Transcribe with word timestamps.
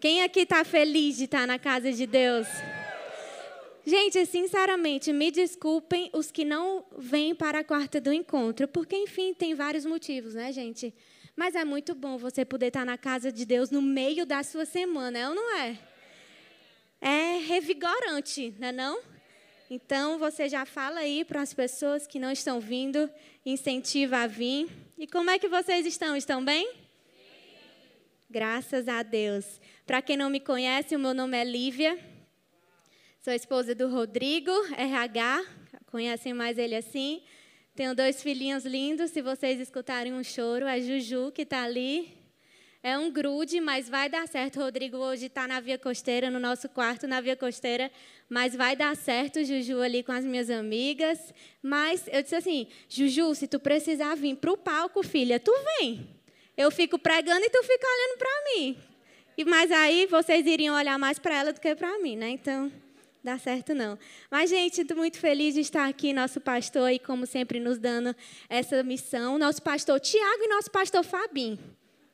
Quem 0.00 0.22
aqui 0.22 0.40
está 0.40 0.64
feliz 0.64 1.18
de 1.18 1.24
estar 1.24 1.40
tá 1.40 1.46
na 1.46 1.58
casa 1.58 1.92
de 1.92 2.06
Deus? 2.06 2.46
Gente, 3.84 4.24
sinceramente, 4.24 5.12
me 5.12 5.30
desculpem 5.30 6.08
os 6.14 6.30
que 6.30 6.42
não 6.42 6.86
vêm 6.96 7.34
para 7.34 7.58
a 7.58 7.64
quarta 7.64 8.00
do 8.00 8.10
encontro, 8.10 8.66
porque, 8.66 8.96
enfim, 8.96 9.34
tem 9.34 9.54
vários 9.54 9.84
motivos, 9.84 10.32
né, 10.32 10.52
gente? 10.52 10.94
Mas 11.36 11.54
é 11.54 11.66
muito 11.66 11.94
bom 11.94 12.16
você 12.16 12.46
poder 12.46 12.68
estar 12.68 12.80
tá 12.80 12.86
na 12.86 12.96
casa 12.96 13.30
de 13.30 13.44
Deus 13.44 13.70
no 13.70 13.82
meio 13.82 14.24
da 14.24 14.42
sua 14.42 14.64
semana, 14.64 15.18
é 15.18 15.28
ou 15.28 15.34
não 15.34 15.56
é? 15.58 15.78
É 16.98 17.38
revigorante, 17.46 18.54
não 18.58 18.68
é 18.68 18.72
não? 18.72 19.00
Então, 19.68 20.18
você 20.18 20.48
já 20.48 20.64
fala 20.64 21.00
aí 21.00 21.26
para 21.26 21.42
as 21.42 21.52
pessoas 21.52 22.06
que 22.06 22.18
não 22.18 22.32
estão 22.32 22.58
vindo, 22.58 23.10
incentiva 23.44 24.18
a 24.18 24.26
vir. 24.26 24.66
E 24.96 25.06
como 25.06 25.28
é 25.28 25.38
que 25.38 25.46
vocês 25.46 25.84
estão? 25.84 26.16
Estão 26.16 26.42
bem? 26.42 26.72
Graças 28.30 28.88
a 28.88 29.02
Deus. 29.02 29.59
Para 29.90 30.00
quem 30.00 30.16
não 30.16 30.30
me 30.30 30.38
conhece, 30.38 30.94
o 30.94 31.00
meu 31.00 31.12
nome 31.12 31.36
é 31.36 31.42
Lívia. 31.42 31.98
Sou 33.24 33.32
esposa 33.32 33.74
do 33.74 33.88
Rodrigo, 33.88 34.52
RH. 34.78 35.44
Conhecem 35.86 36.32
mais 36.32 36.58
ele 36.58 36.76
assim. 36.76 37.20
Tenho 37.74 37.92
dois 37.92 38.22
filhinhos 38.22 38.64
lindos. 38.64 39.10
Se 39.10 39.20
vocês 39.20 39.58
escutarem 39.58 40.12
um 40.12 40.22
choro, 40.22 40.64
é 40.64 40.80
Juju 40.80 41.32
que 41.32 41.42
está 41.42 41.64
ali. 41.64 42.16
É 42.84 42.96
um 42.96 43.10
grude, 43.10 43.60
mas 43.60 43.88
vai 43.88 44.08
dar 44.08 44.28
certo. 44.28 44.60
O 44.60 44.62
Rodrigo 44.62 44.96
hoje 44.96 45.26
está 45.26 45.48
na 45.48 45.58
Via 45.58 45.76
Costeira, 45.76 46.30
no 46.30 46.38
nosso 46.38 46.68
quarto 46.68 47.08
na 47.08 47.20
Via 47.20 47.34
Costeira, 47.34 47.90
mas 48.28 48.54
vai 48.54 48.76
dar 48.76 48.94
certo, 48.94 49.44
Juju, 49.44 49.80
ali 49.80 50.04
com 50.04 50.12
as 50.12 50.24
minhas 50.24 50.50
amigas. 50.50 51.34
Mas 51.60 52.06
eu 52.12 52.22
disse 52.22 52.36
assim: 52.36 52.68
Juju, 52.88 53.34
se 53.34 53.48
tu 53.48 53.58
precisar 53.58 54.14
vir 54.14 54.36
para 54.36 54.52
o 54.52 54.56
palco, 54.56 55.02
filha, 55.02 55.40
tu 55.40 55.52
vem. 55.80 56.08
Eu 56.56 56.70
fico 56.70 56.96
pregando 56.96 57.44
e 57.44 57.50
tu 57.50 57.60
fica 57.64 57.88
olhando 57.88 58.18
para 58.18 58.44
mim. 58.54 58.89
E 59.36 59.44
Mas 59.44 59.70
aí 59.70 60.06
vocês 60.06 60.46
iriam 60.46 60.76
olhar 60.76 60.98
mais 60.98 61.18
para 61.18 61.34
ela 61.34 61.52
do 61.52 61.60
que 61.60 61.74
para 61.74 61.98
mim, 61.98 62.16
né? 62.16 62.30
Então 62.30 62.70
dá 63.22 63.38
certo 63.38 63.74
não. 63.74 63.98
Mas, 64.30 64.50
gente, 64.50 64.80
estou 64.80 64.96
muito 64.96 65.18
feliz 65.18 65.54
de 65.54 65.60
estar 65.60 65.88
aqui, 65.88 66.12
nosso 66.12 66.40
pastor, 66.40 66.90
e 66.90 66.98
como 66.98 67.26
sempre, 67.26 67.60
nos 67.60 67.78
dando 67.78 68.14
essa 68.48 68.82
missão. 68.82 69.38
Nosso 69.38 69.62
pastor 69.62 70.00
Tiago 70.00 70.42
e 70.42 70.48
nosso 70.48 70.70
pastor 70.70 71.04
Fabinho, 71.04 71.58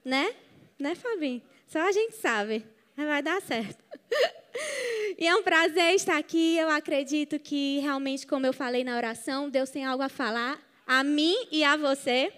né? 0.04 0.34
Né, 0.78 0.94
Fabinho? 0.94 1.42
Só 1.66 1.80
a 1.80 1.92
gente 1.92 2.16
sabe. 2.16 2.64
Mas 2.96 3.06
vai 3.06 3.22
dar 3.22 3.40
certo. 3.42 3.82
E 5.18 5.26
é 5.26 5.34
um 5.36 5.42
prazer 5.42 5.94
estar 5.94 6.16
aqui. 6.16 6.56
Eu 6.56 6.70
acredito 6.70 7.38
que 7.38 7.78
realmente, 7.80 8.26
como 8.26 8.46
eu 8.46 8.52
falei 8.52 8.84
na 8.84 8.96
oração, 8.96 9.50
Deus 9.50 9.70
tem 9.70 9.84
algo 9.84 10.02
a 10.02 10.08
falar 10.08 10.58
a 10.86 11.04
mim 11.04 11.34
e 11.50 11.62
a 11.64 11.76
você 11.76 12.32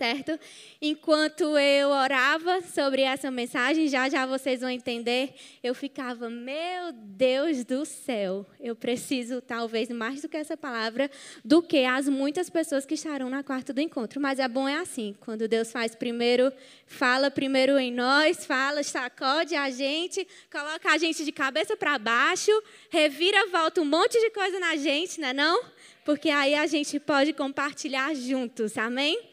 certo? 0.00 0.40
Enquanto 0.80 1.58
eu 1.58 1.90
orava 1.90 2.62
sobre 2.62 3.02
essa 3.02 3.30
mensagem, 3.30 3.86
já 3.86 4.08
já 4.08 4.24
vocês 4.24 4.62
vão 4.62 4.70
entender, 4.70 5.34
eu 5.62 5.74
ficava, 5.74 6.30
meu 6.30 6.90
Deus 6.90 7.66
do 7.66 7.84
céu, 7.84 8.46
eu 8.58 8.74
preciso 8.74 9.42
talvez 9.42 9.90
mais 9.90 10.22
do 10.22 10.28
que 10.28 10.38
essa 10.38 10.56
palavra, 10.56 11.10
do 11.44 11.60
que 11.60 11.84
as 11.84 12.08
muitas 12.08 12.48
pessoas 12.48 12.86
que 12.86 12.94
estarão 12.94 13.28
na 13.28 13.42
quarta 13.42 13.74
do 13.74 13.80
encontro. 13.82 14.18
Mas 14.22 14.38
é 14.38 14.48
bom 14.48 14.66
é 14.66 14.78
assim, 14.78 15.14
quando 15.20 15.46
Deus 15.46 15.70
faz 15.70 15.94
primeiro, 15.94 16.50
fala 16.86 17.30
primeiro 17.30 17.78
em 17.78 17.92
nós, 17.92 18.46
fala, 18.46 18.82
sacode 18.82 19.54
a 19.54 19.68
gente, 19.68 20.26
coloca 20.50 20.90
a 20.90 20.96
gente 20.96 21.26
de 21.26 21.30
cabeça 21.30 21.76
para 21.76 21.98
baixo, 21.98 22.50
revira, 22.88 23.48
volta 23.48 23.82
um 23.82 23.84
monte 23.84 24.18
de 24.18 24.30
coisa 24.30 24.58
na 24.58 24.76
gente, 24.76 25.20
né 25.20 25.34
não? 25.34 25.62
Porque 26.06 26.30
aí 26.30 26.54
a 26.54 26.66
gente 26.66 26.98
pode 26.98 27.34
compartilhar 27.34 28.14
juntos, 28.14 28.78
amém? 28.78 29.29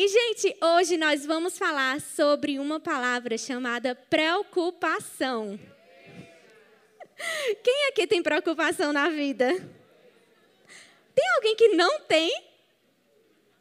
E, 0.00 0.06
gente, 0.06 0.56
hoje 0.62 0.96
nós 0.96 1.26
vamos 1.26 1.58
falar 1.58 2.00
sobre 2.00 2.60
uma 2.60 2.78
palavra 2.78 3.36
chamada 3.36 3.96
preocupação. 3.96 5.58
Quem 7.64 7.88
aqui 7.88 8.06
tem 8.06 8.22
preocupação 8.22 8.92
na 8.92 9.08
vida? 9.08 9.48
Tem 11.12 11.28
alguém 11.34 11.56
que 11.56 11.70
não 11.70 11.98
tem? 12.02 12.32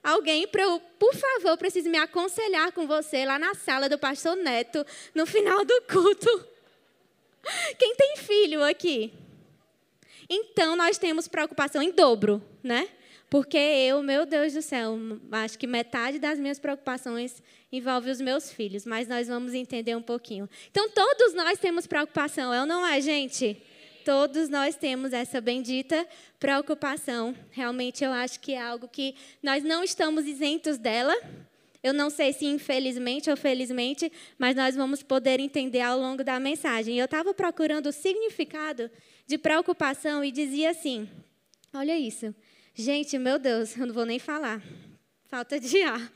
Alguém, 0.04 0.48
por 0.48 1.16
favor, 1.16 1.58
precisa 1.58 1.90
me 1.90 1.98
aconselhar 1.98 2.72
com 2.72 2.86
você 2.86 3.26
lá 3.26 3.40
na 3.40 3.56
sala 3.56 3.90
do 3.90 3.98
pastor 3.98 4.36
Neto, 4.36 4.86
no 5.16 5.26
final 5.26 5.66
do 5.66 5.82
culto. 5.92 6.48
Quem 7.80 7.96
tem 7.96 8.18
filho 8.18 8.64
aqui? 8.64 9.12
Então, 10.30 10.76
nós 10.76 11.00
temos 11.00 11.28
preocupação 11.28 11.82
em 11.82 11.90
dobro, 11.90 12.44
né? 12.62 12.88
Porque 13.30 13.58
eu, 13.58 14.02
meu 14.02 14.26
Deus 14.26 14.54
do 14.54 14.62
céu, 14.62 14.98
acho 15.32 15.60
que 15.60 15.68
metade 15.68 16.18
das 16.18 16.40
minhas 16.40 16.60
preocupações 16.60 17.44
envolve 17.70 18.10
os 18.10 18.22
meus 18.22 18.50
filhos, 18.52 18.86
mas 18.86 19.08
nós 19.08 19.28
vamos 19.28 19.54
entender 19.54 19.96
um 19.96 20.02
pouquinho. 20.02 20.50
Então, 20.72 20.90
todos 20.90 21.34
nós 21.34 21.60
temos 21.60 21.86
preocupação, 21.86 22.54
é 22.54 22.62
ou 22.62 22.66
não 22.66 22.86
é, 22.86 23.02
gente? 23.02 23.62
Todos 24.06 24.48
nós 24.48 24.78
temos 24.78 25.12
essa 25.12 25.42
bendita 25.42 26.08
preocupação. 26.40 27.36
Realmente, 27.52 28.06
eu 28.06 28.14
acho 28.14 28.40
que 28.40 28.54
é 28.54 28.62
algo 28.62 28.88
que 28.88 29.14
nós 29.44 29.62
não 29.62 29.84
estamos 29.84 30.26
isentos 30.26 30.78
dela. 30.78 31.14
Eu 31.84 31.94
não 31.94 32.10
sei 32.10 32.32
se 32.32 32.46
infelizmente 32.46 33.30
ou 33.30 33.36
felizmente, 33.36 34.10
mas 34.40 34.56
nós 34.56 34.78
vamos 34.78 35.04
poder 35.04 35.42
entender 35.42 35.82
ao 35.82 36.00
longo 36.00 36.24
da 36.24 36.40
mensagem. 36.40 36.98
Eu 36.98 37.04
estava 37.04 37.34
procurando 37.34 37.88
o 37.88 37.92
significado 37.92 38.90
de 39.26 39.38
preocupação 39.38 40.24
e 40.24 40.32
dizia 40.32 40.70
assim: 40.70 41.10
olha 41.74 42.00
isso. 42.00 42.34
Gente, 42.80 43.18
meu 43.18 43.40
Deus, 43.40 43.76
eu 43.76 43.88
não 43.88 43.94
vou 43.94 44.06
nem 44.06 44.20
falar. 44.20 44.62
Falta 45.26 45.60
de 45.60 45.82
ar. 45.82 46.14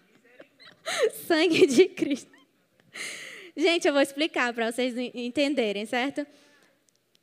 Sangue 1.27 1.65
de 1.65 1.87
Cristo. 1.87 2.29
Gente, 3.57 3.87
eu 3.87 3.93
vou 3.93 4.01
explicar 4.01 4.53
para 4.53 4.71
vocês 4.71 4.95
entenderem, 5.15 5.87
certo? 5.87 6.23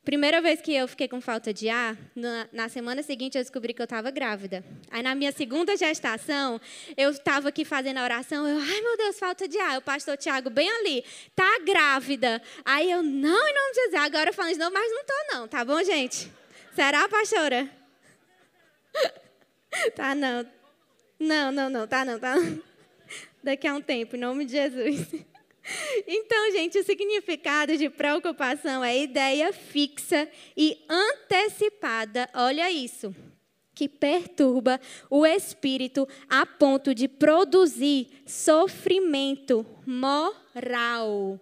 Primeira 0.03 0.41
vez 0.41 0.59
que 0.59 0.73
eu 0.73 0.89
fiquei 0.89 1.07
com 1.07 1.21
falta 1.21 1.53
de 1.53 1.69
ar, 1.69 1.97
na, 2.13 2.49
na 2.51 2.67
semana 2.67 3.01
seguinte 3.01 3.37
eu 3.37 3.41
descobri 3.41 3.73
que 3.73 3.81
eu 3.81 3.85
estava 3.85 4.11
grávida. 4.11 4.61
Aí 4.91 5.01
na 5.01 5.15
minha 5.15 5.31
segunda 5.31 5.77
gestação, 5.77 6.59
eu 6.97 7.09
estava 7.09 7.47
aqui 7.47 7.63
fazendo 7.63 7.99
a 7.99 8.03
oração, 8.03 8.45
eu, 8.45 8.59
ai 8.59 8.81
meu 8.81 8.97
Deus, 8.97 9.17
falta 9.17 9.47
de 9.47 9.57
ar. 9.57 9.77
O 9.77 9.81
pastor 9.81 10.17
Tiago 10.17 10.49
bem 10.49 10.69
ali, 10.69 11.01
tá 11.33 11.59
grávida. 11.59 12.41
Aí 12.65 12.91
eu, 12.91 13.01
não, 13.01 13.47
em 13.47 13.53
nome 13.53 13.71
de 13.71 13.75
Jesus. 13.83 14.01
Agora 14.01 14.31
eu 14.31 14.33
falo 14.33 14.51
de 14.51 14.59
novo, 14.59 14.73
mas 14.73 14.91
não 14.91 15.05
tô 15.05 15.13
não, 15.33 15.47
tá 15.47 15.63
bom, 15.63 15.81
gente? 15.81 16.29
Será, 16.75 17.07
pastora? 17.07 17.69
Tá 19.95 20.15
não. 20.15 20.45
Não, 21.19 21.51
não, 21.51 21.69
não, 21.69 21.87
tá 21.87 22.05
não, 22.05 22.19
tá. 22.19 22.35
Daqui 23.43 23.67
a 23.67 23.73
um 23.73 23.81
tempo, 23.81 24.15
em 24.15 24.19
nome 24.19 24.45
de 24.45 24.51
Jesus. 24.53 25.07
Então, 26.07 26.51
gente, 26.51 26.79
o 26.79 26.83
significado 26.83 27.77
de 27.77 27.91
preocupação 27.91 28.83
é 28.83 28.97
ideia 28.97 29.53
fixa 29.53 30.27
e 30.57 30.83
antecipada. 30.89 32.27
Olha 32.33 32.71
isso. 32.71 33.13
Que 33.75 33.87
perturba 33.87 34.81
o 35.11 35.27
espírito 35.27 36.07
a 36.27 36.43
ponto 36.43 36.95
de 36.95 37.07
produzir 37.07 38.07
sofrimento 38.25 39.63
moral. 39.85 41.39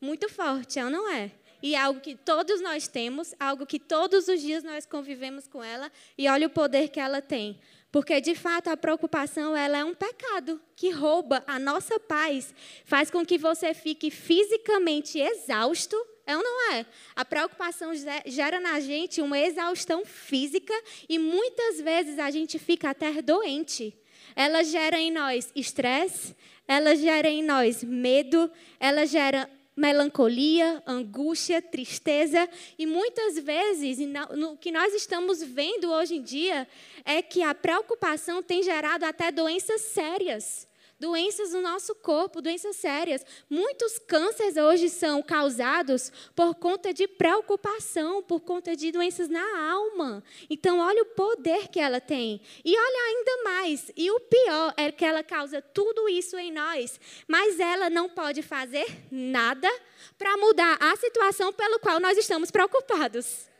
Muito 0.00 0.28
forte, 0.28 0.80
é 0.80 0.90
não 0.90 1.08
é? 1.08 1.30
E 1.66 1.74
é 1.74 1.78
algo 1.78 2.00
que 2.00 2.14
todos 2.14 2.60
nós 2.60 2.86
temos, 2.86 3.34
algo 3.40 3.66
que 3.66 3.80
todos 3.80 4.28
os 4.28 4.40
dias 4.40 4.62
nós 4.62 4.86
convivemos 4.86 5.48
com 5.48 5.64
ela, 5.64 5.90
e 6.16 6.28
olha 6.28 6.46
o 6.46 6.50
poder 6.50 6.90
que 6.90 7.00
ela 7.00 7.20
tem. 7.20 7.58
Porque, 7.90 8.20
de 8.20 8.36
fato, 8.36 8.68
a 8.68 8.76
preocupação 8.76 9.56
ela 9.56 9.78
é 9.78 9.84
um 9.84 9.92
pecado 9.92 10.60
que 10.76 10.90
rouba 10.90 11.42
a 11.44 11.58
nossa 11.58 11.98
paz, 11.98 12.54
faz 12.84 13.10
com 13.10 13.26
que 13.26 13.36
você 13.36 13.74
fique 13.74 14.12
fisicamente 14.12 15.18
exausto, 15.18 15.96
é 16.24 16.36
ou 16.36 16.42
não 16.42 16.72
é? 16.72 16.86
A 17.16 17.24
preocupação 17.24 17.90
gera 18.26 18.60
na 18.60 18.78
gente 18.78 19.20
uma 19.20 19.38
exaustão 19.38 20.04
física 20.04 20.74
e 21.08 21.18
muitas 21.18 21.80
vezes 21.80 22.20
a 22.20 22.30
gente 22.30 22.60
fica 22.60 22.90
até 22.90 23.20
doente. 23.20 23.92
Ela 24.36 24.62
gera 24.62 25.00
em 25.00 25.10
nós 25.10 25.50
estresse, 25.52 26.36
ela 26.68 26.94
gera 26.94 27.28
em 27.28 27.42
nós 27.42 27.82
medo, 27.82 28.48
ela 28.78 29.04
gera 29.04 29.50
melancolia, 29.76 30.82
angústia, 30.86 31.60
tristeza 31.60 32.48
e 32.78 32.86
muitas 32.86 33.38
vezes 33.38 33.98
no 34.34 34.56
que 34.56 34.72
nós 34.72 34.94
estamos 34.94 35.42
vendo 35.42 35.92
hoje 35.92 36.16
em 36.16 36.22
dia 36.22 36.66
é 37.04 37.20
que 37.20 37.42
a 37.42 37.54
preocupação 37.54 38.42
tem 38.42 38.62
gerado 38.62 39.04
até 39.04 39.30
doenças 39.30 39.82
sérias 39.82 40.66
doenças 40.98 41.52
no 41.52 41.60
nosso 41.60 41.94
corpo, 41.94 42.40
doenças 42.40 42.76
sérias. 42.76 43.24
Muitos 43.48 43.98
cânceres 43.98 44.56
hoje 44.56 44.88
são 44.88 45.22
causados 45.22 46.10
por 46.34 46.54
conta 46.54 46.92
de 46.92 47.06
preocupação, 47.06 48.22
por 48.22 48.40
conta 48.40 48.74
de 48.74 48.90
doenças 48.90 49.28
na 49.28 49.70
alma. 49.70 50.22
Então, 50.48 50.78
olha 50.78 51.02
o 51.02 51.06
poder 51.06 51.68
que 51.68 51.80
ela 51.80 52.00
tem. 52.00 52.40
E 52.64 52.76
olha 52.76 53.02
ainda 53.08 53.42
mais, 53.44 53.92
e 53.96 54.10
o 54.10 54.20
pior 54.20 54.74
é 54.76 54.90
que 54.90 55.04
ela 55.04 55.22
causa 55.22 55.60
tudo 55.60 56.08
isso 56.08 56.38
em 56.38 56.52
nós, 56.52 57.00
mas 57.26 57.60
ela 57.60 57.90
não 57.90 58.08
pode 58.08 58.42
fazer 58.42 58.86
nada 59.10 59.70
para 60.18 60.36
mudar 60.36 60.76
a 60.80 60.96
situação 60.96 61.52
pelo 61.52 61.78
qual 61.78 62.00
nós 62.00 62.16
estamos 62.16 62.50
preocupados. 62.50 63.55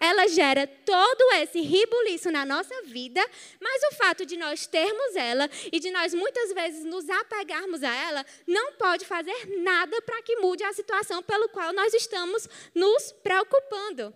Ela 0.00 0.26
gera 0.28 0.66
todo 0.66 1.34
esse 1.34 1.60
ribuliço 1.60 2.30
na 2.30 2.46
nossa 2.46 2.74
vida, 2.84 3.24
mas 3.60 3.82
o 3.92 3.96
fato 3.96 4.24
de 4.24 4.36
nós 4.38 4.66
termos 4.66 5.14
ela 5.14 5.48
e 5.70 5.78
de 5.78 5.90
nós 5.90 6.14
muitas 6.14 6.52
vezes 6.54 6.84
nos 6.84 7.08
apegarmos 7.10 7.82
a 7.82 7.94
ela, 7.94 8.24
não 8.46 8.72
pode 8.72 9.04
fazer 9.04 9.60
nada 9.62 10.00
para 10.00 10.22
que 10.22 10.36
mude 10.36 10.64
a 10.64 10.72
situação 10.72 11.22
pelo 11.22 11.50
qual 11.50 11.72
nós 11.74 11.92
estamos 11.92 12.48
nos 12.74 13.12
preocupando. 13.12 14.14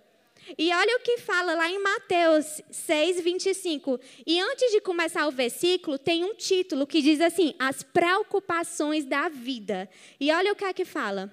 E 0.58 0.72
olha 0.72 0.96
o 0.96 1.00
que 1.00 1.18
fala 1.18 1.54
lá 1.54 1.70
em 1.70 1.78
Mateus 1.78 2.60
6, 2.70 3.20
25. 3.22 3.98
E 4.26 4.40
antes 4.40 4.70
de 4.72 4.80
começar 4.80 5.26
o 5.26 5.30
versículo, 5.30 5.98
tem 5.98 6.22
um 6.24 6.34
título 6.34 6.86
que 6.86 7.00
diz 7.00 7.20
assim: 7.20 7.54
As 7.58 7.82
preocupações 7.82 9.06
da 9.06 9.30
vida. 9.30 9.88
E 10.20 10.30
olha 10.30 10.52
o 10.52 10.56
que 10.56 10.64
é 10.64 10.72
que 10.74 10.84
fala. 10.84 11.32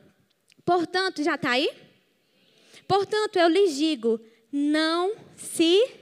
Portanto, 0.63 1.23
já 1.23 1.35
está 1.35 1.51
aí? 1.51 1.69
Portanto, 2.87 3.37
eu 3.37 3.49
lhes 3.49 3.75
digo: 3.75 4.19
não 4.51 5.15
se 5.35 6.01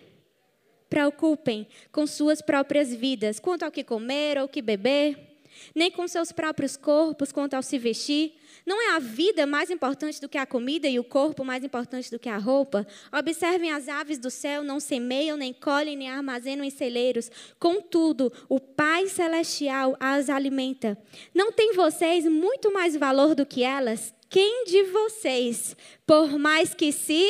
preocupem 0.89 1.67
com 1.91 2.07
suas 2.07 2.41
próprias 2.41 2.93
vidas, 2.93 3.39
quanto 3.39 3.63
ao 3.63 3.71
que 3.71 3.83
comer 3.83 4.37
ou 4.39 4.47
que 4.47 4.61
beber, 4.61 5.29
nem 5.75 5.91
com 5.91 6.07
seus 6.07 6.31
próprios 6.31 6.75
corpos, 6.75 7.31
quanto 7.31 7.53
ao 7.53 7.61
se 7.61 7.77
vestir. 7.77 8.33
Não 8.65 8.81
é 8.81 8.95
a 8.95 8.99
vida 8.99 9.45
mais 9.45 9.69
importante 9.69 10.19
do 10.19 10.29
que 10.29 10.37
a 10.37 10.45
comida 10.45 10.87
e 10.87 10.99
o 10.99 11.03
corpo 11.03 11.43
mais 11.43 11.63
importante 11.63 12.11
do 12.11 12.19
que 12.19 12.29
a 12.29 12.37
roupa? 12.37 12.85
Observem 13.11 13.71
as 13.71 13.87
aves 13.87 14.17
do 14.17 14.29
céu, 14.29 14.63
não 14.63 14.79
semeiam, 14.79 15.37
nem 15.37 15.53
colhem, 15.53 15.95
nem 15.95 16.09
armazenam 16.09 16.63
em 16.63 16.69
celeiros. 16.69 17.31
Contudo, 17.59 18.31
o 18.47 18.59
Pai 18.59 19.07
Celestial 19.07 19.95
as 19.99 20.29
alimenta. 20.29 20.97
Não 21.33 21.51
tem 21.51 21.73
vocês 21.73 22.25
muito 22.25 22.71
mais 22.71 22.95
valor 22.95 23.35
do 23.35 23.45
que 23.45 23.63
elas? 23.63 24.13
Quem 24.29 24.65
de 24.65 24.83
vocês, 24.83 25.75
por 26.05 26.37
mais 26.37 26.73
que 26.73 26.91
se 26.91 27.27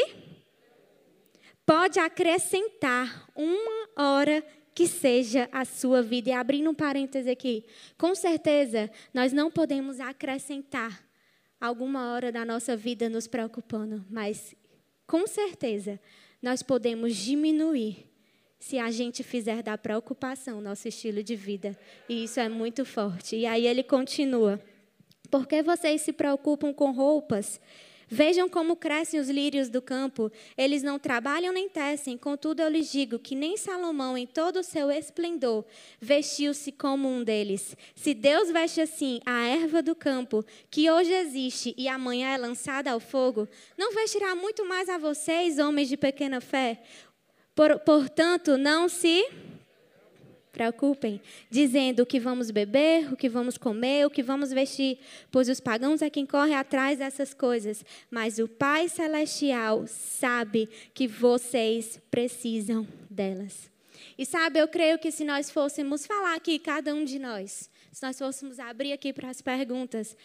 pode 1.69 1.99
acrescentar 1.99 3.29
uma 3.35 3.87
hora 3.95 4.43
que 4.73 4.87
seja 4.87 5.47
a 5.51 5.63
sua 5.63 6.01
vida. 6.01 6.31
E 6.31 6.33
abrindo 6.33 6.67
um 6.67 6.73
parêntese 6.73 7.29
aqui, 7.29 7.63
com 7.95 8.15
certeza 8.15 8.89
nós 9.13 9.31
não 9.31 9.51
podemos 9.51 9.99
acrescentar 9.99 10.99
alguma 11.61 12.11
hora 12.11 12.31
da 12.31 12.43
nossa 12.43 12.75
vida 12.75 13.07
nos 13.07 13.27
preocupando, 13.27 14.03
mas 14.09 14.55
com 15.05 15.27
certeza 15.27 15.99
nós 16.41 16.63
podemos 16.63 17.15
diminuir 17.15 18.09
se 18.59 18.79
a 18.79 18.89
gente 18.89 19.21
fizer 19.21 19.61
da 19.61 19.77
preocupação 19.77 20.59
nosso 20.59 20.87
estilo 20.87 21.21
de 21.21 21.35
vida. 21.35 21.77
E 22.09 22.23
isso 22.23 22.39
é 22.39 22.49
muito 22.49 22.83
forte. 22.83 23.35
E 23.35 23.45
aí 23.45 23.67
ele 23.67 23.83
continua: 23.83 24.59
Por 25.29 25.47
que 25.47 25.61
vocês 25.61 26.01
se 26.01 26.13
preocupam 26.13 26.73
com 26.73 26.89
roupas? 26.89 27.61
Vejam 28.09 28.49
como 28.49 28.75
crescem 28.75 29.19
os 29.19 29.29
lírios 29.29 29.69
do 29.69 29.81
campo. 29.81 30.31
Eles 30.57 30.81
não 30.81 30.97
trabalham 30.97 31.53
nem 31.53 31.69
tecem. 31.69 32.17
Contudo, 32.17 32.61
eu 32.61 32.69
lhes 32.69 32.91
digo 32.91 33.19
que 33.19 33.35
nem 33.35 33.55
Salomão, 33.55 34.17
em 34.17 34.25
todo 34.25 34.59
o 34.59 34.63
seu 34.63 34.89
esplendor, 34.89 35.63
vestiu-se 36.01 36.71
como 36.71 37.07
um 37.07 37.23
deles. 37.23 37.77
Se 37.95 38.13
Deus 38.15 38.49
veste 38.51 38.81
assim 38.81 39.19
a 39.25 39.47
erva 39.47 39.83
do 39.83 39.93
campo, 39.93 40.43
que 40.71 40.89
hoje 40.89 41.13
existe 41.13 41.75
e 41.77 41.87
amanhã 41.87 42.33
é 42.33 42.37
lançada 42.37 42.91
ao 42.91 42.99
fogo, 42.99 43.47
não 43.77 43.93
vestirá 43.93 44.33
muito 44.33 44.65
mais 44.65 44.89
a 44.89 44.97
vocês, 44.97 45.59
homens 45.59 45.87
de 45.87 45.95
pequena 45.95 46.41
fé? 46.41 46.81
Por, 47.53 47.77
portanto, 47.79 48.57
não 48.57 48.89
se 48.89 49.27
preocupem, 50.51 51.21
dizendo 51.49 52.03
o 52.03 52.05
que 52.05 52.19
vamos 52.19 52.51
beber, 52.51 53.11
o 53.11 53.15
que 53.15 53.29
vamos 53.29 53.57
comer, 53.57 54.05
o 54.05 54.09
que 54.09 54.23
vamos 54.23 54.51
vestir, 54.51 54.99
pois 55.31 55.47
os 55.49 55.59
pagãos 55.59 56.01
é 56.01 56.09
quem 56.09 56.25
corre 56.25 56.53
atrás 56.53 56.99
dessas 56.99 57.33
coisas, 57.33 57.85
mas 58.09 58.39
o 58.39 58.47
Pai 58.47 58.89
Celestial 58.89 59.85
sabe 59.87 60.69
que 60.93 61.07
vocês 61.07 61.99
precisam 62.09 62.87
delas. 63.09 63.69
E 64.17 64.25
sabe, 64.25 64.59
eu 64.59 64.67
creio 64.67 64.97
que 64.97 65.11
se 65.11 65.23
nós 65.23 65.49
fôssemos 65.49 66.05
falar 66.05 66.35
aqui, 66.35 66.57
cada 66.59 66.93
um 66.93 67.03
de 67.03 67.19
nós, 67.19 67.69
se 67.91 68.03
nós 68.03 68.17
fôssemos 68.17 68.59
abrir 68.59 68.93
aqui 68.93 69.13
para 69.13 69.29
as 69.29 69.41
perguntas, 69.41 70.15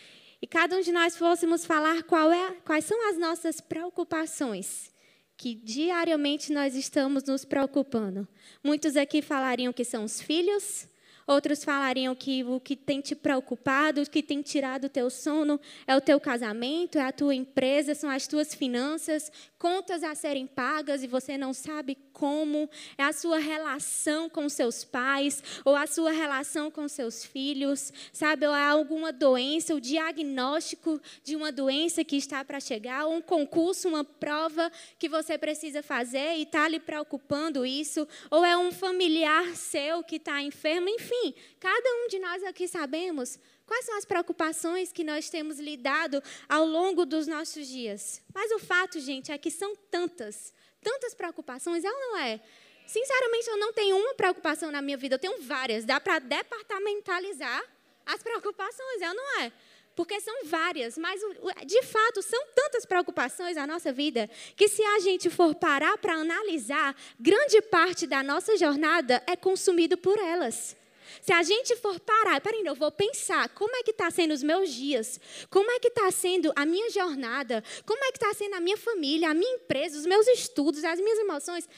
e 0.40 0.46
cada 0.46 0.76
um 0.76 0.80
de 0.80 0.92
nós 0.92 1.16
fôssemos 1.16 1.64
falar 1.64 1.98
é, 1.98 2.50
quais 2.64 2.84
são 2.84 3.08
as 3.08 3.18
nossas 3.18 3.60
preocupações, 3.60 4.93
que 5.36 5.54
diariamente 5.54 6.52
nós 6.52 6.74
estamos 6.74 7.24
nos 7.24 7.44
preocupando. 7.44 8.26
Muitos 8.62 8.96
aqui 8.96 9.20
falariam 9.20 9.72
que 9.72 9.84
são 9.84 10.04
os 10.04 10.20
filhos, 10.20 10.88
Outros 11.26 11.64
falariam 11.64 12.14
que 12.14 12.44
o 12.44 12.60
que 12.60 12.76
tem 12.76 13.00
te 13.00 13.14
preocupado, 13.14 14.02
o 14.02 14.08
que 14.08 14.22
tem 14.22 14.42
tirado 14.42 14.84
o 14.84 14.88
teu 14.88 15.08
sono 15.08 15.58
é 15.86 15.96
o 15.96 16.00
teu 16.00 16.20
casamento, 16.20 16.98
é 16.98 17.02
a 17.02 17.12
tua 17.12 17.34
empresa, 17.34 17.94
são 17.94 18.10
as 18.10 18.26
tuas 18.26 18.54
finanças, 18.54 19.32
contas 19.58 20.02
a 20.02 20.14
serem 20.14 20.46
pagas 20.46 21.02
e 21.02 21.06
você 21.06 21.38
não 21.38 21.54
sabe 21.54 21.96
como, 22.12 22.68
é 22.98 23.02
a 23.02 23.12
sua 23.12 23.38
relação 23.38 24.28
com 24.28 24.48
seus 24.48 24.84
pais, 24.84 25.42
ou 25.64 25.74
a 25.74 25.86
sua 25.86 26.12
relação 26.12 26.70
com 26.70 26.86
seus 26.86 27.24
filhos, 27.24 27.92
sabe? 28.12 28.46
Ou 28.46 28.54
é 28.54 28.62
alguma 28.62 29.12
doença, 29.12 29.74
o 29.74 29.80
diagnóstico 29.80 31.00
de 31.22 31.34
uma 31.34 31.50
doença 31.50 32.04
que 32.04 32.16
está 32.16 32.44
para 32.44 32.60
chegar, 32.60 33.06
ou 33.06 33.14
um 33.14 33.20
concurso, 33.22 33.88
uma 33.88 34.04
prova 34.04 34.70
que 34.98 35.08
você 35.08 35.36
precisa 35.38 35.82
fazer 35.82 36.36
e 36.36 36.42
está 36.42 36.68
lhe 36.68 36.78
preocupando 36.78 37.64
isso, 37.64 38.06
ou 38.30 38.44
é 38.44 38.56
um 38.56 38.70
familiar 38.70 39.56
seu 39.56 40.02
que 40.02 40.16
está 40.16 40.40
enfermo, 40.42 40.88
enfim, 40.88 41.13
cada 41.60 41.88
um 42.02 42.08
de 42.08 42.18
nós 42.18 42.42
aqui 42.44 42.66
sabemos 42.68 43.38
Quais 43.66 43.86
são 43.86 43.96
as 43.96 44.04
preocupações 44.04 44.92
que 44.92 45.02
nós 45.02 45.30
temos 45.30 45.58
lidado 45.58 46.22
ao 46.48 46.66
longo 46.66 47.06
dos 47.06 47.26
nossos 47.26 47.66
dias? 47.66 48.22
Mas 48.34 48.50
o 48.52 48.58
fato, 48.58 49.00
gente, 49.00 49.32
é 49.32 49.38
que 49.38 49.50
são 49.50 49.74
tantas, 49.90 50.52
tantas 50.82 51.14
preocupações, 51.14 51.82
é 51.82 51.90
ou 51.90 51.98
não 51.98 52.18
é? 52.18 52.40
Sinceramente, 52.86 53.48
eu 53.48 53.56
não 53.56 53.72
tenho 53.72 53.96
uma 53.96 54.14
preocupação 54.14 54.70
na 54.70 54.82
minha 54.82 54.98
vida, 54.98 55.14
eu 55.14 55.18
tenho 55.18 55.40
várias. 55.40 55.84
Dá 55.84 55.98
para 55.98 56.18
departamentalizar 56.18 57.64
as 58.04 58.22
preocupações, 58.22 59.00
é 59.00 59.08
ou 59.08 59.14
não 59.14 59.40
é? 59.40 59.52
Porque 59.96 60.20
são 60.20 60.44
várias, 60.44 60.98
mas 60.98 61.20
de 61.64 61.82
fato 61.84 62.20
são 62.20 62.46
tantas 62.54 62.84
preocupações 62.84 63.56
na 63.56 63.66
nossa 63.66 63.92
vida 63.92 64.28
que 64.56 64.68
se 64.68 64.82
a 64.82 64.98
gente 64.98 65.30
for 65.30 65.54
parar 65.54 65.96
para 65.96 66.14
analisar, 66.14 66.94
grande 67.18 67.62
parte 67.62 68.06
da 68.06 68.22
nossa 68.22 68.56
jornada 68.56 69.22
é 69.26 69.36
consumido 69.36 69.96
por 69.96 70.18
elas. 70.18 70.76
Se 71.20 71.32
a 71.32 71.42
gente 71.42 71.76
for 71.76 71.98
parar, 72.00 72.40
peraí, 72.40 72.62
eu 72.64 72.74
vou 72.74 72.90
pensar 72.90 73.48
como 73.50 73.74
é 73.76 73.82
que 73.82 73.90
está 73.90 74.10
sendo 74.10 74.32
os 74.32 74.42
meus 74.42 74.72
dias, 74.72 75.20
como 75.50 75.70
é 75.70 75.78
que 75.78 75.88
está 75.88 76.10
sendo 76.10 76.52
a 76.56 76.64
minha 76.66 76.90
jornada, 76.90 77.62
como 77.86 78.02
é 78.04 78.12
que 78.12 78.18
está 78.18 78.32
sendo 78.34 78.54
a 78.54 78.60
minha 78.60 78.76
família, 78.76 79.30
a 79.30 79.34
minha 79.34 79.54
empresa, 79.54 79.98
os 79.98 80.06
meus 80.06 80.26
estudos, 80.28 80.84
as 80.84 81.00
minhas 81.00 81.18
emoções. 81.18 81.68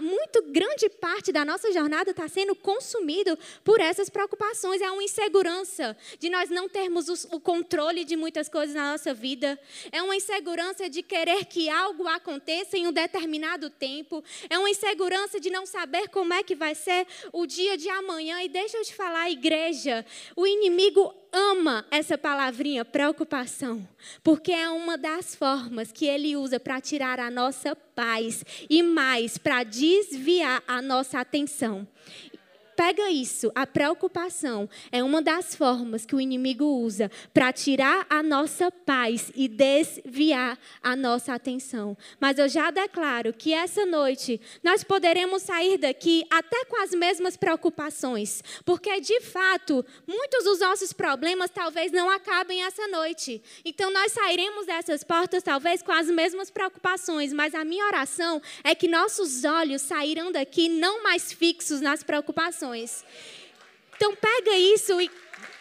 Muito 0.00 0.42
grande 0.50 0.88
parte 0.88 1.32
da 1.32 1.44
nossa 1.44 1.72
jornada 1.72 2.10
está 2.10 2.28
sendo 2.28 2.54
consumido 2.54 3.38
por 3.64 3.80
essas 3.80 4.08
preocupações. 4.08 4.80
É 4.80 4.90
uma 4.90 5.02
insegurança 5.02 5.96
de 6.18 6.28
nós 6.30 6.50
não 6.50 6.68
termos 6.68 7.24
o 7.24 7.40
controle 7.40 8.04
de 8.04 8.16
muitas 8.16 8.48
coisas 8.48 8.74
na 8.74 8.92
nossa 8.92 9.12
vida. 9.12 9.58
É 9.90 10.02
uma 10.02 10.16
insegurança 10.16 10.88
de 10.88 11.02
querer 11.02 11.44
que 11.46 11.68
algo 11.68 12.06
aconteça 12.08 12.76
em 12.76 12.86
um 12.86 12.92
determinado 12.92 13.70
tempo. 13.70 14.22
É 14.48 14.58
uma 14.58 14.70
insegurança 14.70 15.40
de 15.40 15.50
não 15.50 15.66
saber 15.66 16.08
como 16.08 16.32
é 16.32 16.42
que 16.42 16.54
vai 16.54 16.74
ser 16.74 17.06
o 17.32 17.46
dia 17.46 17.76
de 17.76 17.88
amanhã 17.88 18.31
e 18.40 18.48
deixa 18.48 18.76
eu 18.76 18.84
te 18.84 18.94
falar, 18.94 19.30
igreja, 19.30 20.04
o 20.36 20.46
inimigo 20.46 21.14
ama 21.32 21.84
essa 21.90 22.16
palavrinha 22.18 22.84
preocupação, 22.84 23.86
porque 24.22 24.52
é 24.52 24.68
uma 24.68 24.98
das 24.98 25.34
formas 25.34 25.90
que 25.90 26.06
ele 26.06 26.36
usa 26.36 26.60
para 26.60 26.80
tirar 26.80 27.18
a 27.18 27.30
nossa 27.30 27.74
paz 27.74 28.44
e 28.68 28.82
mais 28.82 29.38
para 29.38 29.64
desviar 29.64 30.62
a 30.66 30.82
nossa 30.82 31.20
atenção. 31.20 31.86
Pega 32.76 33.10
isso, 33.10 33.52
a 33.54 33.66
preocupação 33.66 34.68
é 34.90 35.02
uma 35.02 35.20
das 35.20 35.54
formas 35.54 36.06
que 36.06 36.14
o 36.14 36.20
inimigo 36.20 36.64
usa 36.64 37.10
para 37.32 37.52
tirar 37.52 38.06
a 38.08 38.22
nossa 38.22 38.70
paz 38.70 39.30
e 39.34 39.46
desviar 39.46 40.58
a 40.82 40.96
nossa 40.96 41.34
atenção. 41.34 41.96
Mas 42.18 42.38
eu 42.38 42.48
já 42.48 42.70
declaro 42.70 43.32
que 43.32 43.52
essa 43.52 43.84
noite 43.84 44.40
nós 44.62 44.82
poderemos 44.82 45.42
sair 45.42 45.76
daqui 45.76 46.24
até 46.30 46.64
com 46.64 46.82
as 46.82 46.92
mesmas 46.92 47.36
preocupações, 47.36 48.42
porque 48.64 49.00
de 49.00 49.20
fato, 49.20 49.84
muitos 50.06 50.44
dos 50.44 50.60
nossos 50.60 50.92
problemas 50.92 51.50
talvez 51.50 51.92
não 51.92 52.08
acabem 52.08 52.64
essa 52.64 52.88
noite. 52.88 53.42
Então 53.64 53.92
nós 53.92 54.12
sairemos 54.12 54.66
dessas 54.66 55.04
portas 55.04 55.42
talvez 55.42 55.82
com 55.82 55.92
as 55.92 56.08
mesmas 56.08 56.50
preocupações, 56.50 57.32
mas 57.32 57.54
a 57.54 57.64
minha 57.64 57.86
oração 57.86 58.40
é 58.64 58.74
que 58.74 58.88
nossos 58.88 59.44
olhos 59.44 59.82
sairão 59.82 60.32
daqui 60.32 60.68
não 60.70 61.02
mais 61.02 61.32
fixos 61.32 61.80
nas 61.80 62.02
preocupações 62.02 62.61
então 63.96 64.14
pega 64.14 64.56
isso 64.56 65.00
e 65.00 65.10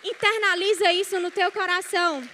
internaliza 0.03 0.93
isso 0.93 1.19
no 1.19 1.31
teu 1.31 1.51
coração. 1.51 2.27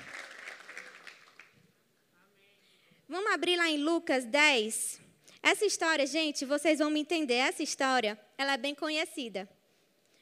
Vamos 3.07 3.31
abrir 3.31 3.55
lá 3.55 3.69
em 3.69 3.77
Lucas 3.77 4.25
10. 4.25 5.00
Essa 5.41 5.65
história, 5.65 6.05
gente, 6.05 6.43
vocês 6.43 6.79
vão 6.79 6.89
me 6.89 7.00
entender. 7.00 7.36
Essa 7.36 7.63
história, 7.63 8.19
ela 8.38 8.53
é 8.53 8.57
bem 8.57 8.75
conhecida. 8.75 9.47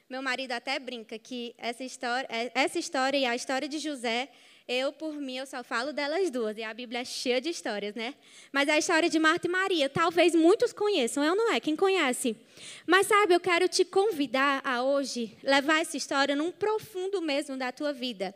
Meu 0.08 0.22
marido 0.22 0.52
até 0.52 0.78
brinca 0.78 1.18
que 1.18 1.52
essa 1.58 1.82
história, 1.82 2.28
essa 2.54 2.78
história 2.78 3.18
e 3.18 3.26
a 3.26 3.34
história 3.34 3.68
de 3.68 3.80
José 3.80 4.28
Eu, 4.68 4.92
por 4.92 5.14
mim, 5.14 5.36
eu 5.36 5.46
só 5.46 5.62
falo 5.62 5.92
delas 5.92 6.28
duas. 6.28 6.58
E 6.58 6.64
a 6.64 6.74
Bíblia 6.74 7.00
é 7.00 7.04
cheia 7.04 7.40
de 7.40 7.50
histórias, 7.50 7.94
né? 7.94 8.16
Mas 8.50 8.68
a 8.68 8.76
história 8.76 9.08
de 9.08 9.16
Marta 9.16 9.46
e 9.46 9.50
Maria, 9.50 9.88
talvez 9.88 10.34
muitos 10.34 10.72
conheçam, 10.72 11.22
eu 11.22 11.36
não 11.36 11.52
é? 11.52 11.60
Quem 11.60 11.76
conhece? 11.76 12.36
Mas 12.84 13.06
sabe, 13.06 13.32
eu 13.32 13.38
quero 13.38 13.68
te 13.68 13.84
convidar 13.84 14.60
a 14.64 14.82
hoje 14.82 15.36
levar 15.40 15.80
essa 15.80 15.96
história 15.96 16.34
num 16.34 16.50
profundo 16.50 17.22
mesmo 17.22 17.56
da 17.56 17.70
tua 17.70 17.92
vida. 17.92 18.34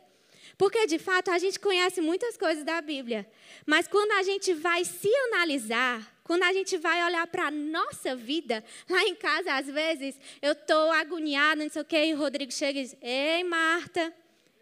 Porque, 0.57 0.87
de 0.87 0.97
fato, 0.99 1.31
a 1.31 1.37
gente 1.37 1.59
conhece 1.59 1.99
muitas 1.99 2.37
coisas 2.37 2.63
da 2.63 2.79
Bíblia. 2.79 3.29
Mas 3.65 3.87
quando 3.87 4.11
a 4.13 4.23
gente 4.23 4.53
vai 4.53 4.85
se 4.85 5.13
analisar, 5.27 6.21
quando 6.23 6.43
a 6.43 6.53
gente 6.53 6.77
vai 6.77 7.03
olhar 7.03 7.27
para 7.27 7.47
a 7.47 7.51
nossa 7.51 8.15
vida, 8.15 8.63
lá 8.89 9.03
em 9.03 9.15
casa, 9.15 9.55
às 9.55 9.67
vezes, 9.67 10.17
eu 10.41 10.53
estou 10.53 10.91
agoniada, 10.91 11.61
não 11.61 11.69
sei 11.69 11.81
o 11.81 11.85
quê, 11.85 12.05
e 12.05 12.13
o 12.13 12.17
Rodrigo 12.17 12.53
chega 12.53 12.79
e 12.79 12.83
diz: 12.83 12.95
Ei, 13.01 13.43
Marta, 13.43 14.13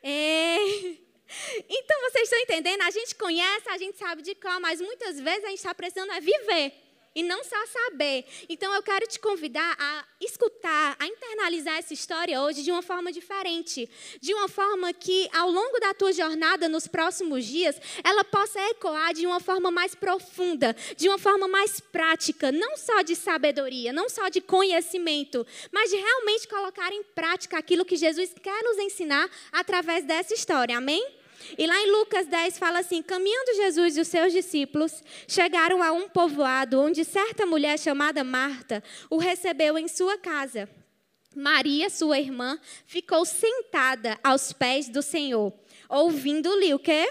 ei. 0.01 1.08
Então, 1.69 2.01
vocês 2.09 2.23
estão 2.23 2.39
entendendo? 2.39 2.81
A 2.81 2.91
gente 2.91 3.15
conhece, 3.15 3.69
a 3.69 3.77
gente 3.77 3.97
sabe 3.97 4.21
de 4.21 4.35
qual, 4.35 4.59
mas 4.59 4.81
muitas 4.81 5.19
vezes 5.19 5.43
a 5.43 5.49
gente 5.49 5.57
está 5.57 5.73
precisando 5.73 6.11
é 6.11 6.19
viver 6.19 6.73
e 7.15 7.23
não 7.23 7.43
só 7.43 7.57
saber. 7.65 8.25
Então 8.47 8.73
eu 8.73 8.83
quero 8.83 9.07
te 9.07 9.19
convidar 9.19 9.75
a 9.79 10.05
escutar, 10.21 10.95
a 10.99 11.07
internalizar 11.07 11.77
essa 11.77 11.93
história 11.93 12.41
hoje 12.41 12.63
de 12.63 12.71
uma 12.71 12.81
forma 12.81 13.11
diferente, 13.11 13.89
de 14.21 14.33
uma 14.33 14.47
forma 14.47 14.93
que 14.93 15.29
ao 15.33 15.49
longo 15.49 15.79
da 15.79 15.93
tua 15.93 16.13
jornada 16.13 16.69
nos 16.69 16.87
próximos 16.87 17.45
dias, 17.45 17.79
ela 18.03 18.23
possa 18.23 18.59
ecoar 18.69 19.13
de 19.13 19.25
uma 19.25 19.39
forma 19.39 19.71
mais 19.71 19.95
profunda, 19.95 20.75
de 20.95 21.09
uma 21.09 21.17
forma 21.17 21.47
mais 21.47 21.79
prática, 21.79 22.51
não 22.51 22.77
só 22.77 23.01
de 23.01 23.15
sabedoria, 23.15 23.91
não 23.91 24.09
só 24.09 24.29
de 24.29 24.41
conhecimento, 24.41 25.45
mas 25.71 25.89
de 25.89 25.97
realmente 25.97 26.47
colocar 26.47 26.91
em 26.93 27.03
prática 27.03 27.57
aquilo 27.57 27.85
que 27.85 27.95
Jesus 27.95 28.33
quer 28.41 28.63
nos 28.63 28.77
ensinar 28.77 29.29
através 29.51 30.05
dessa 30.05 30.33
história. 30.33 30.77
Amém? 30.77 31.18
E 31.57 31.65
lá 31.65 31.79
em 31.81 31.91
Lucas 31.91 32.27
10 32.27 32.57
fala 32.57 32.79
assim: 32.79 33.01
Caminhando 33.01 33.55
Jesus 33.55 33.97
e 33.97 34.01
os 34.01 34.07
seus 34.07 34.31
discípulos 34.33 35.03
chegaram 35.27 35.81
a 35.81 35.91
um 35.91 36.09
povoado 36.09 36.79
onde 36.79 37.03
certa 37.03 37.45
mulher 37.45 37.77
chamada 37.77 38.23
Marta 38.23 38.83
o 39.09 39.17
recebeu 39.17 39.77
em 39.77 39.87
sua 39.87 40.17
casa. 40.17 40.69
Maria, 41.35 41.89
sua 41.89 42.19
irmã, 42.19 42.59
ficou 42.85 43.23
sentada 43.23 44.19
aos 44.23 44.51
pés 44.51 44.89
do 44.89 45.01
Senhor, 45.01 45.53
ouvindo-lhe 45.87 46.73
o 46.73 46.79
quê? 46.79 47.07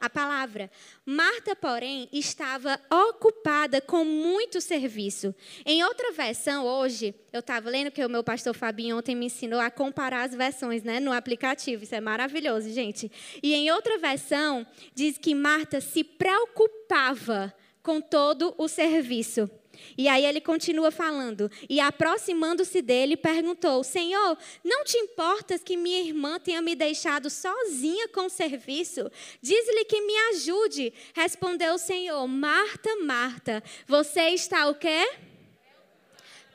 A 0.00 0.10
palavra. 0.10 0.70
Marta, 1.04 1.54
porém, 1.54 2.08
estava 2.12 2.80
ocupada 2.90 3.80
com 3.80 4.04
muito 4.04 4.60
serviço. 4.60 5.34
Em 5.64 5.82
outra 5.84 6.12
versão, 6.12 6.64
hoje, 6.64 7.14
eu 7.32 7.40
estava 7.40 7.70
lendo 7.70 7.90
que 7.90 8.04
o 8.04 8.08
meu 8.08 8.24
pastor 8.24 8.54
Fabinho 8.54 8.98
ontem 8.98 9.14
me 9.14 9.26
ensinou 9.26 9.60
a 9.60 9.70
comparar 9.70 10.24
as 10.24 10.34
versões 10.34 10.82
né, 10.82 11.00
no 11.00 11.12
aplicativo. 11.12 11.84
Isso 11.84 11.94
é 11.94 12.00
maravilhoso, 12.00 12.70
gente. 12.70 13.10
E 13.42 13.54
em 13.54 13.70
outra 13.70 13.98
versão, 13.98 14.66
diz 14.94 15.18
que 15.18 15.34
Marta 15.34 15.80
se 15.80 16.02
preocupava 16.02 17.54
com 17.82 18.00
todo 18.00 18.54
o 18.58 18.66
serviço. 18.66 19.48
E 19.96 20.08
aí 20.08 20.24
ele 20.24 20.40
continua 20.40 20.90
falando. 20.90 21.50
E 21.68 21.80
aproximando-se 21.80 22.82
dele, 22.82 23.16
perguntou: 23.16 23.82
Senhor, 23.82 24.36
não 24.64 24.84
te 24.84 24.96
importas 24.98 25.62
que 25.62 25.76
minha 25.76 26.00
irmã 26.00 26.38
tenha 26.38 26.62
me 26.62 26.74
deixado 26.74 27.30
sozinha 27.30 28.08
com 28.08 28.26
o 28.26 28.30
serviço? 28.30 29.10
Diz-lhe 29.40 29.84
que 29.84 30.00
me 30.00 30.16
ajude. 30.30 30.92
Respondeu 31.14 31.74
o 31.74 31.78
Senhor: 31.78 32.26
Marta, 32.26 32.96
Marta, 32.96 33.62
você 33.86 34.30
está 34.30 34.68
o 34.68 34.74
quê? 34.74 35.08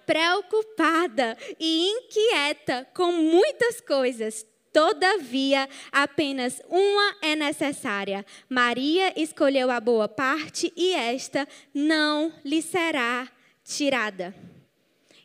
Preocupada 0.05 1.37
e 1.59 1.87
inquieta 1.89 2.87
com 2.93 3.11
muitas 3.11 3.79
coisas. 3.79 4.45
Todavia, 4.73 5.67
apenas 5.91 6.61
uma 6.69 7.15
é 7.21 7.35
necessária. 7.35 8.25
Maria 8.49 9.13
escolheu 9.19 9.69
a 9.69 9.79
boa 9.79 10.07
parte 10.07 10.71
e 10.75 10.93
esta 10.93 11.47
não 11.73 12.31
lhe 12.43 12.61
será 12.61 13.27
tirada. 13.63 14.33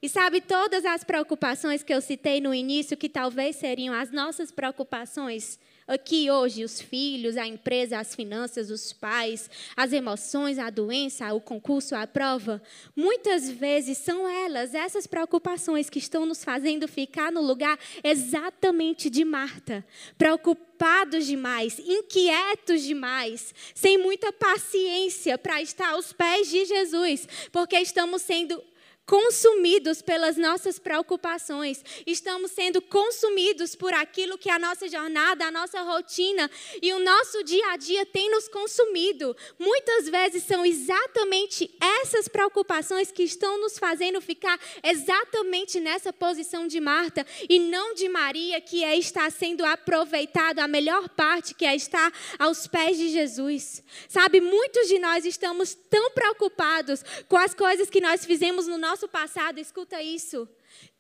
E 0.03 0.09
sabe, 0.09 0.41
todas 0.41 0.85
as 0.85 1.03
preocupações 1.03 1.83
que 1.83 1.93
eu 1.93 2.01
citei 2.01 2.41
no 2.41 2.55
início, 2.55 2.97
que 2.97 3.09
talvez 3.09 3.57
seriam 3.57 3.95
as 3.95 4.11
nossas 4.11 4.53
preocupações, 4.53 5.59
aqui 5.87 6.31
hoje 6.31 6.65
os 6.65 6.81
filhos, 6.81 7.37
a 7.37 7.47
empresa, 7.47 7.99
as 7.99 8.15
finanças, 8.15 8.71
os 8.71 8.93
pais, 8.93 9.49
as 9.77 9.93
emoções, 9.93 10.59
a 10.59 10.71
doença, 10.71 11.33
o 11.33 11.41
concurso, 11.41 11.95
a 11.95 12.07
prova, 12.07 12.61
muitas 12.95 13.49
vezes 13.49 13.99
são 13.99 14.29
elas, 14.29 14.75
essas 14.75 15.07
preocupações 15.07 15.89
que 15.89 15.99
estão 15.99 16.27
nos 16.27 16.43
fazendo 16.43 16.89
ficar 16.89 17.31
no 17.31 17.41
lugar 17.41 17.79
exatamente 18.03 19.09
de 19.09 19.25
Marta, 19.25 19.85
preocupados 20.19 21.27
demais, 21.27 21.79
inquietos 21.79 22.83
demais, 22.83 23.55
sem 23.75 23.99
muita 23.99 24.33
paciência 24.33 25.39
para 25.39 25.63
estar 25.63 25.91
aos 25.93 26.13
pés 26.13 26.49
de 26.49 26.65
Jesus, 26.65 27.29
porque 27.53 27.79
estamos 27.79 28.23
sendo 28.23 28.63
consumidos 29.07 30.03
pelas 30.03 30.37
nossas 30.37 30.81
preocupações, 30.81 31.83
estamos 32.05 32.51
sendo 32.51 32.83
consumidos 32.83 33.77
por 33.77 33.95
aquilo 33.95 34.37
que 34.37 34.51
a 34.51 34.59
nossa 34.59 34.89
jornada, 34.89 35.47
a 35.47 35.51
nossa 35.51 35.81
rotina 35.83 36.51
e 36.83 36.93
o 36.93 36.99
nosso 36.99 37.45
dia 37.45 37.71
a 37.71 37.77
dia 37.77 38.05
tem 38.05 38.29
nos 38.31 38.49
consumido. 38.49 39.37
Muitas 39.59 40.09
vezes 40.09 40.43
são 40.43 40.67
exatamente 40.67 41.71
essas 42.03 42.27
preocupações 42.27 43.13
que 43.13 43.23
estão 43.23 43.61
nos 43.61 43.79
fazendo 43.79 44.21
ficar 44.21 44.59
exatamente 44.83 45.79
nessa 45.79 46.13
posição 46.13 46.67
de 46.67 46.81
Marta 46.81 47.25
e 47.49 47.61
não 47.61 47.95
de 47.95 48.09
Maria, 48.09 48.61
que 48.61 48.83
é 48.83 48.97
estar 48.97 49.31
sendo 49.31 49.65
aproveitado, 49.65 50.59
a 50.59 50.67
melhor 50.67 51.09
parte 51.11 51.55
que 51.55 51.65
é 51.65 51.77
estar 51.77 52.13
aos 52.41 52.67
pés 52.67 52.97
de 52.97 53.09
Jesus. 53.09 53.83
Sabe, 54.09 54.41
muitos 54.41 54.89
de 54.89 54.99
nós 54.99 55.25
estamos 55.25 55.75
tão 55.75 56.11
preocupados 56.11 57.05
com 57.29 57.37
as 57.37 57.55
coisas 57.55 57.89
que 57.89 58.01
nós 58.01 58.25
fizemos 58.25 58.67
no 58.67 58.77
nosso 58.77 58.96
nosso 58.97 59.09
passado, 59.09 59.59
escuta 59.59 60.01
isso. 60.01 60.49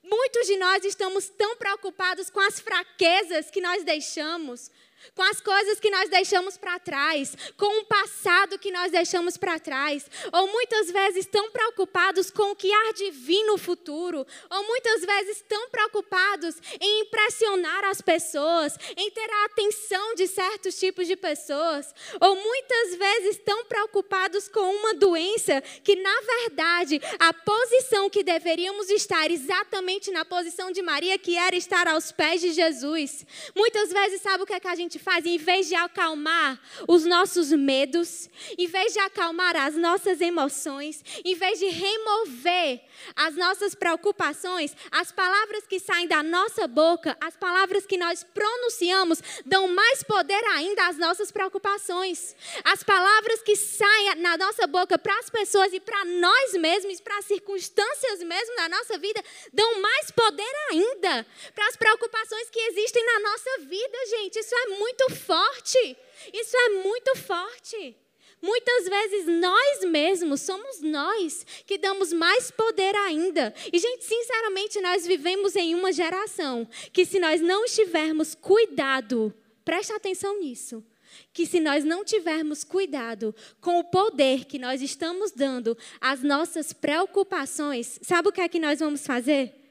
Muitos 0.03 0.47
de 0.47 0.59
nós 0.59 0.85
estamos 0.85 1.31
tão 1.31 1.57
preocupados 1.57 2.29
com 2.29 2.41
as 2.41 2.61
fraquezas 2.61 3.51
que 3.51 3.59
nós 3.59 3.85
deixamos, 3.85 4.71
com 5.15 5.23
as 5.23 5.41
coisas 5.41 5.81
que 5.81 5.91
nós 5.91 6.09
deixamos 6.09 6.57
para 6.57 6.79
trás, 6.79 7.37
com 7.57 7.81
o 7.81 7.85
passado 7.85 8.59
que 8.59 8.71
nós 8.71 8.91
deixamos 8.91 9.37
para 9.37 9.59
trás, 9.59 10.09
ou 10.33 10.49
muitas 10.49 10.91
vezes 10.91 11.27
tão 11.27 11.51
preocupados 11.51 12.31
com 12.31 12.53
o 12.53 12.57
que 12.57 12.73
há 12.73 12.93
de 12.93 13.11
vir 13.11 13.45
no 13.45 13.59
futuro, 13.59 14.27
ou 14.51 14.67
muitas 14.67 15.05
vezes 15.05 15.45
tão 15.49 15.69
preocupados 15.71 16.57
em 16.81 17.01
impressionar 17.03 17.85
as 17.85 18.01
pessoas, 18.01 18.77
em 18.97 19.11
ter 19.11 19.31
a 19.31 19.45
atenção 19.47 20.15
de 20.15 20.27
certos 20.27 20.79
tipos 20.79 21.07
de 21.07 21.17
pessoas, 21.17 21.95
ou 22.21 22.37
muitas 22.37 22.95
vezes 22.97 23.39
tão 23.39 23.65
preocupados 23.65 24.49
com 24.49 24.75
uma 24.75 24.95
doença 24.95 25.61
que, 25.83 25.97
na 25.97 26.21
verdade, 26.21 27.01
a 27.19 27.33
posição 27.33 28.09
que 28.11 28.23
deveríamos 28.23 28.91
estar 28.91 29.31
exatamente 29.31 30.11
na 30.11 30.25
posição 30.25 30.71
de 30.71 30.83
Maria, 30.83 31.19
que 31.19 31.37
era 31.37 31.57
estar 31.57 31.87
aos 31.89 32.13
pés 32.13 32.41
de 32.41 32.53
Jesus. 32.53 33.25
Muitas 33.55 33.91
vezes, 33.91 34.21
sabe 34.23 34.43
o 34.43 34.47
que, 34.47 34.53
é 34.53 34.61
que 34.61 34.69
a 34.69 34.75
gente 34.75 34.96
gente 34.97 35.03
faz, 35.03 35.27
em 35.27 35.37
vez 35.37 35.69
de 35.69 35.75
acalmar 35.75 36.59
os 36.89 37.05
nossos 37.05 37.53
medos, 37.53 38.29
em 38.59 38.67
vez 38.67 38.93
de 38.93 38.99
acalmar 38.99 39.55
as 39.55 39.77
nossas 39.77 40.21
emoções, 40.21 41.05
em 41.25 41.35
vez 41.35 41.59
de 41.59 41.67
remover 41.67 42.81
as 43.15 43.37
nossas 43.37 43.75
preocupações, 43.75 44.75
as 44.91 45.13
palavras 45.13 45.67
que 45.67 45.79
saem 45.79 46.09
da 46.09 46.23
nossa 46.23 46.67
boca, 46.67 47.17
as 47.21 47.37
palavras 47.37 47.85
que 47.87 47.99
nós 47.99 48.25
pronunciamos, 48.25 49.23
dão 49.45 49.69
mais 49.69 50.03
poder 50.03 50.43
ainda 50.55 50.89
às 50.89 50.97
nossas 50.97 51.31
preocupações. 51.31 52.35
As 52.65 52.83
palavras 52.83 53.43
que 53.43 53.55
saem 53.55 54.17
na 54.17 54.37
nossa 54.37 54.67
boca 54.67 54.99
para 54.99 55.19
as 55.19 55.29
pessoas 55.29 55.73
e 55.73 55.81
para 55.81 56.05
nós 56.05 56.55
mesmos, 56.55 57.01
para 57.01 57.19
as 57.19 57.27
circunstâncias 57.27 58.23
mesmo 58.23 58.57
na 58.57 58.69
nossa 58.69 58.99
vida, 58.99 59.23
dão 59.53 59.81
mais 59.81 60.11
poder 60.27 60.55
ainda 60.71 61.27
para 61.55 61.69
as 61.69 61.77
preocupações 61.77 62.51
que 62.51 62.59
existem 62.59 63.05
na 63.05 63.21
nossa 63.21 63.59
vida, 63.61 63.99
gente. 64.11 64.39
Isso 64.39 64.55
é 64.55 64.67
muito 64.79 65.15
forte. 65.15 65.97
Isso 66.33 66.57
é 66.57 66.69
muito 66.83 67.17
forte. 67.17 67.97
Muitas 68.43 68.89
vezes 68.89 69.27
nós 69.27 69.85
mesmos 69.85 70.41
somos 70.43 70.81
nós 70.81 71.47
que 71.67 71.79
damos 71.79 72.13
mais 72.13 72.51
poder 72.51 72.95
ainda. 72.97 73.55
E, 73.73 73.79
gente, 73.79 74.05
sinceramente, 74.05 74.81
nós 74.81 75.07
vivemos 75.07 75.57
em 75.57 75.75
uma 75.75 75.93
geração 75.93 76.69
que, 76.93 77.07
se 77.07 77.19
nós 77.19 77.41
não 77.41 77.65
estivermos 77.65 78.35
cuidado, 78.35 79.33
preste 79.65 79.93
atenção 79.93 80.39
nisso, 80.41 80.85
que 81.33 81.47
se 81.47 81.61
nós 81.61 81.83
não 81.83 82.05
tivermos 82.05 82.63
cuidado 82.63 83.35
com 83.61 83.79
o 83.79 83.85
poder 83.85 84.45
que 84.45 84.59
nós 84.59 84.83
estamos 84.83 85.31
dando 85.31 85.77
às 86.01 86.23
nossas 86.23 86.73
preocupações, 86.73 87.99
sabe 88.03 88.29
o 88.29 88.33
que 88.33 88.41
é 88.41 88.49
que 88.49 88.61
nós 88.61 88.81
vamos 88.81 89.07
fazer? 89.07 89.66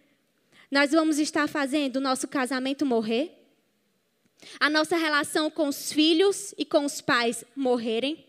Nós 0.75 0.91
vamos 0.91 1.19
estar 1.19 1.47
fazendo 1.47 1.95
o 1.95 2.01
nosso 2.01 2.27
casamento 2.27 2.85
morrer, 2.85 3.31
a 4.59 4.69
nossa 4.69 4.97
relação 4.97 5.49
com 5.49 5.69
os 5.69 5.89
filhos 5.89 6.53
e 6.57 6.65
com 6.65 6.83
os 6.83 6.99
pais 6.99 7.45
morrerem, 7.55 8.25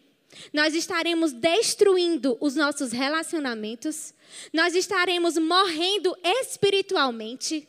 nós 0.52 0.72
estaremos 0.72 1.32
destruindo 1.32 2.38
os 2.40 2.54
nossos 2.54 2.92
relacionamentos, 2.92 4.14
nós 4.52 4.76
estaremos 4.76 5.36
morrendo 5.36 6.16
espiritualmente. 6.22 7.66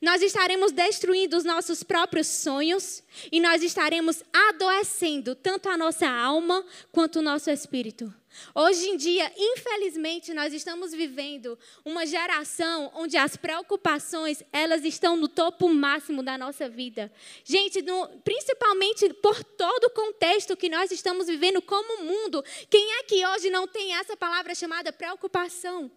nós 0.00 0.22
estaremos 0.22 0.72
destruindo 0.72 1.36
os 1.36 1.44
nossos 1.44 1.82
próprios 1.82 2.28
sonhos 2.28 3.02
e 3.30 3.40
nós 3.40 3.62
estaremos 3.62 4.22
adoecendo 4.32 5.34
tanto 5.34 5.68
a 5.68 5.76
nossa 5.76 6.08
alma 6.08 6.64
quanto 6.90 7.18
o 7.18 7.22
nosso 7.22 7.50
espírito. 7.50 8.21
Hoje 8.54 8.88
em 8.88 8.96
dia, 8.96 9.32
infelizmente, 9.36 10.34
nós 10.34 10.52
estamos 10.52 10.92
vivendo 10.92 11.58
uma 11.84 12.06
geração 12.06 12.90
onde 12.94 13.16
as 13.16 13.36
preocupações, 13.36 14.42
elas 14.52 14.84
estão 14.84 15.16
no 15.16 15.28
topo 15.28 15.68
máximo 15.68 16.22
da 16.22 16.36
nossa 16.36 16.68
vida. 16.68 17.12
Gente, 17.44 17.82
no, 17.82 18.08
principalmente 18.24 19.12
por 19.14 19.42
todo 19.42 19.84
o 19.84 19.90
contexto 19.90 20.56
que 20.56 20.68
nós 20.68 20.90
estamos 20.90 21.26
vivendo 21.26 21.62
como 21.62 22.02
mundo, 22.04 22.44
quem 22.68 22.98
é 22.98 23.02
que 23.04 23.26
hoje 23.26 23.50
não 23.50 23.66
tem 23.66 23.94
essa 23.94 24.16
palavra 24.16 24.54
chamada 24.54 24.92
preocupação? 24.92 25.90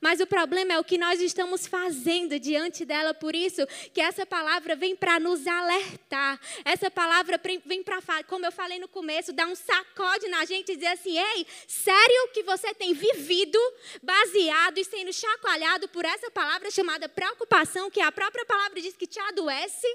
Mas 0.00 0.20
o 0.20 0.26
problema 0.26 0.74
é 0.74 0.78
o 0.78 0.84
que 0.84 0.98
nós 0.98 1.20
estamos 1.20 1.66
fazendo 1.66 2.38
diante 2.38 2.84
dela, 2.84 3.14
por 3.14 3.34
isso 3.34 3.66
que 3.92 4.00
essa 4.00 4.26
palavra 4.26 4.74
vem 4.76 4.96
para 4.96 5.20
nos 5.20 5.46
alertar. 5.46 6.40
Essa 6.64 6.90
palavra 6.90 7.40
vem 7.64 7.82
para, 7.82 8.00
como 8.24 8.46
eu 8.46 8.52
falei 8.52 8.78
no 8.78 8.88
começo, 8.88 9.32
dar 9.32 9.46
um 9.46 9.54
sacode 9.54 10.28
na 10.28 10.44
gente 10.44 10.72
e 10.72 10.76
dizer 10.76 10.88
assim: 10.88 11.18
ei, 11.18 11.46
sério 11.66 12.28
que 12.32 12.42
você 12.42 12.74
tem 12.74 12.92
vivido 12.92 13.58
baseado 14.02 14.78
e 14.78 14.84
sendo 14.84 15.12
chacoalhado 15.12 15.88
por 15.88 16.04
essa 16.04 16.30
palavra 16.30 16.70
chamada 16.70 17.08
preocupação, 17.08 17.90
que 17.90 18.00
a 18.00 18.12
própria 18.12 18.44
palavra 18.44 18.80
diz 18.80 18.96
que 18.96 19.06
te 19.06 19.18
adoece? 19.20 19.86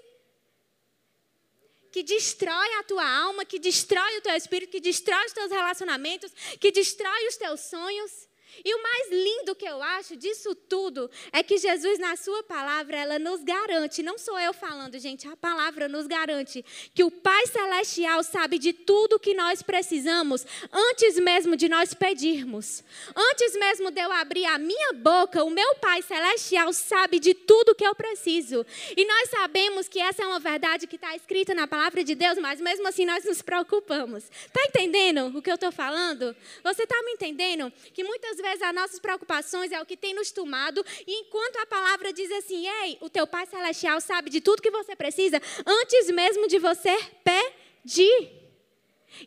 que 1.91 2.03
destrói 2.03 2.73
a 2.75 2.83
tua 2.83 3.03
alma, 3.03 3.43
que 3.43 3.57
destrói 3.57 4.17
o 4.17 4.21
teu 4.21 4.35
espírito, 4.35 4.69
que 4.69 4.79
destrói 4.79 5.25
os 5.25 5.33
teus 5.33 5.51
relacionamentos, 5.51 6.31
que 6.59 6.71
destrói 6.71 7.27
os 7.27 7.35
teus 7.35 7.61
sonhos. 7.61 8.28
E 8.63 8.73
o 8.73 8.83
mais 8.83 9.09
lindo 9.11 9.55
que 9.55 9.65
eu 9.65 9.81
acho 9.81 10.15
disso 10.15 10.53
tudo 10.55 11.09
é 11.31 11.41
que 11.41 11.57
Jesus, 11.57 11.99
na 11.99 12.15
sua 12.15 12.43
palavra, 12.43 12.97
ela 12.97 13.19
nos 13.19 13.43
garante, 13.43 14.03
não 14.03 14.17
sou 14.17 14.39
eu 14.39 14.53
falando, 14.53 14.99
gente, 14.99 15.27
a 15.27 15.35
palavra 15.37 15.87
nos 15.87 16.07
garante 16.07 16.63
que 16.93 17.03
o 17.03 17.11
Pai 17.11 17.47
Celestial 17.47 18.23
sabe 18.23 18.57
de 18.57 18.73
tudo 18.73 19.19
que 19.19 19.33
nós 19.33 19.61
precisamos 19.61 20.45
antes 20.71 21.19
mesmo 21.19 21.55
de 21.55 21.69
nós 21.69 21.93
pedirmos. 21.93 22.83
Antes 23.15 23.53
mesmo 23.55 23.91
de 23.91 24.01
eu 24.01 24.11
abrir 24.11 24.45
a 24.45 24.57
minha 24.57 24.93
boca, 24.93 25.43
o 25.43 25.49
meu 25.49 25.75
Pai 25.75 26.01
Celestial 26.01 26.71
sabe 26.73 27.19
de 27.19 27.33
tudo 27.33 27.75
que 27.75 27.85
eu 27.85 27.95
preciso. 27.95 28.65
E 28.95 29.05
nós 29.05 29.29
sabemos 29.29 29.87
que 29.87 29.99
essa 29.99 30.23
é 30.23 30.27
uma 30.27 30.39
verdade 30.39 30.87
que 30.87 30.95
está 30.95 31.15
escrita 31.15 31.53
na 31.53 31.67
palavra 31.67 32.03
de 32.03 32.15
Deus, 32.15 32.37
mas 32.37 32.59
mesmo 32.59 32.87
assim 32.87 33.05
nós 33.05 33.23
nos 33.23 33.41
preocupamos. 33.41 34.23
Está 34.45 34.63
entendendo 34.65 35.27
o 35.37 35.41
que 35.41 35.49
eu 35.49 35.55
estou 35.55 35.71
falando? 35.71 36.35
Você 36.63 36.83
está 36.83 37.01
me 37.03 37.11
entendendo? 37.11 37.71
Que 37.93 38.03
muitas 38.03 38.38
vezes 38.39 38.61
as 38.61 38.73
nossas 38.73 38.99
preocupações 38.99 39.71
é 39.71 39.81
o 39.81 39.85
que 39.85 39.97
tem 39.97 40.13
nos 40.13 40.31
tomado, 40.31 40.83
e 41.05 41.21
enquanto 41.21 41.57
a 41.57 41.65
palavra 41.65 42.11
diz 42.11 42.31
assim: 42.31 42.67
ei, 42.67 42.97
o 43.01 43.09
teu 43.09 43.27
Pai 43.27 43.45
Celestial 43.45 43.99
sabe 44.01 44.29
de 44.29 44.41
tudo 44.41 44.61
que 44.61 44.71
você 44.71 44.95
precisa, 44.95 45.41
antes 45.65 46.09
mesmo 46.11 46.47
de 46.47 46.59
você 46.59 46.97
pedir. 47.23 48.39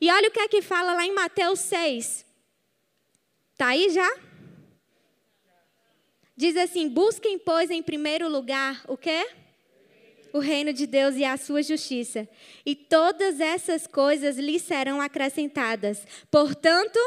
E 0.00 0.10
olha 0.10 0.28
o 0.28 0.32
que 0.32 0.40
é 0.40 0.48
que 0.48 0.62
fala 0.62 0.94
lá 0.94 1.04
em 1.04 1.12
Mateus 1.12 1.60
6. 1.60 2.24
Está 3.52 3.68
aí 3.68 3.90
já? 3.90 4.10
Diz 6.36 6.56
assim: 6.56 6.88
busquem, 6.88 7.38
pois, 7.38 7.70
em 7.70 7.82
primeiro 7.82 8.28
lugar 8.28 8.82
o 8.88 8.96
quê? 8.96 9.28
O 10.32 10.38
reino 10.38 10.72
de 10.72 10.86
Deus 10.86 11.14
e 11.16 11.24
a 11.24 11.36
sua 11.36 11.62
justiça. 11.62 12.26
E 12.64 12.74
todas 12.74 13.38
essas 13.38 13.86
coisas 13.86 14.38
lhes 14.38 14.62
serão 14.62 15.00
acrescentadas. 15.00 16.06
Portanto, 16.30 16.98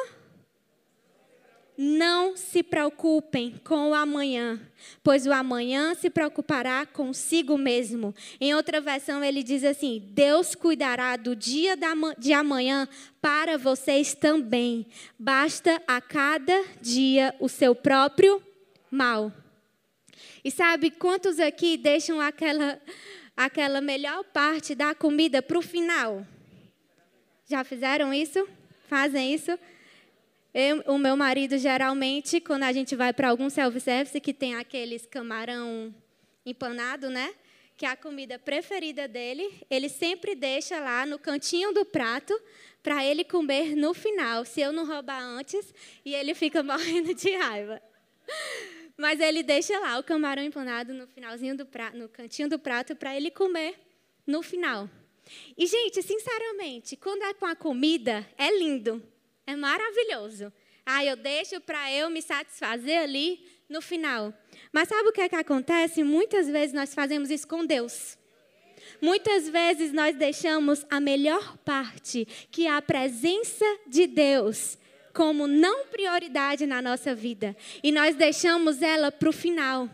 não 1.78 2.38
se 2.38 2.64
preocupem 2.64 3.60
com 3.64 3.90
o 3.90 3.94
amanhã, 3.94 4.60
pois 5.04 5.28
o 5.28 5.34
amanhã 5.34 5.94
se 5.94 6.10
preocupará 6.10 6.86
consigo 6.86 7.58
mesmo. 7.58 8.14
Em 8.40 8.56
outra 8.56 8.80
versão, 8.80 9.24
ele 9.24 9.44
diz 9.44 9.64
assim: 9.64 10.02
Deus 10.12 10.56
cuidará 10.56 11.16
do 11.18 11.36
dia 11.36 11.78
de 12.18 12.34
amanhã 12.34 12.88
para 13.22 13.58
vocês 13.58 14.14
também. 14.14 14.86
Basta 15.20 15.82
a 15.88 16.00
cada 16.00 16.64
dia 16.82 17.36
o 17.40 17.50
seu 17.50 17.76
próprio 17.76 18.42
mal. 18.90 19.32
E 20.44 20.52
sabe 20.52 20.92
quantos 20.92 21.40
aqui 21.40 21.76
deixam 21.76 22.22
aquela, 22.22 22.80
aquela 23.36 23.82
melhor 23.82 24.24
parte 24.26 24.76
da 24.76 24.94
comida 24.94 25.42
para 25.42 25.58
o 25.58 25.62
final? 25.62 26.26
Já 27.48 27.64
fizeram 27.64 28.14
isso? 28.14 28.48
Fazem 28.88 29.34
isso? 29.34 29.58
Eu, 30.58 30.82
o 30.88 30.98
meu 30.98 31.18
marido, 31.18 31.58
geralmente, 31.58 32.40
quando 32.40 32.64
a 32.64 32.72
gente 32.72 32.96
vai 32.96 33.12
para 33.12 33.28
algum 33.28 33.50
self-service 33.50 34.22
que 34.22 34.34
tem 34.34 34.56
aqueles 34.56 35.06
camarão 35.06 35.94
empanado, 36.46 37.10
né? 37.10 37.36
Que 37.76 37.86
é 37.86 37.90
a 37.90 37.98
comida 37.98 38.40
preferida 38.40 39.06
dele, 39.06 39.54
ele 39.70 39.90
sempre 39.90 40.34
deixa 40.34 40.80
lá 40.80 41.06
no 41.06 41.20
cantinho 41.20 41.74
do 41.74 41.84
prato 41.84 42.34
para 42.82 43.04
ele 43.04 43.26
comer 43.26 43.76
no 43.76 43.94
final, 43.94 44.46
se 44.46 44.62
eu 44.62 44.72
não 44.72 44.88
roubar 44.88 45.22
antes, 45.22 45.74
e 46.06 46.16
ele 46.16 46.34
fica 46.34 46.64
morrendo 46.64 47.14
de 47.14 47.36
raiva. 47.36 47.82
Mas 48.96 49.20
ele 49.20 49.44
deixa 49.44 49.78
lá 49.78 50.00
o 50.00 50.04
camarão 50.06 50.42
empanado 50.42 50.94
no 50.94 51.06
finalzinho 51.06 51.58
do 51.58 51.66
prato, 51.66 51.98
no 51.98 52.08
cantinho 52.08 52.48
do 52.48 52.58
prato 52.58 52.96
para 52.96 53.14
ele 53.14 53.30
comer 53.30 53.78
no 54.26 54.42
final. 54.42 54.90
E 55.58 55.68
gente, 55.68 56.02
sinceramente, 56.02 56.96
quando 56.96 57.24
é 57.24 57.34
com 57.34 57.46
a 57.46 57.58
comida, 57.58 58.26
é 58.38 58.58
lindo. 58.58 59.04
É 59.48 59.56
maravilhoso. 59.56 60.52
Ah, 60.86 61.04
eu 61.04 61.16
deixo 61.16 61.60
para 61.62 61.92
eu 61.92 62.10
me 62.10 62.22
satisfazer 62.22 63.02
ali 63.02 63.44
no 63.68 63.82
final. 63.82 64.34
Mas 64.72 64.88
sabe 64.88 65.10
o 65.10 65.12
que 65.12 65.22
é 65.22 65.30
que 65.30 65.36
acontece? 65.36 66.04
Muitas 66.04 66.48
vezes 66.48 66.74
nós 66.74 66.94
fazemos 66.94 67.30
isso 67.30 67.48
com 67.48 67.66
Deus. 67.66 68.18
Muitas 69.02 69.50
vezes 69.50 69.92
nós 69.92 70.16
deixamos 70.16 70.86
a 70.90 71.00
melhor 71.00 71.58
parte, 71.58 72.26
que 72.52 72.68
é 72.68 72.72
a 72.72 72.82
presença 72.82 73.66
de 73.88 74.08
Deus, 74.08 74.78
como 75.14 75.48
não 75.48 75.88
prioridade 75.88 76.66
na 76.66 76.82
nossa 76.82 77.14
vida. 77.16 77.56
E 77.84 77.92
nós 77.92 78.16
deixamos 78.16 78.82
ela 78.82 79.12
para 79.12 79.30
o 79.30 79.34
final. 79.34 79.90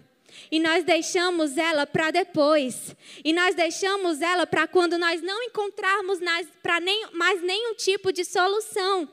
E 0.52 0.60
nós 0.60 0.84
deixamos 0.84 1.58
ela 1.58 1.86
para 1.86 2.12
depois. 2.12 2.96
E 3.24 3.34
nós 3.34 3.56
deixamos 3.56 4.22
ela 4.22 4.46
para 4.46 4.68
quando 4.68 4.98
nós 4.98 5.22
não 5.22 5.44
encontrarmos 5.44 6.20
nem, 6.20 7.08
mais 7.14 7.42
nenhum 7.42 7.76
tipo 7.76 8.12
de 8.12 8.24
solução. 8.24 9.10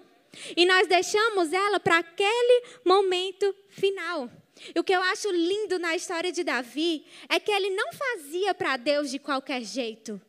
E 0.56 0.64
nós 0.66 0.86
deixamos 0.86 1.52
ela 1.52 1.80
para 1.80 1.98
aquele 1.98 2.62
momento 2.84 3.54
final. 3.68 4.30
E 4.74 4.78
o 4.78 4.84
que 4.84 4.92
eu 4.92 5.02
acho 5.02 5.30
lindo 5.30 5.78
na 5.78 5.94
história 5.94 6.32
de 6.32 6.42
Davi 6.42 7.04
é 7.28 7.38
que 7.38 7.50
ele 7.50 7.70
não 7.70 7.92
fazia 7.92 8.54
para 8.54 8.76
Deus 8.76 9.10
de 9.10 9.18
qualquer 9.18 9.62
jeito. 9.62 10.20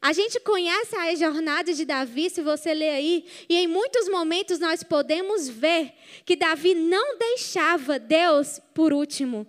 A 0.00 0.12
gente 0.12 0.40
conhece 0.40 0.96
a 0.96 1.14
jornada 1.14 1.72
de 1.72 1.84
Davi, 1.84 2.28
se 2.28 2.42
você 2.42 2.74
ler 2.74 2.90
aí, 2.90 3.26
e 3.48 3.56
em 3.56 3.66
muitos 3.66 4.08
momentos 4.08 4.58
nós 4.58 4.82
podemos 4.82 5.48
ver 5.48 5.92
que 6.24 6.36
Davi 6.36 6.74
não 6.74 7.16
deixava 7.16 7.98
Deus 7.98 8.60
por 8.74 8.92
último. 8.92 9.46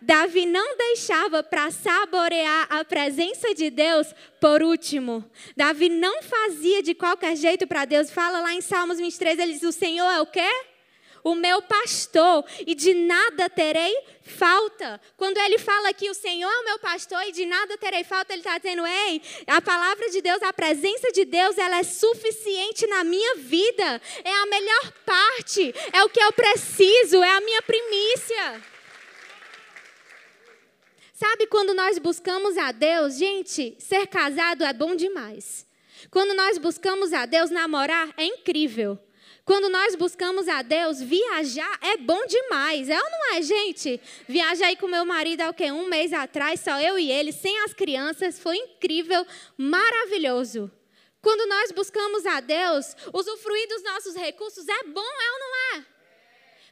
Davi 0.00 0.46
não 0.46 0.76
deixava 0.76 1.42
para 1.42 1.70
saborear 1.70 2.66
a 2.70 2.84
presença 2.84 3.54
de 3.54 3.70
Deus 3.70 4.14
por 4.40 4.62
último. 4.62 5.24
Davi 5.56 5.88
não 5.88 6.22
fazia 6.22 6.82
de 6.82 6.94
qualquer 6.94 7.36
jeito 7.36 7.66
para 7.66 7.84
Deus. 7.84 8.10
Fala 8.10 8.40
lá 8.40 8.54
em 8.54 8.60
Salmos 8.60 8.98
23, 8.98 9.38
ele 9.38 9.52
diz: 9.52 9.62
O 9.62 9.72
Senhor 9.72 10.10
é 10.10 10.20
o 10.20 10.26
quê? 10.26 10.48
o 11.24 11.34
meu 11.34 11.62
pastor, 11.62 12.44
e 12.66 12.74
de 12.74 12.94
nada 12.94 13.48
terei 13.48 13.96
falta. 14.22 15.00
Quando 15.16 15.38
ele 15.38 15.58
fala 15.58 15.92
que 15.92 16.10
o 16.10 16.14
Senhor 16.14 16.50
é 16.50 16.60
o 16.60 16.64
meu 16.64 16.78
pastor 16.78 17.22
e 17.22 17.32
de 17.32 17.46
nada 17.46 17.78
terei 17.78 18.04
falta, 18.04 18.32
ele 18.32 18.40
está 18.40 18.58
dizendo: 18.58 18.86
ei, 18.86 19.22
a 19.46 19.60
palavra 19.60 20.08
de 20.10 20.20
Deus, 20.20 20.42
a 20.42 20.52
presença 20.52 21.12
de 21.12 21.24
Deus, 21.24 21.56
ela 21.58 21.78
é 21.78 21.82
suficiente 21.82 22.86
na 22.86 23.04
minha 23.04 23.36
vida, 23.36 24.02
é 24.24 24.32
a 24.32 24.46
melhor 24.46 24.92
parte, 25.06 25.74
é 25.92 26.02
o 26.04 26.08
que 26.08 26.20
eu 26.20 26.32
preciso, 26.32 27.22
é 27.22 27.30
a 27.30 27.40
minha 27.40 27.62
primícia. 27.62 28.71
Sabe 31.22 31.46
quando 31.46 31.72
nós 31.72 32.00
buscamos 32.00 32.58
a 32.58 32.72
Deus, 32.72 33.16
gente, 33.16 33.76
ser 33.78 34.08
casado 34.08 34.64
é 34.64 34.72
bom 34.72 34.96
demais. 34.96 35.64
Quando 36.10 36.34
nós 36.34 36.58
buscamos 36.58 37.12
a 37.12 37.26
Deus, 37.26 37.48
namorar 37.48 38.12
é 38.16 38.24
incrível. 38.24 38.98
Quando 39.44 39.68
nós 39.68 39.94
buscamos 39.94 40.48
a 40.48 40.62
Deus, 40.62 41.00
viajar 41.00 41.78
é 41.80 41.96
bom 41.96 42.26
demais. 42.26 42.88
É 42.88 42.98
ou 42.98 43.08
não 43.08 43.34
é, 43.34 43.42
gente? 43.42 44.00
Viajei 44.26 44.74
com 44.74 44.88
meu 44.88 45.04
marido 45.04 45.42
há 45.42 45.50
o 45.50 45.54
quê? 45.54 45.70
Um 45.70 45.86
mês 45.86 46.12
atrás, 46.12 46.58
só 46.58 46.80
eu 46.80 46.98
e 46.98 47.08
ele, 47.12 47.30
sem 47.30 47.56
as 47.60 47.72
crianças. 47.72 48.40
Foi 48.40 48.56
incrível, 48.56 49.24
maravilhoso. 49.56 50.68
Quando 51.20 51.48
nós 51.48 51.70
buscamos 51.70 52.26
a 52.26 52.40
Deus, 52.40 52.96
usufruir 53.12 53.68
dos 53.68 53.84
nossos 53.84 54.16
recursos 54.16 54.66
é 54.68 54.82
bom, 54.88 55.00
é 55.00 55.32
ou 55.32 55.38
não 55.38 55.76
é? 55.76 55.86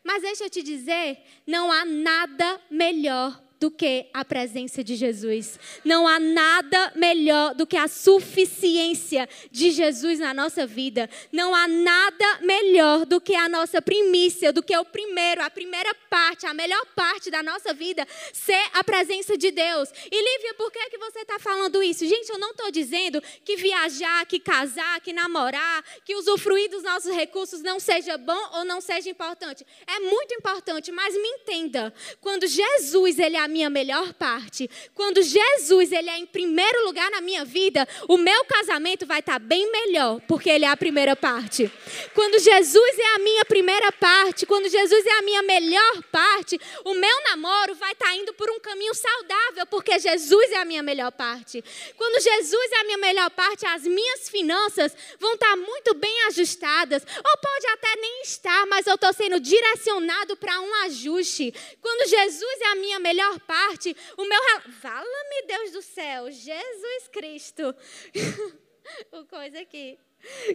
Mas 0.02 0.22
deixa 0.22 0.46
eu 0.46 0.50
te 0.50 0.60
dizer, 0.60 1.18
não 1.46 1.70
há 1.70 1.84
nada 1.84 2.60
melhor 2.68 3.40
do 3.60 3.70
que 3.70 4.06
a 4.14 4.24
presença 4.24 4.82
de 4.82 4.96
Jesus. 4.96 5.60
Não 5.84 6.08
há 6.08 6.18
nada 6.18 6.92
melhor 6.96 7.54
do 7.54 7.66
que 7.66 7.76
a 7.76 7.86
suficiência 7.86 9.28
de 9.50 9.70
Jesus 9.70 10.18
na 10.18 10.32
nossa 10.32 10.66
vida. 10.66 11.10
Não 11.30 11.54
há 11.54 11.68
nada 11.68 12.38
melhor 12.40 13.04
do 13.04 13.20
que 13.20 13.34
a 13.34 13.50
nossa 13.50 13.82
primícia, 13.82 14.50
do 14.50 14.62
que 14.62 14.74
o 14.74 14.84
primeiro, 14.84 15.42
a 15.42 15.50
primeira 15.50 15.94
parte, 16.08 16.46
a 16.46 16.54
melhor 16.54 16.84
parte 16.96 17.30
da 17.30 17.42
nossa 17.42 17.74
vida 17.74 18.06
ser 18.32 18.64
a 18.72 18.82
presença 18.82 19.36
de 19.36 19.50
Deus. 19.50 19.90
E 20.10 20.16
Lívia, 20.16 20.54
por 20.54 20.72
que, 20.72 20.88
que 20.88 20.98
você 20.98 21.18
está 21.18 21.38
falando 21.38 21.82
isso? 21.82 22.06
Gente, 22.06 22.30
eu 22.30 22.38
não 22.38 22.52
estou 22.52 22.70
dizendo 22.70 23.22
que 23.44 23.56
viajar, 23.56 24.24
que 24.24 24.40
casar, 24.40 25.02
que 25.02 25.12
namorar, 25.12 25.84
que 26.02 26.16
usufruir 26.16 26.70
dos 26.70 26.82
nossos 26.82 27.14
recursos 27.14 27.60
não 27.60 27.78
seja 27.78 28.16
bom 28.16 28.40
ou 28.54 28.64
não 28.64 28.80
seja 28.80 29.10
importante. 29.10 29.66
É 29.86 30.00
muito 30.00 30.32
importante, 30.34 30.90
mas 30.90 31.14
me 31.14 31.28
entenda. 31.28 31.92
Quando 32.22 32.46
Jesus 32.46 33.18
ele 33.18 33.36
é 33.36 33.49
minha 33.50 33.68
melhor 33.68 34.14
parte, 34.14 34.70
quando 34.94 35.22
Jesus 35.22 35.92
ele 35.92 36.08
é 36.08 36.18
em 36.18 36.26
primeiro 36.26 36.84
lugar 36.86 37.10
na 37.10 37.20
minha 37.20 37.44
vida, 37.44 37.86
o 38.08 38.16
meu 38.16 38.44
casamento 38.44 39.04
vai 39.04 39.20
estar 39.20 39.34
tá 39.34 39.38
bem 39.38 39.70
melhor, 39.70 40.20
porque 40.26 40.48
ele 40.48 40.64
é 40.64 40.68
a 40.68 40.76
primeira 40.76 41.14
parte. 41.14 41.70
Quando 42.14 42.38
Jesus 42.38 42.98
é 42.98 43.14
a 43.16 43.18
minha 43.18 43.44
primeira 43.44 43.92
parte, 43.92 44.46
quando 44.46 44.68
Jesus 44.68 45.04
é 45.04 45.18
a 45.18 45.22
minha 45.22 45.42
melhor 45.42 46.02
parte, 46.10 46.58
o 46.84 46.94
meu 46.94 47.22
namoro 47.24 47.74
vai 47.74 47.92
estar 47.92 48.06
tá 48.06 48.14
indo 48.14 48.32
por 48.34 48.48
um 48.50 48.60
caminho 48.60 48.94
saudável, 48.94 49.66
porque 49.66 49.98
Jesus 49.98 50.50
é 50.52 50.56
a 50.56 50.64
minha 50.64 50.82
melhor 50.82 51.10
parte. 51.12 51.62
Quando 51.96 52.22
Jesus 52.22 52.72
é 52.72 52.80
a 52.80 52.84
minha 52.84 52.98
melhor 52.98 53.30
parte, 53.30 53.66
as 53.66 53.82
minhas 53.82 54.28
finanças 54.28 54.94
vão 55.18 55.34
estar 55.34 55.50
tá 55.50 55.56
muito 55.56 55.94
bem 55.94 56.26
ajustadas, 56.28 57.02
ou 57.16 57.38
pode 57.38 57.66
até 57.66 57.96
nem 58.00 58.22
estar, 58.22 58.66
mas 58.66 58.86
eu 58.86 58.94
estou 58.94 59.12
sendo 59.12 59.40
direcionado 59.40 60.36
para 60.36 60.60
um 60.60 60.74
ajuste. 60.86 61.52
Quando 61.80 62.08
Jesus 62.08 62.60
é 62.60 62.66
a 62.66 62.74
minha 62.76 62.98
melhor 62.98 63.39
parte, 63.40 63.96
o 64.16 64.24
meu. 64.24 64.40
Fala-me, 64.80 65.46
Deus 65.46 65.72
do 65.72 65.82
céu, 65.82 66.30
Jesus 66.30 67.08
Cristo. 67.12 67.74
o 69.12 69.24
coisa 69.26 69.60
aqui. 69.60 69.98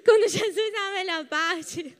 Quando 0.03 0.27
Jesus 0.27 0.73
é 0.73 0.77
a 0.77 0.91
melhor 0.91 1.25
parte. 1.25 1.97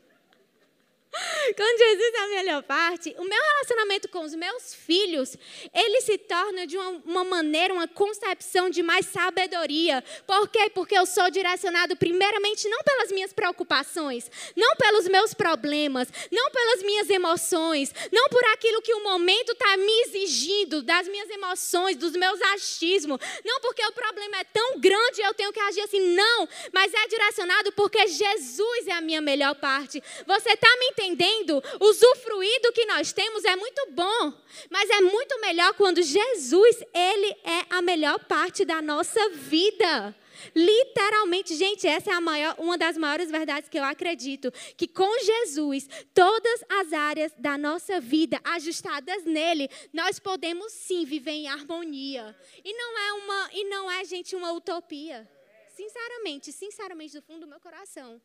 Quando 1.56 1.78
Jesus 1.78 2.13
é 2.13 2.19
a 2.19 2.28
melhor 2.28 2.63
parte, 2.63 3.15
o 3.17 3.23
meu 3.23 3.41
relacionamento 3.41 4.10
com 4.10 4.23
os 4.23 4.36
meus 4.36 4.73
filhos, 4.73 5.38
ele 5.73 6.01
se 6.01 6.17
torna 6.17 6.67
de 6.67 6.78
uma, 6.78 6.89
uma, 7.06 7.23
maneira, 7.23 7.73
uma 7.73 7.88
concepção 7.88 8.69
de 8.69 8.84
mais 8.84 9.06
sabedoria. 9.06 10.04
Por 10.25 10.47
quê? 10.49 10.69
Porque 10.73 10.97
eu 10.97 11.06
sou 11.06 11.30
direcionado 11.30 11.95
primeiramente 11.95 12.67
não 12.67 12.80
pelas 12.84 13.12
minhas 13.12 13.34
preocupações, 13.34 14.30
não 14.56 14.75
pelos 14.75 15.08
meus 15.08 15.34
problemas, 15.34 16.08
não 16.32 16.51
pelas 16.51 16.84
minhas 16.84 17.10
emoções, 17.10 17.93
não 18.12 18.28
por 18.30 18.43
aquilo 18.54 18.82
que 18.82 18.93
o 18.93 19.04
momento 19.04 19.51
está 19.51 19.78
me 19.78 20.01
exigindo, 20.01 20.82
das 20.82 21.08
minhas 21.08 21.30
emoções, 21.30 21.97
dos 21.97 22.13
meus 22.13 22.41
achismos, 22.54 23.19
não 23.43 23.60
porque 23.62 23.86
o 23.86 23.91
problema 23.91 24.38
é 24.38 24.43
tão 24.43 24.80
grande 24.80 25.21
eu 25.21 25.34
tenho 25.34 25.54
que 25.54 25.60
agir 25.60 25.82
assim, 25.82 26.15
não, 26.15 26.47
mas 26.71 26.93
é 26.93 27.08
direcionado 27.08 27.71
porque 27.73 28.08
Jesus 28.08 28.88
é 28.88 28.91
a 28.91 29.01
minha 29.01 29.21
melhor 29.21 29.56
parte. 29.56 30.01
Você 30.25 30.49
está 30.49 30.67
me 30.78 30.88
entendendo? 30.88 31.05
Entendendo, 31.06 31.63
usufruir 31.80 32.62
do 32.62 32.72
que 32.74 32.86
nós 32.86 33.13
temos 33.13 33.44
é 33.46 33.56
muito 33.56 33.88
bom, 33.91 34.34
mas 34.70 34.89
é 34.89 35.02
muito 35.02 35.39
melhor 35.39 35.74
quando 35.76 36.02
Jesus, 36.02 36.84
ele 36.94 37.36
é 37.44 37.65
a 37.70 37.82
melhor 37.82 38.20
parte 38.26 38.65
da 38.65 38.82
nossa 38.82 39.30
vida. 39.30 40.15
Literalmente, 40.54 41.56
gente, 41.56 41.88
essa 41.88 42.12
é 42.12 42.20
maior, 42.20 42.56
uma 42.60 42.78
das 42.78 42.98
maiores 42.98 43.32
verdades 43.32 43.70
que 43.70 43.80
eu 43.80 43.84
acredito, 43.84 44.52
que 44.76 44.88
com 44.88 45.10
Jesus, 45.20 45.88
todas 46.13 46.63
as 46.70 46.91
áreas 46.91 47.32
da 47.38 47.58
nossa 47.58 48.02
vida 48.02 48.39
ajustadas 48.44 49.24
nele, 49.24 49.70
nós 49.94 50.20
podemos 50.20 50.74
sim 50.74 51.06
viver 51.06 51.32
em 51.32 51.48
harmonia. 51.48 52.36
E 52.63 52.74
não 52.74 53.00
é 53.00 53.13
uma, 53.13 53.50
e 53.54 53.63
não 53.65 53.91
é, 53.91 54.04
gente, 54.04 54.36
uma 54.36 54.52
utopia. 54.52 55.28
Sinceramente, 55.74 56.52
sinceramente 56.52 57.13
do 57.13 57.22
fundo 57.22 57.41
do 57.41 57.48
meu 57.48 57.60
coração. 57.60 58.22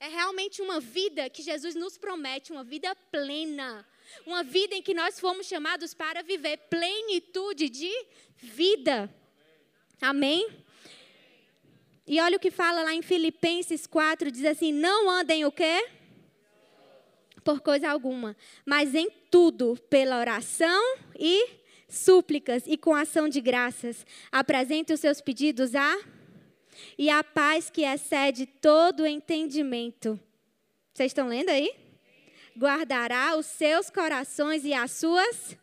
É 0.00 0.06
realmente 0.08 0.62
uma 0.62 0.78
vida 0.78 1.28
que 1.28 1.42
Jesus 1.42 1.74
nos 1.74 1.98
promete, 1.98 2.52
uma 2.52 2.62
vida 2.62 2.94
plena. 3.10 3.84
Uma 4.24 4.42
vida 4.42 4.74
em 4.74 4.82
que 4.82 4.94
nós 4.94 5.18
fomos 5.18 5.46
chamados 5.46 5.92
para 5.92 6.22
viver 6.22 6.56
plenitude 6.70 7.68
de 7.68 7.92
vida. 8.36 9.12
Amém? 10.00 10.48
E 12.06 12.20
olha 12.20 12.36
o 12.36 12.40
que 12.40 12.50
fala 12.50 12.82
lá 12.82 12.94
em 12.94 13.02
Filipenses 13.02 13.86
4, 13.86 14.30
diz 14.30 14.44
assim: 14.44 14.72
"Não 14.72 15.10
andem 15.10 15.44
o 15.44 15.52
quê? 15.52 15.86
Por 17.44 17.60
coisa 17.60 17.90
alguma, 17.90 18.36
mas 18.64 18.94
em 18.94 19.10
tudo 19.30 19.76
pela 19.90 20.18
oração 20.18 20.98
e 21.18 21.58
súplicas 21.88 22.64
e 22.66 22.76
com 22.76 22.94
ação 22.94 23.28
de 23.28 23.40
graças, 23.40 24.06
apresente 24.30 24.92
os 24.92 25.00
seus 25.00 25.20
pedidos 25.20 25.74
a 25.74 25.98
e 26.96 27.10
a 27.10 27.22
paz 27.22 27.70
que 27.70 27.82
excede 27.82 28.46
todo 28.46 29.06
entendimento. 29.06 30.18
Vocês 30.92 31.10
estão 31.10 31.28
lendo 31.28 31.50
aí? 31.50 31.72
Guardará 32.56 33.36
os 33.36 33.46
seus 33.46 33.88
corações 33.88 34.64
e 34.64 34.74
as 34.74 34.90
suas 34.90 35.56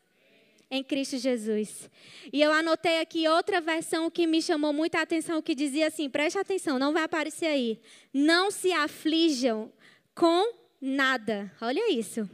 em 0.69 0.83
Cristo 0.83 1.17
Jesus. 1.17 1.89
E 2.31 2.41
eu 2.41 2.51
anotei 2.51 2.99
aqui 2.99 3.27
outra 3.27 3.61
versão 3.61 4.09
que 4.09 4.25
me 4.25 4.41
chamou 4.41 4.73
muita 4.73 5.01
atenção, 5.01 5.41
que 5.41 5.55
dizia 5.55 5.87
assim: 5.87 6.09
preste 6.09 6.37
atenção, 6.37 6.79
não 6.79 6.93
vai 6.93 7.03
aparecer 7.03 7.47
aí. 7.47 7.79
Não 8.13 8.49
se 8.49 8.71
aflijam 8.71 9.71
com 10.13 10.53
nada. 10.81 11.51
Olha 11.61 11.91
isso. 11.91 12.29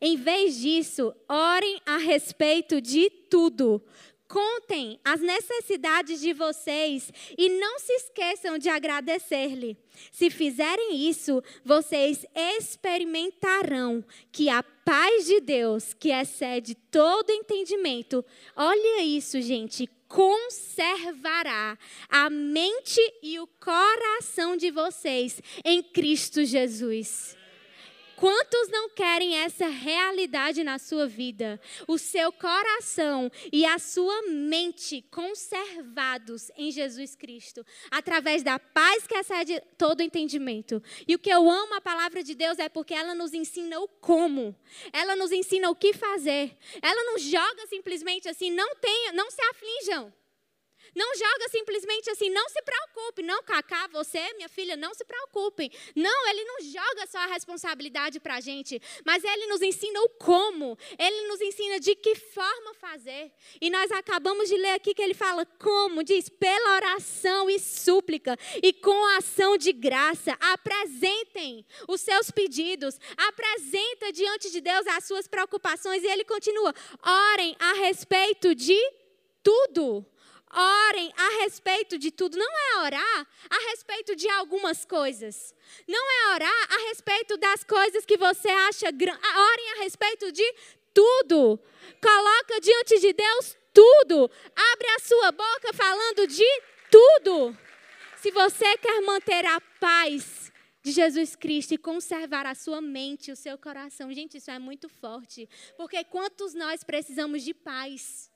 Em 0.00 0.16
vez 0.16 0.60
disso, 0.60 1.14
orem 1.28 1.80
a 1.86 1.96
respeito 1.96 2.80
de 2.80 3.10
tudo, 3.10 3.82
Contem 4.32 4.98
as 5.04 5.20
necessidades 5.20 6.18
de 6.18 6.32
vocês 6.32 7.12
e 7.36 7.50
não 7.50 7.78
se 7.78 7.92
esqueçam 7.92 8.56
de 8.56 8.70
agradecer-lhe. 8.70 9.76
Se 10.10 10.30
fizerem 10.30 11.06
isso, 11.06 11.44
vocês 11.62 12.24
experimentarão 12.34 14.02
que 14.32 14.48
a 14.48 14.62
paz 14.62 15.26
de 15.26 15.38
Deus, 15.38 15.92
que 15.92 16.08
excede 16.08 16.74
todo 16.74 17.30
entendimento, 17.30 18.24
olha 18.56 19.02
isso, 19.02 19.38
gente, 19.42 19.86
conservará 20.08 21.76
a 22.08 22.30
mente 22.30 23.00
e 23.22 23.38
o 23.38 23.46
coração 23.46 24.56
de 24.56 24.70
vocês 24.70 25.42
em 25.62 25.82
Cristo 25.82 26.42
Jesus. 26.42 27.36
Quantos 28.22 28.68
não 28.68 28.88
querem 28.88 29.34
essa 29.34 29.66
realidade 29.66 30.62
na 30.62 30.78
sua 30.78 31.08
vida? 31.08 31.60
O 31.88 31.98
seu 31.98 32.30
coração 32.30 33.28
e 33.52 33.66
a 33.66 33.80
sua 33.80 34.22
mente 34.28 35.04
conservados 35.10 36.48
em 36.56 36.70
Jesus 36.70 37.16
Cristo, 37.16 37.66
através 37.90 38.44
da 38.44 38.60
paz 38.60 39.08
que 39.08 39.16
excede 39.16 39.60
todo 39.76 40.04
entendimento. 40.04 40.80
E 41.08 41.16
o 41.16 41.18
que 41.18 41.30
eu 41.30 41.50
amo 41.50 41.74
a 41.74 41.80
palavra 41.80 42.22
de 42.22 42.36
Deus 42.36 42.60
é 42.60 42.68
porque 42.68 42.94
ela 42.94 43.12
nos 43.12 43.34
ensina 43.34 43.80
o 43.80 43.88
como. 43.88 44.54
Ela 44.92 45.16
nos 45.16 45.32
ensina 45.32 45.68
o 45.68 45.74
que 45.74 45.92
fazer. 45.92 46.56
Ela 46.80 47.02
não 47.02 47.18
joga 47.18 47.66
simplesmente 47.66 48.28
assim, 48.28 48.52
não 48.52 48.76
tenha, 48.76 49.10
não 49.10 49.32
se 49.32 49.42
aflijam. 49.50 50.12
Não 50.94 51.14
joga 51.16 51.48
simplesmente 51.48 52.10
assim, 52.10 52.30
não 52.30 52.48
se 52.48 52.60
preocupe. 52.62 53.22
Não, 53.22 53.42
Cacá, 53.42 53.88
você, 53.88 54.32
minha 54.34 54.48
filha, 54.48 54.76
não 54.76 54.92
se 54.94 55.04
preocupem. 55.04 55.70
Não, 55.96 56.28
ele 56.28 56.44
não 56.44 56.60
joga 56.60 57.06
só 57.06 57.18
a 57.18 57.26
responsabilidade 57.26 58.20
para 58.20 58.36
a 58.36 58.40
gente, 58.40 58.80
mas 59.04 59.24
ele 59.24 59.46
nos 59.46 59.62
ensina 59.62 60.00
o 60.02 60.08
como. 60.10 60.78
Ele 60.98 61.28
nos 61.28 61.40
ensina 61.40 61.80
de 61.80 61.94
que 61.94 62.14
forma 62.14 62.74
fazer. 62.74 63.32
E 63.60 63.70
nós 63.70 63.90
acabamos 63.90 64.48
de 64.48 64.56
ler 64.56 64.74
aqui 64.74 64.94
que 64.94 65.02
ele 65.02 65.14
fala 65.14 65.46
como, 65.46 66.04
diz, 66.04 66.28
pela 66.28 66.76
oração 66.76 67.48
e 67.48 67.58
súplica 67.58 68.38
e 68.62 68.72
com 68.72 69.16
ação 69.16 69.56
de 69.56 69.72
graça, 69.72 70.36
apresentem 70.40 71.64
os 71.88 72.00
seus 72.00 72.30
pedidos, 72.30 72.98
apresenta 73.16 74.12
diante 74.12 74.50
de 74.50 74.60
Deus 74.60 74.86
as 74.86 75.04
suas 75.04 75.26
preocupações 75.26 76.02
e 76.02 76.06
ele 76.06 76.24
continua: 76.24 76.74
orem 77.32 77.56
a 77.58 77.72
respeito 77.74 78.54
de 78.54 78.78
tudo 79.42 80.06
orem 80.52 81.12
a 81.16 81.42
respeito 81.42 81.98
de 81.98 82.10
tudo. 82.10 82.36
Não 82.36 82.46
é 82.46 82.86
orar 82.86 83.26
a 83.50 83.70
respeito 83.70 84.14
de 84.14 84.28
algumas 84.28 84.84
coisas. 84.84 85.54
Não 85.88 86.10
é 86.10 86.34
orar 86.34 86.66
a 86.70 86.88
respeito 86.88 87.36
das 87.36 87.64
coisas 87.64 88.04
que 88.04 88.16
você 88.16 88.48
acha 88.48 88.90
grandes. 88.90 89.22
Orem 89.24 89.72
a 89.72 89.82
respeito 89.82 90.30
de 90.30 90.54
tudo. 90.92 91.58
Coloca 92.00 92.60
diante 92.60 92.98
de 92.98 93.12
Deus 93.12 93.56
tudo. 93.72 94.30
Abre 94.72 94.88
a 94.88 94.98
sua 95.00 95.32
boca 95.32 95.72
falando 95.72 96.26
de 96.26 96.62
tudo. 96.90 97.56
Se 98.16 98.30
você 98.30 98.76
quer 98.78 99.00
manter 99.02 99.44
a 99.46 99.60
paz 99.80 100.52
de 100.82 100.90
Jesus 100.90 101.36
Cristo 101.36 101.74
e 101.74 101.78
conservar 101.78 102.44
a 102.44 102.54
sua 102.54 102.80
mente, 102.80 103.32
o 103.32 103.36
seu 103.36 103.56
coração, 103.56 104.12
gente, 104.12 104.38
isso 104.38 104.50
é 104.50 104.58
muito 104.58 104.88
forte. 104.88 105.48
Porque 105.76 106.04
quantos 106.04 106.54
nós 106.54 106.82
precisamos 106.82 107.42
de 107.42 107.54
paz? 107.54 108.31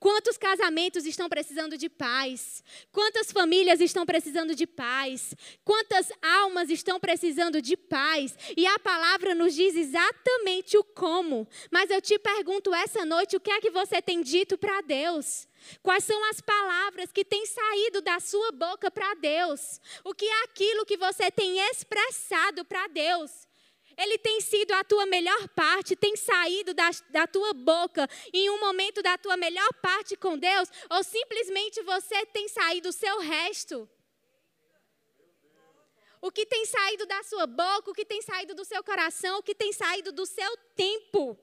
Quantos 0.00 0.38
casamentos 0.38 1.04
estão 1.06 1.28
precisando 1.28 1.76
de 1.76 1.88
paz? 1.88 2.62
Quantas 2.92 3.32
famílias 3.32 3.80
estão 3.80 4.06
precisando 4.06 4.54
de 4.54 4.64
paz? 4.64 5.34
Quantas 5.64 6.12
almas 6.22 6.70
estão 6.70 7.00
precisando 7.00 7.60
de 7.60 7.76
paz? 7.76 8.36
E 8.56 8.64
a 8.64 8.78
palavra 8.78 9.34
nos 9.34 9.54
diz 9.54 9.74
exatamente 9.74 10.78
o 10.78 10.84
como. 10.84 11.48
Mas 11.68 11.90
eu 11.90 12.00
te 12.00 12.16
pergunto 12.16 12.72
essa 12.72 13.04
noite, 13.04 13.36
o 13.36 13.40
que 13.40 13.50
é 13.50 13.60
que 13.60 13.70
você 13.70 14.00
tem 14.00 14.22
dito 14.22 14.56
para 14.56 14.80
Deus? 14.82 15.48
Quais 15.82 16.04
são 16.04 16.24
as 16.30 16.40
palavras 16.40 17.10
que 17.10 17.24
têm 17.24 17.44
saído 17.44 18.00
da 18.00 18.20
sua 18.20 18.52
boca 18.52 18.92
para 18.92 19.14
Deus? 19.14 19.80
O 20.04 20.14
que 20.14 20.26
é 20.26 20.44
aquilo 20.44 20.86
que 20.86 20.96
você 20.96 21.28
tem 21.28 21.58
expressado 21.70 22.64
para 22.64 22.86
Deus? 22.86 23.47
Ele 23.98 24.16
tem 24.16 24.40
sido 24.40 24.70
a 24.72 24.84
tua 24.84 25.04
melhor 25.06 25.48
parte, 25.48 25.96
tem 25.96 26.14
saído 26.14 26.72
da, 26.72 26.88
da 27.10 27.26
tua 27.26 27.52
boca 27.52 28.08
em 28.32 28.48
um 28.48 28.60
momento 28.60 29.02
da 29.02 29.18
tua 29.18 29.36
melhor 29.36 29.68
parte 29.82 30.16
com 30.16 30.38
Deus, 30.38 30.68
ou 30.88 31.02
simplesmente 31.02 31.82
você 31.82 32.24
tem 32.26 32.46
saído 32.48 32.90
o 32.90 32.92
seu 32.92 33.18
resto? 33.18 33.90
O 36.20 36.30
que 36.30 36.46
tem 36.46 36.64
saído 36.64 37.06
da 37.06 37.22
sua 37.24 37.46
boca, 37.46 37.90
o 37.90 37.94
que 37.94 38.04
tem 38.04 38.22
saído 38.22 38.54
do 38.54 38.64
seu 38.64 38.82
coração, 38.84 39.38
o 39.38 39.42
que 39.42 39.54
tem 39.54 39.72
saído 39.72 40.12
do 40.12 40.26
seu 40.26 40.56
tempo? 40.76 41.36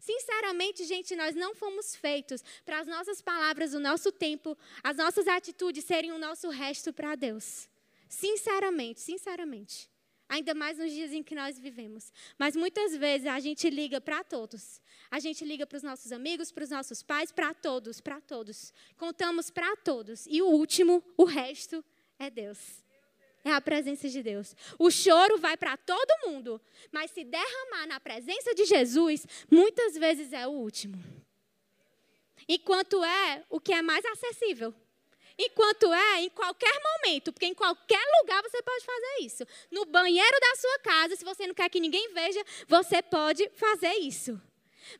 Sinceramente, 0.00 0.84
gente, 0.84 1.14
nós 1.14 1.34
não 1.34 1.54
fomos 1.54 1.94
feitos 1.96 2.42
para 2.64 2.78
as 2.78 2.86
nossas 2.86 3.20
palavras, 3.20 3.74
o 3.74 3.80
nosso 3.80 4.10
tempo, 4.10 4.56
as 4.82 4.96
nossas 4.96 5.26
atitudes 5.26 5.84
serem 5.84 6.12
o 6.12 6.18
nosso 6.18 6.48
resto 6.48 6.92
para 6.94 7.14
Deus. 7.14 7.68
Sinceramente, 8.08 9.00
sinceramente. 9.00 9.93
Ainda 10.34 10.52
mais 10.52 10.78
nos 10.78 10.90
dias 10.90 11.12
em 11.12 11.22
que 11.22 11.32
nós 11.32 11.60
vivemos. 11.60 12.12
Mas 12.36 12.56
muitas 12.56 12.96
vezes 12.96 13.24
a 13.28 13.38
gente 13.38 13.70
liga 13.70 14.00
para 14.00 14.24
todos. 14.24 14.82
A 15.08 15.20
gente 15.20 15.44
liga 15.44 15.64
para 15.64 15.76
os 15.76 15.84
nossos 15.84 16.10
amigos, 16.10 16.50
para 16.50 16.64
os 16.64 16.70
nossos 16.70 17.04
pais, 17.04 17.30
para 17.30 17.54
todos, 17.54 18.00
para 18.00 18.20
todos. 18.20 18.72
Contamos 18.96 19.48
para 19.48 19.76
todos. 19.76 20.26
E 20.28 20.42
o 20.42 20.48
último, 20.48 21.04
o 21.16 21.22
resto, 21.22 21.84
é 22.18 22.28
Deus. 22.30 22.58
É 23.44 23.52
a 23.52 23.60
presença 23.60 24.08
de 24.08 24.24
Deus. 24.24 24.56
O 24.76 24.90
choro 24.90 25.38
vai 25.38 25.56
para 25.56 25.76
todo 25.76 26.28
mundo. 26.28 26.60
Mas 26.90 27.12
se 27.12 27.22
derramar 27.22 27.86
na 27.86 28.00
presença 28.00 28.52
de 28.56 28.64
Jesus, 28.64 29.24
muitas 29.48 29.96
vezes 29.96 30.32
é 30.32 30.48
o 30.48 30.50
último. 30.50 30.96
Enquanto 32.48 33.04
é 33.04 33.44
o 33.48 33.60
que 33.60 33.72
é 33.72 33.82
mais 33.82 34.04
acessível. 34.04 34.74
Enquanto 35.38 35.92
é 35.92 36.22
em 36.22 36.30
qualquer 36.30 36.72
momento, 36.80 37.32
porque 37.32 37.46
em 37.46 37.54
qualquer 37.54 38.02
lugar 38.20 38.42
você 38.42 38.62
pode 38.62 38.84
fazer 38.84 39.24
isso. 39.24 39.44
No 39.70 39.84
banheiro 39.84 40.40
da 40.40 40.56
sua 40.56 40.78
casa, 40.78 41.16
se 41.16 41.24
você 41.24 41.46
não 41.46 41.54
quer 41.54 41.68
que 41.68 41.80
ninguém 41.80 42.12
veja, 42.12 42.44
você 42.68 43.02
pode 43.02 43.48
fazer 43.56 43.94
isso. 43.94 44.40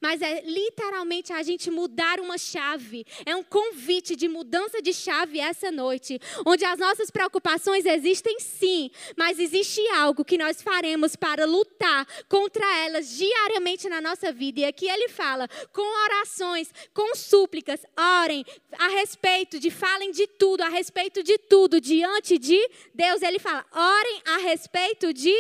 Mas 0.01 0.23
é 0.23 0.43
literalmente 0.43 1.33
a 1.33 1.43
gente 1.43 1.71
mudar 1.71 2.21
uma 2.21 2.39
chave. 2.39 3.05
É 3.25 3.35
um 3.35 3.43
convite 3.43 4.17
de 4.17 4.29
mudança 4.29 4.81
de 4.83 4.93
chave 4.93 5.41
essa 5.41 5.71
noite. 5.71 6.21
Onde 6.47 6.65
as 6.65 6.79
nossas 6.79 7.11
preocupações 7.11 7.85
existem 7.85 8.39
sim, 8.41 8.91
mas 9.17 9.39
existe 9.39 9.81
algo 9.89 10.25
que 10.25 10.39
nós 10.39 10.63
faremos 10.63 11.17
para 11.17 11.45
lutar 11.45 12.07
contra 12.29 12.65
elas 12.79 13.17
diariamente 13.17 13.89
na 13.89 14.01
nossa 14.01 14.33
vida. 14.33 14.61
E 14.61 14.65
aqui 14.65 14.89
ele 14.89 15.09
fala: 15.09 15.49
com 15.73 16.05
orações, 16.05 16.73
com 16.93 17.15
súplicas, 17.15 17.81
orem 17.97 18.45
a 18.79 18.89
respeito 18.89 19.59
de, 19.59 19.71
falem 19.71 20.11
de 20.11 20.27
tudo, 20.27 20.63
a 20.63 20.69
respeito 20.69 21.23
de 21.23 21.39
tudo, 21.39 21.81
diante 21.81 22.39
de 22.39 22.59
Deus. 22.95 23.23
Ele 23.23 23.39
fala: 23.39 23.65
orem 23.73 24.23
a 24.27 24.37
respeito 24.39 25.13
de 25.13 25.35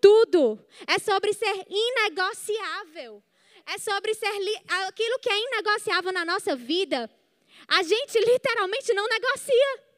tudo. 0.00 0.58
É 0.86 0.98
sobre 0.98 1.32
ser 1.32 1.66
inegociável 1.68 3.22
é 3.66 3.78
sobre 3.78 4.14
ser 4.14 4.26
aquilo 4.86 5.18
que 5.18 5.30
é 5.30 5.38
inegociável 5.38 6.12
na 6.12 6.24
nossa 6.24 6.54
vida. 6.56 7.10
A 7.68 7.82
gente 7.82 8.18
literalmente 8.18 8.92
não 8.92 9.06
negocia. 9.08 9.90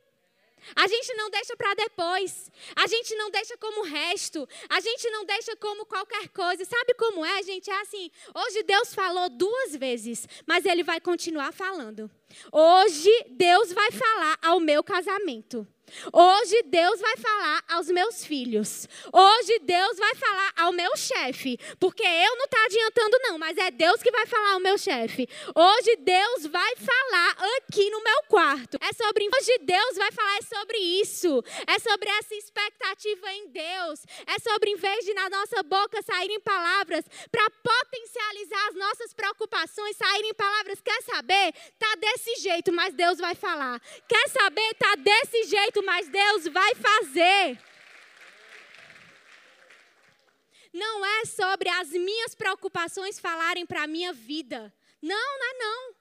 A 0.77 0.87
gente 0.87 1.13
não 1.15 1.29
deixa 1.29 1.57
para 1.57 1.75
depois. 1.75 2.51
A 2.77 2.87
gente 2.87 3.15
não 3.17 3.31
deixa 3.31 3.57
como 3.57 3.83
resto. 3.83 4.49
A 4.69 4.81
gente 4.81 5.11
não 5.11 5.25
deixa 5.25 5.57
como 5.57 5.85
qualquer 5.85 6.29
coisa. 6.29 6.65
Sabe 6.65 6.95
como 6.95 7.25
é, 7.25 7.43
gente? 7.43 7.71
É 7.71 7.81
assim. 7.81 8.11
Hoje 8.35 8.63
Deus 8.63 8.95
falou 8.95 9.29
duas 9.29 9.75
vezes, 9.77 10.27
mas 10.47 10.65
Ele 10.65 10.83
vai 10.83 11.01
continuar 11.01 11.53
falando. 11.53 12.11
Hoje 12.51 13.11
Deus 13.31 13.73
vai 13.73 13.91
falar 13.91 14.39
ao 14.43 14.61
meu 14.61 14.83
casamento. 14.85 15.67
Hoje 16.13 16.63
Deus 16.65 17.01
vai 17.01 17.17
falar 17.17 17.63
aos 17.69 17.89
meus 17.89 18.25
filhos. 18.25 18.89
Hoje 19.13 19.59
Deus 19.61 19.97
vai 19.99 20.15
falar 20.15 20.53
ao 20.57 20.73
meu 20.73 20.97
chefe. 20.97 21.59
Porque 21.79 22.03
eu 22.03 22.37
não 22.37 22.45
estou 22.45 22.61
adiantando, 22.61 23.19
não, 23.23 23.39
mas 23.39 23.57
é 23.59 23.71
Deus 23.71 24.03
que 24.03 24.11
vai 24.11 24.27
falar 24.27 24.55
ao 24.55 24.61
meu 24.61 24.77
chefe. 24.79 25.29
Hoje 25.55 25.97
Deus 25.97 26.47
vai 26.47 26.77
falar 26.77 27.37
aqui 27.57 27.91
no 27.91 28.03
meu 28.03 28.23
quarto. 28.29 28.79
É 28.81 28.93
sobre. 28.93 29.29
Hoje 29.35 29.59
Deus 29.59 29.97
vai 29.97 30.11
falar 30.13 30.33
é 30.37 30.43
sobre 30.43 30.79
isso. 30.79 31.43
É 31.67 31.79
sobre 31.79 32.09
essa 32.11 32.35
expectativa 32.35 33.33
em 33.33 33.49
Deus. 33.49 34.05
É 34.27 34.39
sobre, 34.39 34.71
em 34.71 34.77
vez 34.77 35.05
de 35.05 35.15
na 35.15 35.29
nossa 35.29 35.63
boca 35.63 36.01
saírem 36.03 36.41
palavras 36.41 37.05
para 37.31 37.49
potencializar 37.51 38.69
as 38.69 38.75
nossas 38.75 39.13
preocupações, 39.13 39.97
saírem 39.97 40.35
palavras. 40.35 40.81
Quer 40.81 41.03
saber? 41.03 41.53
Tá 41.79 41.95
desse 41.97 42.37
jeito, 42.41 42.73
mas 42.73 42.95
Deus 42.95 43.19
vai 43.19 43.35
falar. 43.35 43.81
Quer 44.09 44.29
saber? 44.29 44.75
Tá 44.75 44.95
desse 44.97 45.45
jeito, 45.45 45.82
mas 45.83 46.09
Deus 46.09 46.49
vai 46.49 46.75
fazer. 46.75 47.59
Não 50.73 51.05
é 51.05 51.25
sobre 51.27 51.69
as 51.69 51.91
minhas 51.91 52.35
preocupações 52.35 53.21
falarem 53.21 53.67
para 53.67 53.83
a 53.83 53.87
minha 53.87 54.13
vida. 54.13 54.73
Não, 55.03 55.39
não 55.39 55.47
é 55.47 55.59
não. 55.59 55.95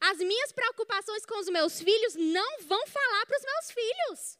As 0.00 0.18
minhas 0.18 0.52
preocupações 0.52 1.24
com 1.24 1.38
os 1.38 1.48
meus 1.48 1.80
filhos 1.80 2.14
não 2.14 2.60
vão 2.62 2.86
falar 2.86 3.26
para 3.26 3.38
os 3.38 3.44
meus 3.44 3.70
filhos. 3.70 4.38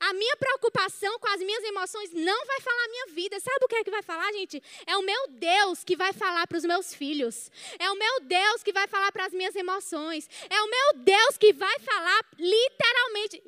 A 0.00 0.12
minha 0.12 0.36
preocupação 0.36 1.18
com 1.18 1.28
as 1.28 1.40
minhas 1.40 1.64
emoções 1.64 2.12
não 2.12 2.46
vai 2.46 2.60
falar 2.60 2.84
a 2.84 2.88
minha 2.88 3.06
vida. 3.06 3.40
Sabe 3.40 3.64
o 3.64 3.68
que 3.68 3.76
é 3.76 3.84
que 3.84 3.90
vai 3.90 4.02
falar, 4.02 4.32
gente? 4.32 4.62
É 4.86 4.96
o 4.96 5.02
meu 5.02 5.28
Deus 5.28 5.82
que 5.82 5.96
vai 5.96 6.12
falar 6.12 6.46
para 6.46 6.58
os 6.58 6.64
meus 6.64 6.94
filhos. 6.94 7.50
É 7.78 7.90
o 7.90 7.98
meu 7.98 8.20
Deus 8.20 8.62
que 8.62 8.72
vai 8.72 8.86
falar 8.86 9.10
para 9.10 9.26
as 9.26 9.32
minhas 9.32 9.56
emoções. 9.56 10.28
É 10.48 10.62
o 10.62 10.70
meu 10.70 11.04
Deus 11.04 11.36
que 11.36 11.52
vai 11.52 11.78
falar 11.80 12.24
literalmente. 12.38 13.42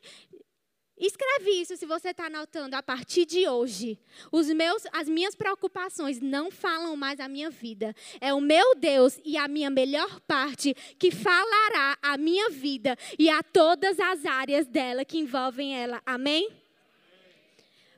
Escreve 1.01 1.51
isso 1.53 1.79
se 1.79 1.87
você 1.87 2.11
está 2.11 2.27
anotando 2.27 2.77
a 2.77 2.83
partir 2.83 3.25
de 3.25 3.49
hoje. 3.49 3.99
Os 4.31 4.49
meus, 4.49 4.85
as 4.93 5.09
minhas 5.09 5.35
preocupações 5.35 6.21
não 6.21 6.51
falam 6.51 6.95
mais 6.95 7.19
a 7.19 7.27
minha 7.27 7.49
vida. 7.49 7.95
É 8.21 8.35
o 8.35 8.41
meu 8.41 8.75
Deus 8.77 9.19
e 9.25 9.39
a 9.39 9.49
minha 9.49 9.71
melhor 9.71 10.21
parte 10.21 10.75
que 10.99 11.11
falará 11.11 11.97
a 12.03 12.19
minha 12.19 12.51
vida 12.51 12.99
e 13.19 13.31
a 13.31 13.43
todas 13.43 13.99
as 13.99 14.27
áreas 14.27 14.67
dela 14.67 15.03
que 15.03 15.17
envolvem 15.17 15.75
ela. 15.75 16.03
Amém? 16.05 16.51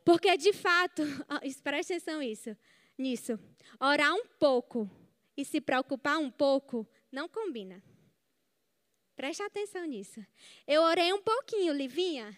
Porque 0.04 0.36
de 0.36 0.52
fato, 0.52 1.02
preste 1.64 1.94
atenção 1.94 2.22
isso, 2.22 2.56
nisso. 2.96 3.36
Orar 3.80 4.14
um 4.14 4.26
pouco 4.38 4.88
e 5.36 5.44
se 5.44 5.60
preocupar 5.60 6.18
um 6.18 6.30
pouco 6.30 6.86
não 7.10 7.28
combina. 7.28 7.82
Preste 9.16 9.42
atenção 9.42 9.84
nisso. 9.86 10.24
Eu 10.66 10.82
orei 10.82 11.12
um 11.12 11.20
pouquinho, 11.20 11.72
Livinha. 11.72 12.36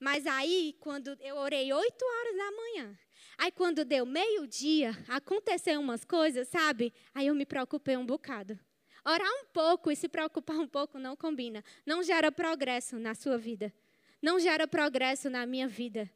Mas 0.00 0.26
aí, 0.26 0.76
quando 0.80 1.16
eu 1.20 1.36
orei 1.36 1.72
8 1.72 2.04
horas 2.04 2.36
da 2.36 2.52
manhã, 2.52 2.98
aí 3.36 3.50
quando 3.50 3.84
deu 3.84 4.06
meio-dia, 4.06 4.92
aconteceu 5.08 5.80
umas 5.80 6.04
coisas, 6.04 6.48
sabe? 6.48 6.92
Aí 7.14 7.26
eu 7.26 7.34
me 7.34 7.44
preocupei 7.44 7.96
um 7.96 8.06
bocado. 8.06 8.58
Orar 9.04 9.30
um 9.40 9.46
pouco 9.46 9.90
e 9.90 9.96
se 9.96 10.08
preocupar 10.08 10.56
um 10.56 10.68
pouco 10.68 10.98
não 10.98 11.16
combina. 11.16 11.64
Não 11.86 12.02
gera 12.02 12.30
progresso 12.30 12.98
na 12.98 13.14
sua 13.14 13.38
vida. 13.38 13.72
Não 14.20 14.38
gera 14.38 14.68
progresso 14.68 15.30
na 15.30 15.46
minha 15.46 15.66
vida. 15.66 16.10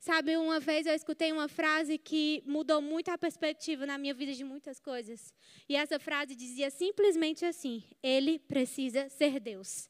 Sabe, 0.00 0.36
uma 0.36 0.60
vez 0.60 0.86
eu 0.86 0.94
escutei 0.94 1.32
uma 1.32 1.48
frase 1.48 1.98
que 1.98 2.42
mudou 2.46 2.80
muito 2.80 3.08
a 3.10 3.18
perspectiva 3.18 3.84
na 3.84 3.98
minha 3.98 4.14
vida 4.14 4.32
de 4.32 4.44
muitas 4.44 4.78
coisas. 4.78 5.34
E 5.68 5.74
essa 5.74 5.98
frase 5.98 6.36
dizia 6.36 6.70
simplesmente 6.70 7.44
assim: 7.44 7.82
Ele 8.00 8.38
precisa 8.38 9.08
ser 9.08 9.40
Deus. 9.40 9.88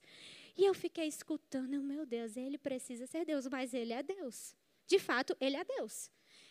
E 0.59 0.65
eu 0.65 0.75
fiquei 0.75 1.07
escutando, 1.07 1.73
eu, 1.73 1.83
meu 1.85 2.05
Deus, 2.05 2.37
ele 2.37 2.59
precisa 2.59 3.07
ser 3.07 3.25
Deus, 3.25 3.47
mas 3.47 3.73
ele 3.73 3.93
é 3.93 4.03
Deus. 4.03 4.57
De 4.89 4.99
fato, 4.99 5.37
ele 5.41 5.57
é 5.57 5.65
Deus. 5.65 6.11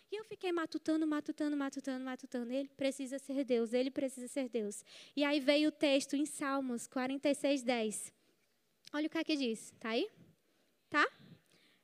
E 0.09 0.15
eu 0.15 0.23
fiquei 0.23 0.49
matutando, 0.53 1.05
matutando, 1.05 1.57
matutando, 1.57 2.05
matutando. 2.05 2.53
Ele 2.53 2.69
precisa 2.69 3.19
ser 3.19 3.43
Deus, 3.43 3.73
ele 3.73 3.91
precisa 3.91 4.29
ser 4.29 4.47
Deus. 4.47 4.81
E 5.13 5.25
aí 5.25 5.41
veio 5.41 5.67
o 5.67 5.71
texto 5.73 6.15
em 6.15 6.25
Salmos 6.25 6.87
46, 6.87 7.63
10. 7.63 8.13
Olha 8.93 9.07
o 9.07 9.09
que 9.09 9.17
é 9.17 9.23
que 9.25 9.35
diz. 9.35 9.73
Tá 9.77 9.89
aí? 9.89 10.09
Tá? 10.89 11.05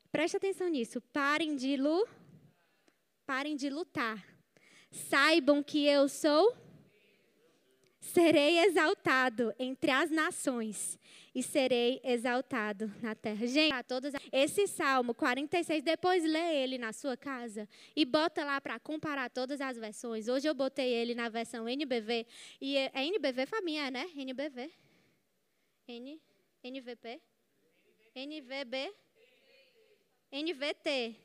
Preste 0.09 0.37
atenção 0.37 0.69
nisso. 0.69 1.01
Parem 1.01 1.57
de 1.57 1.75
lu... 1.75 2.07
Parem 3.25 3.57
de 3.57 3.69
lutar. 3.69 4.25
Saibam 4.89 5.61
que 5.61 5.85
eu 5.85 6.07
sou 6.07 6.55
serei 8.03 8.59
exaltado 8.59 9.53
entre 9.57 9.89
as 9.89 10.11
nações 10.11 10.99
e 11.33 11.41
serei 11.41 12.01
exaltado 12.03 12.93
na 13.01 13.15
terra. 13.15 13.47
Gente, 13.47 13.73
todas 13.83 14.13
esse 14.31 14.67
Salmo 14.67 15.15
46, 15.15 15.81
depois 15.81 16.23
lê 16.23 16.63
ele 16.63 16.77
na 16.77 16.91
sua 16.91 17.15
casa 17.15 17.67
e 17.95 18.05
bota 18.05 18.43
lá 18.43 18.59
para 18.59 18.77
comparar 18.77 19.29
todas 19.29 19.61
as 19.61 19.77
versões. 19.77 20.27
Hoje 20.27 20.47
eu 20.47 20.53
botei 20.53 20.93
ele 20.93 21.15
na 21.15 21.29
versão 21.29 21.67
NBV 21.67 22.27
e 22.59 22.77
é 22.77 22.91
NBV 22.93 23.45
família, 23.45 23.89
né? 23.89 24.11
NBV. 24.15 24.69
N, 25.87 26.21
NVP? 26.63 27.21
NVB? 28.15 28.93
NVT. 30.31 31.15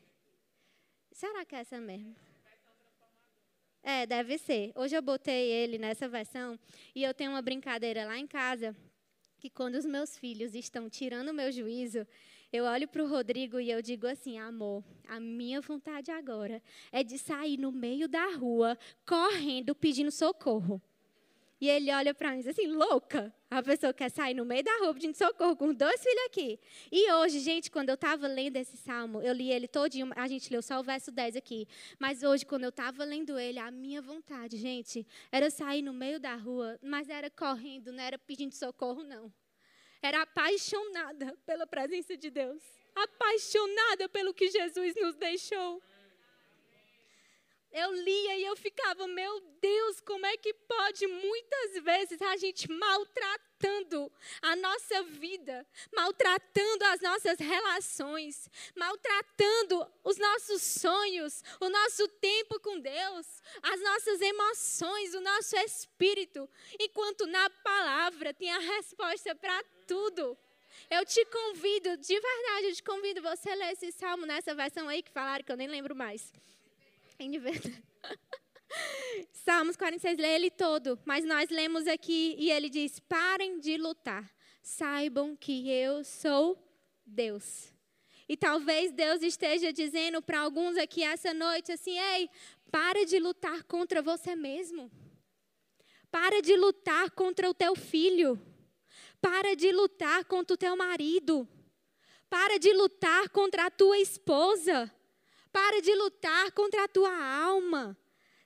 Será 1.13 1.45
que 1.45 1.57
é 1.57 1.61
essa 1.61 1.81
mesmo? 1.81 2.28
É, 3.83 4.07
deve 4.07 4.39
ser. 4.39 4.73
Hoje 4.75 4.97
eu 4.97 5.03
botei 5.03 5.51
ele 5.51 5.79
nessa 5.79 6.09
versão 6.09 6.59
e 6.95 7.03
eu 7.03 7.15
tenho 7.15 7.31
uma 7.31 7.43
brincadeira 7.43 8.05
lá 8.05 8.19
em 8.19 8.27
casa 8.27 8.77
que 9.39 9.49
quando 9.49 9.77
os 9.77 9.87
meus 9.87 10.19
filhos 10.19 10.55
estão 10.55 10.91
tirando 10.91 11.29
o 11.29 11.35
meu 11.35 11.51
juízo, 11.53 12.07
eu 12.53 12.65
olho 12.65 12.89
para 12.89 13.03
o 13.03 13.09
Rodrigo 13.09 13.61
e 13.61 13.71
eu 13.71 13.81
digo 13.81 14.07
assim: 14.07 14.39
amor, 14.39 14.83
a 15.07 15.21
minha 15.21 15.61
vontade 15.61 16.11
agora 16.11 16.63
é 16.91 17.05
de 17.05 17.19
sair 17.19 17.57
no 17.57 17.71
meio 17.71 18.09
da 18.09 18.35
rua, 18.35 18.77
correndo, 19.07 19.75
pedindo 19.75 20.11
socorro. 20.11 20.83
E 21.61 21.69
ele 21.69 21.93
olha 21.93 22.15
para 22.15 22.31
mim 22.31 22.37
e 22.37 22.43
diz 22.43 22.49
assim: 22.49 22.69
louca, 22.69 23.35
a 23.51 23.63
pessoa 23.63 23.93
quer 23.93 24.11
sair 24.11 24.35
no 24.35 24.45
meio 24.45 24.63
da 24.63 24.77
rua 24.79 24.95
pedindo 24.95 25.17
socorro 25.17 25.57
com 25.57 25.75
dois 25.75 26.01
filhos 26.01 26.25
aqui. 26.27 26.61
E 26.93 27.11
hoje, 27.13 27.41
gente, 27.41 27.71
quando 27.71 27.89
eu 27.89 27.95
estava 27.95 28.29
lendo 28.29 28.57
esse 28.57 28.77
salmo, 28.77 29.21
eu 29.21 29.33
li 29.33 29.51
ele 29.51 29.67
todinho, 29.67 30.11
a 30.15 30.29
gente 30.29 30.53
leu 30.53 30.63
só 30.63 30.79
o 30.79 30.85
verso 30.85 31.11
10 31.11 31.37
aqui. 31.37 31.67
Mas 31.99 32.23
hoje, 32.23 32.47
quando 32.47 32.65
eu 32.65 32.69
estava 32.69 33.03
lendo 33.05 33.39
ele, 33.39 33.59
a 33.59 33.71
minha 33.71 34.01
vontade, 34.01 34.57
gente, 34.57 35.07
era 35.33 35.51
sair 35.51 35.83
no 35.83 35.93
meio 35.93 36.21
da 36.21 36.37
rua, 36.37 36.79
mas 36.81 37.09
era 37.09 37.29
correndo, 37.29 37.93
não 37.93 38.03
era 38.03 38.19
pedindo 38.19 38.55
socorro, 38.55 39.03
não. 39.03 39.33
Era 40.01 40.23
apaixonada 40.23 41.37
pela 41.45 41.67
presença 41.67 42.17
de 42.17 42.31
Deus. 42.31 42.63
Apaixonada 42.95 44.09
pelo 44.09 44.33
que 44.33 44.49
Jesus 44.49 44.95
nos 44.97 45.17
deixou. 45.17 45.83
Eu 47.71 47.93
lia 47.93 48.37
e 48.37 48.45
eu 48.45 48.57
ficava, 48.57 49.07
meu 49.07 49.41
Deus, 49.61 50.01
como 50.01 50.25
é 50.25 50.37
que 50.39 50.55
pode 50.55 51.07
muitas 51.07 51.83
vezes 51.83 52.21
a 52.23 52.37
gente 52.37 52.71
maltratando 52.71 54.11
a 54.41 54.57
nossa 54.57 55.03
vida, 55.03 55.67
maltratando 55.95 56.85
as 56.87 57.01
nossas 57.03 57.39
relações, 57.39 58.49
maltratando 58.75 59.87
os 60.03 60.17
nossos 60.17 60.63
sonhos, 60.63 61.43
o 61.61 61.69
nosso 61.69 62.09
tempo 62.09 62.59
com 62.61 62.81
Deus, 62.81 63.43
as 63.63 63.81
nossas 63.83 64.21
emoções, 64.23 65.15
o 65.15 65.21
nosso 65.21 65.57
espírito, 65.57 66.49
enquanto 66.81 67.27
na 67.27 67.51
palavra 67.51 68.33
tem 68.33 68.51
a 68.51 68.59
resposta 68.59 69.35
para 69.35 69.63
tudo. 69.87 70.39
Eu 70.91 71.05
te 71.05 71.23
convido, 71.27 71.99
de 71.99 72.19
verdade, 72.19 72.67
eu 72.69 72.75
te 72.75 72.83
convido 72.83 73.21
você 73.21 73.51
a 73.51 73.55
ler 73.55 73.73
esse 73.73 73.93
salmo 73.93 74.25
nessa 74.25 74.55
versão 74.55 74.89
aí 74.89 75.03
que 75.03 75.11
falaram 75.11 75.45
que 75.45 75.53
eu 75.53 75.57
nem 75.57 75.69
lembro 75.69 75.95
mais. 75.95 76.33
Salmos 79.33 79.77
46, 79.77 80.19
lê 80.19 80.35
ele 80.35 80.51
todo, 80.51 80.99
mas 81.05 81.25
nós 81.25 81.51
lemos 81.51 81.87
aqui 81.87 82.37
e 82.39 82.51
ele 82.51 82.69
diz: 82.69 83.01
parem 83.01 83.59
de 83.59 83.77
lutar, 83.77 84.33
saibam 84.63 85.35
que 85.35 85.71
eu 85.71 86.05
sou 86.05 86.57
Deus. 87.05 87.73
E 88.29 88.37
talvez 88.37 88.93
Deus 88.93 89.23
esteja 89.23 89.73
dizendo 89.73 90.21
para 90.21 90.41
alguns 90.41 90.77
aqui 90.77 91.03
essa 91.03 91.35
noite 91.35 91.73
assim: 91.73 91.99
ei, 91.99 92.31
para 92.71 93.05
de 93.05 93.19
lutar 93.19 93.65
contra 93.65 94.03
você 94.03 94.37
mesmo. 94.37 94.91
Para 96.11 96.41
de 96.41 96.57
lutar 96.57 97.11
contra 97.11 97.49
o 97.49 97.55
teu 97.55 97.75
filho. 97.75 98.41
Para 99.21 99.57
de 99.57 99.73
lutar 99.73 100.25
contra 100.25 100.55
o 100.55 100.59
teu 100.59 100.77
marido. 100.77 101.49
Para 102.31 102.59
de 102.59 102.73
lutar 102.73 103.29
contra 103.31 103.67
a 103.67 103.71
tua 103.71 103.99
esposa. 103.99 104.93
Para 105.53 105.81
de 105.81 105.95
lutar 105.95 106.53
contra 106.53 106.85
a 106.85 106.89
tua 106.89 107.13
alma. 107.43 107.97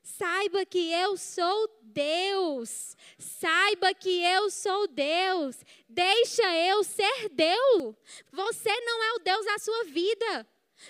Saiba 0.03 0.67
que 0.67 0.93
eu 0.93 1.17
sou 1.17 1.69
Deus. 1.83 2.97
Saiba 3.19 3.95
que 3.95 4.23
eu 4.23 4.51
sou 4.51 4.89
Deus. 4.89 5.57
Deixa 5.89 6.43
eu 6.67 6.83
ser 6.83 7.29
Deus. 7.31 7.95
Você 8.33 8.81
não 8.81 9.05
é 9.05 9.13
o 9.13 9.19
Deus 9.21 9.47
da 9.47 9.59
sua 9.59 9.85
vida. 9.85 10.47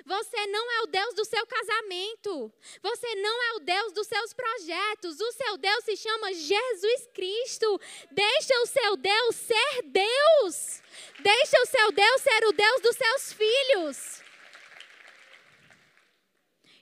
Você 0.07 0.47
não 0.47 0.73
é 0.73 0.81
o 0.83 0.87
Deus 0.87 1.15
do 1.15 1.25
seu 1.27 1.47
casamento. 1.47 2.51
Você 2.83 3.15
não 3.17 3.43
é 3.43 3.53
o 3.57 3.61
Deus 3.61 3.93
dos 3.93 4.07
seus 4.07 4.33
projetos. 4.33 5.21
O 5.21 5.33
seu 5.33 5.59
Deus 5.59 5.85
se 5.85 5.97
chama 5.97 6.33
Jesus 6.33 7.09
Cristo. 7.13 7.81
Deixa 8.11 8.55
o 8.63 8.67
seu 8.67 8.97
Deus 8.97 9.37
ser 9.37 9.83
Deus. 9.85 10.83
Deixa 11.21 11.61
o 11.61 11.67
seu 11.67 11.93
Deus 11.93 12.23
ser 12.23 12.47
o 12.47 12.53
Deus 12.53 12.81
dos 12.81 12.97
seus 12.97 13.33
filhos. 13.35 14.23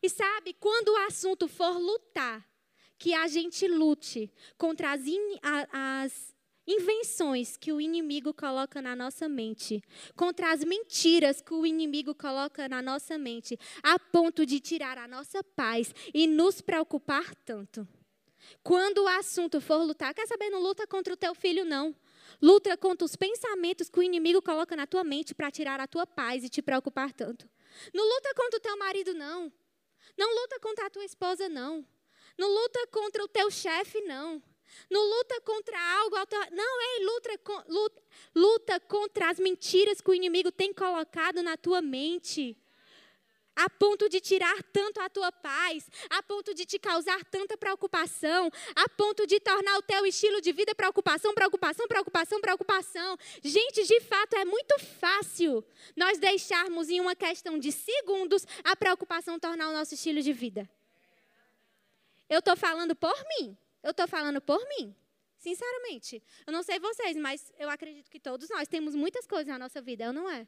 E 0.02 0.08
sabe, 0.08 0.54
quando 0.58 0.90
o 0.90 1.06
assunto 1.06 1.46
for 1.46 1.76
lutar, 1.78 2.46
que 2.98 3.14
a 3.14 3.26
gente 3.28 3.66
lute 3.66 4.30
contra 4.58 4.92
as, 4.92 5.06
in, 5.06 5.38
a, 5.42 6.02
as 6.02 6.34
invenções 6.66 7.56
que 7.56 7.72
o 7.72 7.80
inimigo 7.80 8.32
coloca 8.32 8.80
na 8.80 8.94
nossa 8.94 9.28
mente, 9.28 9.82
contra 10.14 10.52
as 10.52 10.62
mentiras 10.62 11.40
que 11.40 11.54
o 11.54 11.66
inimigo 11.66 12.14
coloca 12.14 12.68
na 12.68 12.82
nossa 12.82 13.18
mente, 13.18 13.58
a 13.82 13.98
ponto 13.98 14.44
de 14.44 14.60
tirar 14.60 14.98
a 14.98 15.08
nossa 15.08 15.42
paz 15.42 15.94
e 16.12 16.26
nos 16.26 16.60
preocupar 16.60 17.34
tanto. 17.36 17.88
Quando 18.62 18.98
o 18.98 19.08
assunto 19.08 19.60
for 19.60 19.82
lutar, 19.82 20.14
quer 20.14 20.26
saber, 20.26 20.50
não 20.50 20.60
luta 20.60 20.86
contra 20.86 21.12
o 21.12 21.16
teu 21.16 21.34
filho, 21.34 21.64
não. 21.64 21.94
Luta 22.40 22.76
contra 22.76 23.04
os 23.04 23.16
pensamentos 23.16 23.88
que 23.88 23.98
o 23.98 24.02
inimigo 24.02 24.40
coloca 24.40 24.76
na 24.76 24.86
tua 24.86 25.04
mente 25.04 25.34
para 25.34 25.50
tirar 25.50 25.80
a 25.80 25.86
tua 25.86 26.06
paz 26.06 26.44
e 26.44 26.48
te 26.48 26.62
preocupar 26.62 27.12
tanto. 27.12 27.48
Não 27.92 28.04
luta 28.04 28.34
contra 28.34 28.58
o 28.58 28.62
teu 28.62 28.76
marido, 28.78 29.14
não. 29.14 29.52
Não 30.16 30.34
luta 30.34 30.58
contra 30.60 30.86
a 30.86 30.90
tua 30.90 31.04
esposa, 31.04 31.48
não. 31.48 31.86
Não 32.36 32.48
luta 32.48 32.86
contra 32.88 33.24
o 33.24 33.28
teu 33.28 33.50
chefe, 33.50 34.00
não. 34.02 34.42
Não 34.88 35.02
luta 35.02 35.40
contra 35.42 35.78
algo. 35.98 36.16
Não, 36.52 36.82
é 36.82 37.04
luta, 37.04 38.00
luta, 38.34 38.80
contra 38.80 39.30
as 39.30 39.38
mentiras 39.38 40.00
que 40.00 40.10
o 40.10 40.14
inimigo 40.14 40.50
tem 40.52 40.72
colocado 40.72 41.42
na 41.42 41.56
tua 41.56 41.82
mente. 41.82 42.56
A 43.64 43.68
ponto 43.68 44.08
de 44.08 44.20
tirar 44.20 44.62
tanto 44.72 45.00
a 45.00 45.08
tua 45.10 45.30
paz, 45.30 45.88
a 46.08 46.22
ponto 46.22 46.54
de 46.54 46.64
te 46.64 46.78
causar 46.78 47.22
tanta 47.24 47.56
preocupação, 47.56 48.50
a 48.74 48.88
ponto 48.88 49.26
de 49.26 49.38
tornar 49.38 49.76
o 49.76 49.82
teu 49.82 50.06
estilo 50.06 50.40
de 50.40 50.50
vida 50.50 50.74
preocupação, 50.74 51.34
preocupação, 51.34 51.86
preocupação, 51.86 52.40
preocupação. 52.40 53.18
Gente, 53.42 53.86
de 53.86 54.00
fato 54.00 54.34
é 54.34 54.44
muito 54.44 54.78
fácil 54.78 55.64
nós 55.94 56.18
deixarmos 56.18 56.88
em 56.88 57.00
uma 57.00 57.14
questão 57.14 57.58
de 57.58 57.70
segundos 57.70 58.46
a 58.64 58.74
preocupação 58.74 59.38
tornar 59.38 59.68
o 59.68 59.72
nosso 59.72 59.94
estilo 59.94 60.22
de 60.22 60.32
vida. 60.32 60.68
Eu 62.30 62.38
estou 62.38 62.56
falando 62.56 62.94
por 62.94 63.16
mim. 63.32 63.56
Eu 63.82 63.90
estou 63.90 64.06
falando 64.06 64.40
por 64.40 64.60
mim. 64.68 64.94
Sinceramente. 65.36 66.22
Eu 66.46 66.52
não 66.52 66.62
sei 66.62 66.78
vocês, 66.78 67.16
mas 67.16 67.52
eu 67.58 67.68
acredito 67.68 68.10
que 68.10 68.20
todos 68.20 68.48
nós 68.48 68.68
temos 68.68 68.94
muitas 68.94 69.26
coisas 69.26 69.48
na 69.48 69.58
nossa 69.58 69.80
vida, 69.82 70.04
eu 70.04 70.12
não 70.12 70.30
é? 70.30 70.46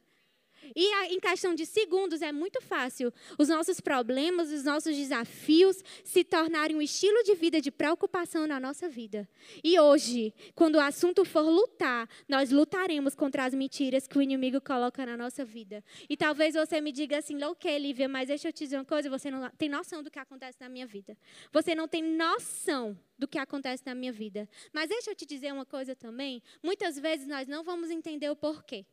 E 0.74 1.14
em 1.14 1.20
questão 1.20 1.54
de 1.54 1.66
segundos 1.66 2.22
é 2.22 2.32
muito 2.32 2.60
fácil 2.60 3.12
os 3.38 3.48
nossos 3.48 3.80
problemas, 3.80 4.50
os 4.50 4.64
nossos 4.64 4.96
desafios 4.96 5.82
se 6.04 6.24
tornarem 6.24 6.76
um 6.76 6.82
estilo 6.82 7.22
de 7.24 7.34
vida 7.34 7.60
de 7.60 7.70
preocupação 7.70 8.46
na 8.46 8.58
nossa 8.58 8.88
vida. 8.88 9.28
E 9.62 9.78
hoje, 9.78 10.34
quando 10.54 10.76
o 10.76 10.80
assunto 10.80 11.24
for 11.24 11.42
lutar, 11.42 12.08
nós 12.28 12.50
lutaremos 12.50 13.14
contra 13.14 13.44
as 13.44 13.54
mentiras 13.54 14.06
que 14.06 14.16
o 14.16 14.22
inimigo 14.22 14.60
coloca 14.60 15.04
na 15.04 15.16
nossa 15.16 15.44
vida. 15.44 15.84
E 16.08 16.16
talvez 16.16 16.54
você 16.54 16.80
me 16.80 16.92
diga 16.92 17.18
assim, 17.18 17.42
ok, 17.42 17.78
Lívia, 17.78 18.08
mas 18.08 18.28
deixa 18.28 18.48
eu 18.48 18.52
te 18.52 18.64
dizer 18.64 18.76
uma 18.76 18.84
coisa, 18.84 19.10
você 19.10 19.30
não 19.30 19.50
tem 19.50 19.68
noção 19.68 20.02
do 20.02 20.10
que 20.10 20.18
acontece 20.18 20.58
na 20.60 20.68
minha 20.68 20.86
vida. 20.86 21.16
Você 21.52 21.74
não 21.74 21.88
tem 21.88 22.02
noção 22.02 22.98
do 23.18 23.28
que 23.28 23.38
acontece 23.38 23.82
na 23.86 23.94
minha 23.94 24.12
vida. 24.12 24.48
Mas 24.72 24.88
deixa 24.88 25.10
eu 25.10 25.14
te 25.14 25.26
dizer 25.26 25.52
uma 25.52 25.66
coisa 25.66 25.94
também, 25.94 26.42
muitas 26.62 26.98
vezes 26.98 27.26
nós 27.26 27.46
não 27.46 27.62
vamos 27.62 27.90
entender 27.90 28.30
o 28.30 28.36
porquê. 28.36 28.84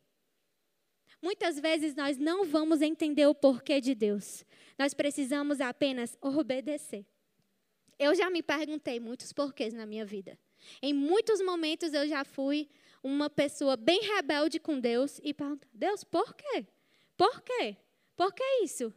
Muitas 1.22 1.60
vezes 1.60 1.94
nós 1.94 2.16
não 2.16 2.44
vamos 2.44 2.80
entender 2.80 3.26
o 3.26 3.34
porquê 3.34 3.80
de 3.80 3.94
Deus. 3.94 4.44
Nós 4.78 4.94
precisamos 4.94 5.60
apenas 5.60 6.16
obedecer. 6.20 7.04
Eu 7.98 8.14
já 8.14 8.30
me 8.30 8.42
perguntei 8.42 8.98
muitos 8.98 9.32
porquês 9.32 9.74
na 9.74 9.84
minha 9.84 10.06
vida. 10.06 10.38
Em 10.80 10.94
muitos 10.94 11.42
momentos 11.42 11.92
eu 11.92 12.08
já 12.08 12.24
fui 12.24 12.68
uma 13.02 13.28
pessoa 13.28 13.76
bem 13.76 14.00
rebelde 14.00 14.58
com 14.58 14.80
Deus 14.80 15.20
e 15.22 15.34
perguntei: 15.34 15.68
Deus, 15.72 16.02
por 16.02 16.34
quê? 16.34 16.66
Por 17.16 17.42
quê? 17.42 17.76
Por 18.16 18.32
que 18.32 18.44
isso? 18.62 18.92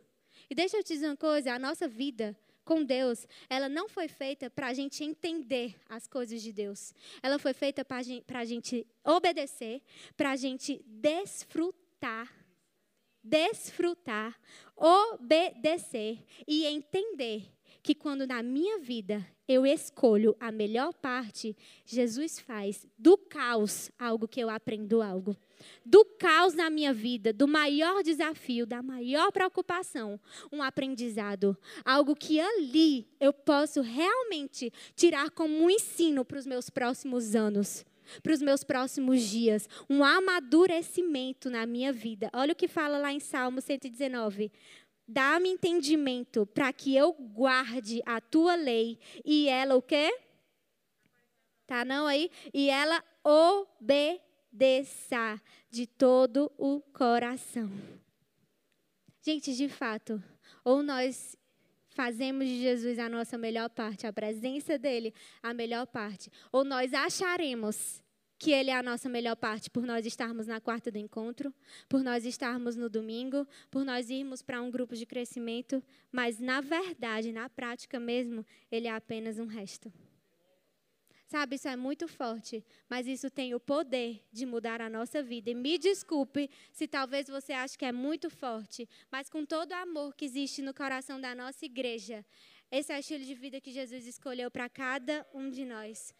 E 0.49 0.55
deixa 0.55 0.77
eu 0.77 0.83
te 0.83 0.93
dizer 0.93 1.07
uma 1.07 1.17
coisa: 1.17 1.53
a 1.53 1.59
nossa 1.59 1.87
vida 1.87 2.37
com 2.63 2.81
Deus, 2.83 3.27
ela 3.49 3.67
não 3.67 3.89
foi 3.89 4.07
feita 4.07 4.49
para 4.49 4.67
a 4.67 4.73
gente 4.73 5.03
entender 5.03 5.75
as 5.89 6.07
coisas 6.07 6.41
de 6.41 6.53
Deus. 6.53 6.93
Ela 7.21 7.37
foi 7.37 7.53
feita 7.53 7.83
para 7.83 7.97
a 8.39 8.45
gente 8.45 8.87
obedecer, 9.03 9.81
para 10.15 10.31
a 10.31 10.35
gente 10.37 10.81
desfrutar 10.85 11.82
desfrutar, 12.03 12.29
desfrutar, 13.23 14.39
obedecer 14.75 16.19
e 16.45 16.65
entender 16.65 17.43
que 17.81 17.95
quando 17.95 18.27
na 18.27 18.43
minha 18.43 18.79
vida 18.79 19.25
eu 19.47 19.65
escolho 19.65 20.35
a 20.39 20.51
melhor 20.51 20.93
parte, 20.93 21.55
Jesus 21.85 22.39
faz 22.39 22.85
do 22.97 23.17
caos 23.17 23.89
algo 23.97 24.27
que 24.27 24.39
eu 24.39 24.49
aprendo 24.49 25.01
algo. 25.01 25.35
Do 25.85 26.03
caos 26.03 26.53
na 26.53 26.69
minha 26.69 26.93
vida, 26.93 27.31
do 27.31 27.47
maior 27.47 28.03
desafio, 28.03 28.65
da 28.65 28.81
maior 28.81 29.31
preocupação, 29.31 30.19
um 30.51 30.61
aprendizado. 30.61 31.57
Algo 31.85 32.15
que 32.15 32.39
ali 32.39 33.07
eu 33.17 33.31
posso 33.31 33.79
realmente 33.79 34.71
tirar 34.93 35.29
como 35.31 35.53
um 35.53 35.69
ensino 35.69 36.25
para 36.25 36.39
os 36.39 36.45
meus 36.45 36.69
próximos 36.69 37.33
anos. 37.33 37.85
Para 38.21 38.33
os 38.33 38.41
meus 38.41 38.63
próximos 38.63 39.21
dias, 39.21 39.67
um 39.89 40.03
amadurecimento 40.03 41.49
na 41.49 41.65
minha 41.65 41.91
vida. 41.91 42.29
Olha 42.33 42.53
o 42.53 42.55
que 42.55 42.67
fala 42.67 42.97
lá 42.97 43.11
em 43.11 43.19
Salmo 43.19 43.61
119. 43.61 44.51
Dá-me 45.07 45.49
entendimento 45.49 46.45
para 46.45 46.71
que 46.71 46.95
eu 46.95 47.13
guarde 47.13 48.01
a 48.05 48.21
tua 48.21 48.55
lei 48.55 48.99
e 49.25 49.49
ela 49.49 49.75
o 49.75 49.81
quê? 49.81 50.17
Tá 51.67 51.83
não 51.83 52.07
aí? 52.07 52.29
E 52.53 52.69
ela 52.69 53.03
obedeça 53.23 54.21
de 55.69 55.87
todo 55.87 56.51
o 56.57 56.81
coração. 56.81 57.71
Gente, 59.21 59.53
de 59.55 59.69
fato, 59.69 60.21
ou 60.63 60.83
nós 60.83 61.37
fazemos 61.93 62.45
de 62.45 62.61
Jesus 62.61 62.99
a 62.99 63.07
nossa 63.07 63.37
melhor 63.37 63.69
parte, 63.69 64.05
a 64.05 64.13
presença 64.13 64.77
dele 64.77 65.13
a 65.41 65.53
melhor 65.53 65.85
parte, 65.87 66.29
ou 66.51 66.63
nós 66.63 66.93
acharemos 66.93 68.03
que 68.37 68.51
ele 68.51 68.69
é 68.69 68.75
a 68.75 68.83
nossa 68.83 69.07
melhor 69.07 69.37
parte 69.37 69.69
por 69.69 69.85
nós 69.85 70.05
estarmos 70.05 70.47
na 70.47 70.59
quarta 70.59 70.91
do 70.91 70.97
encontro, 70.97 71.53
por 71.87 72.03
nós 72.03 72.25
estarmos 72.25 72.75
no 72.75 72.89
domingo, 72.89 73.47
por 73.71 73.85
nós 73.85 74.09
irmos 74.09 74.41
para 74.41 74.61
um 74.61 74.69
grupo 74.69 74.95
de 74.95 75.05
crescimento, 75.05 75.81
mas 76.11 76.39
na 76.39 76.59
verdade, 76.59 77.31
na 77.31 77.47
prática 77.47 78.01
mesmo, 78.01 78.45
ele 78.69 78.87
é 78.87 78.91
apenas 78.91 79.39
um 79.39 79.45
resto. 79.45 79.91
Sabe, 81.33 81.55
isso 81.55 81.67
é 81.67 81.75
muito 81.75 82.07
forte, 82.07 82.63
mas 82.87 83.07
isso 83.07 83.27
tem 83.27 83.55
o 83.55 83.59
poder 83.59 84.23
de 84.31 84.45
mudar 84.45 84.79
a 84.79 84.87
nossa 84.87 85.23
vida. 85.23 85.49
E 85.49 85.55
me 85.55 85.79
desculpe 85.79 86.47
se 86.71 86.87
talvez 86.87 87.27
você 87.27 87.53
ache 87.53 87.75
que 87.75 87.85
é 87.85 87.91
muito 87.91 88.29
forte, 88.29 88.87
mas 89.11 89.31
com 89.31 89.43
todo 89.43 89.71
o 89.71 89.73
amor 89.73 90.13
que 90.13 90.25
existe 90.25 90.61
no 90.61 90.75
coração 90.75 91.19
da 91.19 91.33
nossa 91.33 91.65
igreja, 91.65 92.23
esse 92.71 92.93
é 92.93 92.97
o 92.97 92.99
estilo 92.99 93.25
de 93.25 93.33
vida 93.33 93.59
que 93.59 93.71
Jesus 93.71 94.05
escolheu 94.05 94.51
para 94.51 94.69
cada 94.69 95.27
um 95.33 95.49
de 95.49 95.65
nós. 95.65 96.13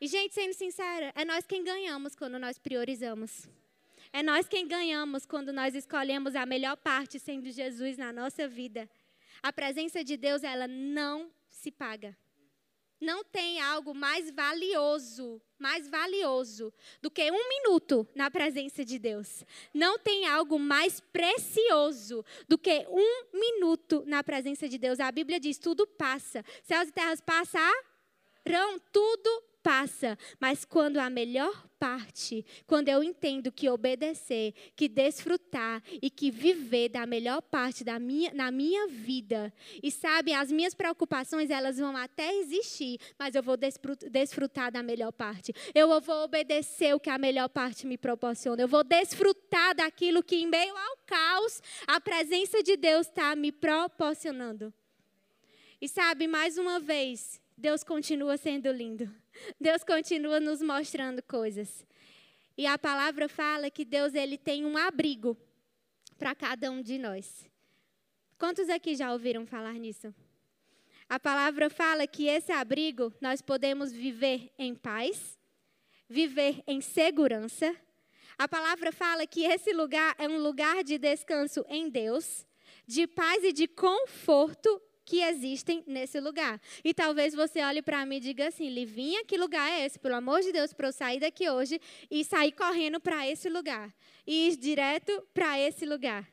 E, 0.00 0.06
gente, 0.06 0.32
sendo 0.32 0.54
sincera, 0.54 1.12
é 1.16 1.24
nós 1.24 1.44
quem 1.44 1.64
ganhamos 1.64 2.14
quando 2.14 2.38
nós 2.38 2.56
priorizamos. 2.56 3.48
É 4.12 4.22
nós 4.22 4.46
quem 4.46 4.68
ganhamos 4.68 5.26
quando 5.26 5.52
nós 5.52 5.74
escolhemos 5.74 6.36
a 6.36 6.46
melhor 6.46 6.76
parte, 6.76 7.18
sendo 7.18 7.50
Jesus 7.50 7.98
na 7.98 8.12
nossa 8.12 8.46
vida. 8.46 8.88
A 9.42 9.52
presença 9.52 10.04
de 10.04 10.16
Deus, 10.16 10.44
ela 10.44 10.68
não 10.68 11.32
se 11.50 11.72
paga. 11.72 12.16
Não 13.00 13.22
tem 13.22 13.60
algo 13.60 13.94
mais 13.94 14.30
valioso, 14.30 15.40
mais 15.58 15.88
valioso 15.88 16.72
do 17.02 17.10
que 17.10 17.30
um 17.30 17.48
minuto 17.48 18.08
na 18.14 18.30
presença 18.30 18.84
de 18.84 18.98
Deus. 18.98 19.44
Não 19.72 19.98
tem 19.98 20.26
algo 20.26 20.58
mais 20.58 21.00
precioso 21.00 22.24
do 22.48 22.56
que 22.56 22.86
um 22.88 23.38
minuto 23.38 24.02
na 24.06 24.24
presença 24.24 24.68
de 24.68 24.78
Deus. 24.78 24.98
A 24.98 25.12
Bíblia 25.12 25.38
diz: 25.38 25.58
tudo 25.58 25.86
passa. 25.86 26.42
Céus 26.62 26.88
e 26.88 26.92
terras 26.92 27.20
passarão, 27.20 28.80
tudo 28.90 29.45
passa, 29.66 30.16
mas 30.38 30.64
quando 30.64 30.98
a 30.98 31.10
melhor 31.10 31.66
parte, 31.76 32.46
quando 32.68 32.88
eu 32.88 33.02
entendo 33.02 33.50
que 33.50 33.68
obedecer, 33.68 34.54
que 34.76 34.88
desfrutar 34.88 35.82
e 36.00 36.08
que 36.08 36.30
viver 36.30 36.88
da 36.88 37.04
melhor 37.04 37.42
parte 37.42 37.82
da 37.82 37.98
minha, 37.98 38.32
na 38.32 38.52
minha 38.52 38.86
vida, 38.86 39.52
e 39.82 39.90
sabe, 39.90 40.32
as 40.32 40.52
minhas 40.52 40.72
preocupações 40.72 41.50
elas 41.50 41.78
vão 41.78 41.96
até 41.96 42.32
existir, 42.36 43.00
mas 43.18 43.34
eu 43.34 43.42
vou 43.42 43.56
desfrutar 44.08 44.70
da 44.70 44.84
melhor 44.84 45.10
parte. 45.10 45.52
Eu 45.74 46.00
vou 46.00 46.22
obedecer 46.22 46.94
o 46.94 47.00
que 47.00 47.10
a 47.10 47.18
melhor 47.18 47.48
parte 47.48 47.88
me 47.88 47.98
proporciona. 47.98 48.62
Eu 48.62 48.68
vou 48.68 48.84
desfrutar 48.84 49.74
daquilo 49.74 50.22
que 50.22 50.36
em 50.36 50.46
meio 50.46 50.76
ao 50.76 50.96
caos 50.98 51.60
a 51.88 52.00
presença 52.00 52.62
de 52.62 52.76
Deus 52.76 53.08
está 53.08 53.34
me 53.34 53.50
proporcionando. 53.50 54.72
E 55.80 55.88
sabe, 55.88 56.28
mais 56.28 56.56
uma 56.56 56.78
vez, 56.78 57.40
Deus 57.58 57.82
continua 57.82 58.36
sendo 58.36 58.70
lindo. 58.70 59.12
Deus 59.60 59.82
continua 59.84 60.40
nos 60.40 60.60
mostrando 60.62 61.22
coisas. 61.22 61.84
E 62.56 62.66
a 62.66 62.78
palavra 62.78 63.28
fala 63.28 63.70
que 63.70 63.84
Deus 63.84 64.14
ele 64.14 64.38
tem 64.38 64.64
um 64.64 64.76
abrigo 64.76 65.36
para 66.18 66.34
cada 66.34 66.70
um 66.70 66.80
de 66.80 66.98
nós. 66.98 67.46
Quantos 68.38 68.68
aqui 68.68 68.94
já 68.94 69.12
ouviram 69.12 69.46
falar 69.46 69.74
nisso? 69.74 70.14
A 71.08 71.20
palavra 71.20 71.70
fala 71.70 72.06
que 72.06 72.26
esse 72.26 72.50
abrigo 72.50 73.12
nós 73.20 73.40
podemos 73.40 73.92
viver 73.92 74.52
em 74.58 74.74
paz, 74.74 75.38
viver 76.08 76.62
em 76.66 76.80
segurança. 76.80 77.74
A 78.36 78.48
palavra 78.48 78.90
fala 78.90 79.26
que 79.26 79.44
esse 79.44 79.72
lugar 79.72 80.14
é 80.18 80.28
um 80.28 80.38
lugar 80.38 80.82
de 80.82 80.98
descanso 80.98 81.64
em 81.68 81.88
Deus, 81.88 82.44
de 82.86 83.06
paz 83.06 83.44
e 83.44 83.52
de 83.52 83.68
conforto 83.68 84.82
que 85.06 85.22
existem 85.22 85.84
nesse 85.86 86.20
lugar. 86.20 86.60
E 86.84 86.92
talvez 86.92 87.32
você 87.32 87.62
olhe 87.62 87.80
para 87.80 88.04
mim 88.04 88.16
e 88.16 88.20
diga 88.20 88.48
assim: 88.48 88.68
Livinha, 88.68 89.24
que 89.24 89.38
lugar 89.38 89.70
é 89.70 89.86
esse? 89.86 89.98
Pelo 89.98 90.16
amor 90.16 90.42
de 90.42 90.52
Deus, 90.52 90.74
para 90.74 90.88
eu 90.88 90.92
sair 90.92 91.20
daqui 91.20 91.48
hoje 91.48 91.80
e 92.10 92.24
sair 92.24 92.52
correndo 92.52 93.00
para 93.00 93.26
esse 93.26 93.48
lugar. 93.48 93.94
E 94.26 94.48
ir 94.48 94.56
direto 94.56 95.26
para 95.32 95.58
esse 95.58 95.86
lugar. 95.86 96.28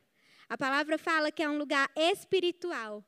A 0.48 0.58
palavra 0.58 0.98
fala 0.98 1.30
que 1.32 1.42
é 1.42 1.48
um 1.48 1.56
lugar 1.56 1.88
espiritual. 1.96 3.02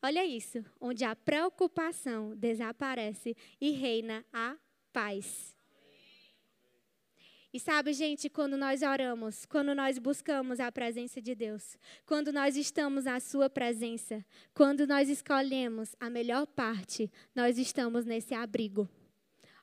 Olha 0.00 0.24
isso, 0.24 0.64
onde 0.80 1.04
a 1.04 1.14
preocupação 1.14 2.34
desaparece 2.36 3.36
e 3.60 3.70
reina 3.72 4.24
a 4.32 4.56
paz. 4.92 5.51
E 7.52 7.60
sabe, 7.60 7.92
gente, 7.92 8.30
quando 8.30 8.56
nós 8.56 8.80
oramos, 8.80 9.44
quando 9.44 9.74
nós 9.74 9.98
buscamos 9.98 10.58
a 10.58 10.72
presença 10.72 11.20
de 11.20 11.34
Deus, 11.34 11.76
quando 12.06 12.32
nós 12.32 12.56
estamos 12.56 13.04
na 13.04 13.20
Sua 13.20 13.50
presença, 13.50 14.24
quando 14.54 14.86
nós 14.86 15.10
escolhemos 15.10 15.94
a 16.00 16.08
melhor 16.08 16.46
parte, 16.46 17.12
nós 17.34 17.58
estamos 17.58 18.06
nesse 18.06 18.32
abrigo. 18.32 18.88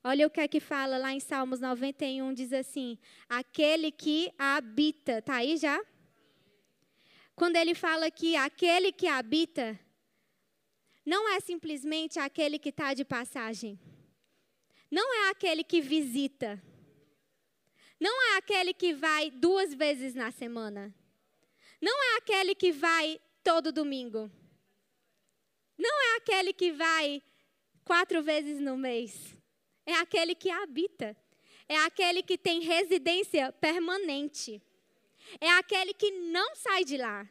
Olha 0.04 0.28
o 0.28 0.30
que 0.30 0.40
é 0.40 0.48
que 0.48 0.60
fala 0.60 1.00
lá 1.00 1.12
em 1.14 1.20
Salmos 1.20 1.60
91, 1.60 2.32
diz 2.32 2.54
assim: 2.54 2.96
aquele 3.28 3.92
que 3.92 4.32
habita, 4.38 5.18
está 5.18 5.38
aí 5.38 5.58
já? 5.58 5.84
Quando 7.36 7.56
ele 7.56 7.74
fala 7.74 8.12
que 8.12 8.36
aquele 8.36 8.92
que 8.92 9.08
habita, 9.08 9.80
não 11.04 11.28
é 11.28 11.40
simplesmente 11.40 12.20
aquele 12.20 12.60
que 12.60 12.70
está 12.70 12.94
de 12.94 13.04
passagem, 13.04 13.80
não 14.92 15.26
é 15.26 15.30
aquele 15.32 15.64
que 15.64 15.82
visita 15.82 16.62
não 18.00 18.24
é 18.32 18.38
aquele 18.38 18.74
que 18.74 18.93
vai 18.93 19.30
duas 19.30 19.74
vezes 19.74 20.16
na 20.16 20.32
semana. 20.32 20.93
Não 21.82 22.04
é 22.14 22.18
aquele 22.18 22.56
que 22.56 22.72
vai 22.72 23.20
todo 23.43 23.74
domingo. 23.74 24.32
Não 25.78 26.02
é 26.02 26.18
aquele 26.18 26.54
que 26.54 26.72
vai 26.72 27.22
quatro 27.84 28.24
vezes 28.24 28.60
no 28.62 28.78
mês. 28.78 29.36
É 29.86 29.93
aquele 29.95 30.34
que 30.34 30.50
habita. 30.50 31.16
É 31.68 31.78
aquele 31.80 32.24
que 32.24 32.38
tem 32.38 32.62
residência 32.62 33.52
permanente. 33.52 34.62
É 35.41 35.52
aquele 35.52 35.93
que 35.93 36.10
não 36.12 36.56
sai 36.56 36.86
de 36.86 36.95
lá. 36.95 37.28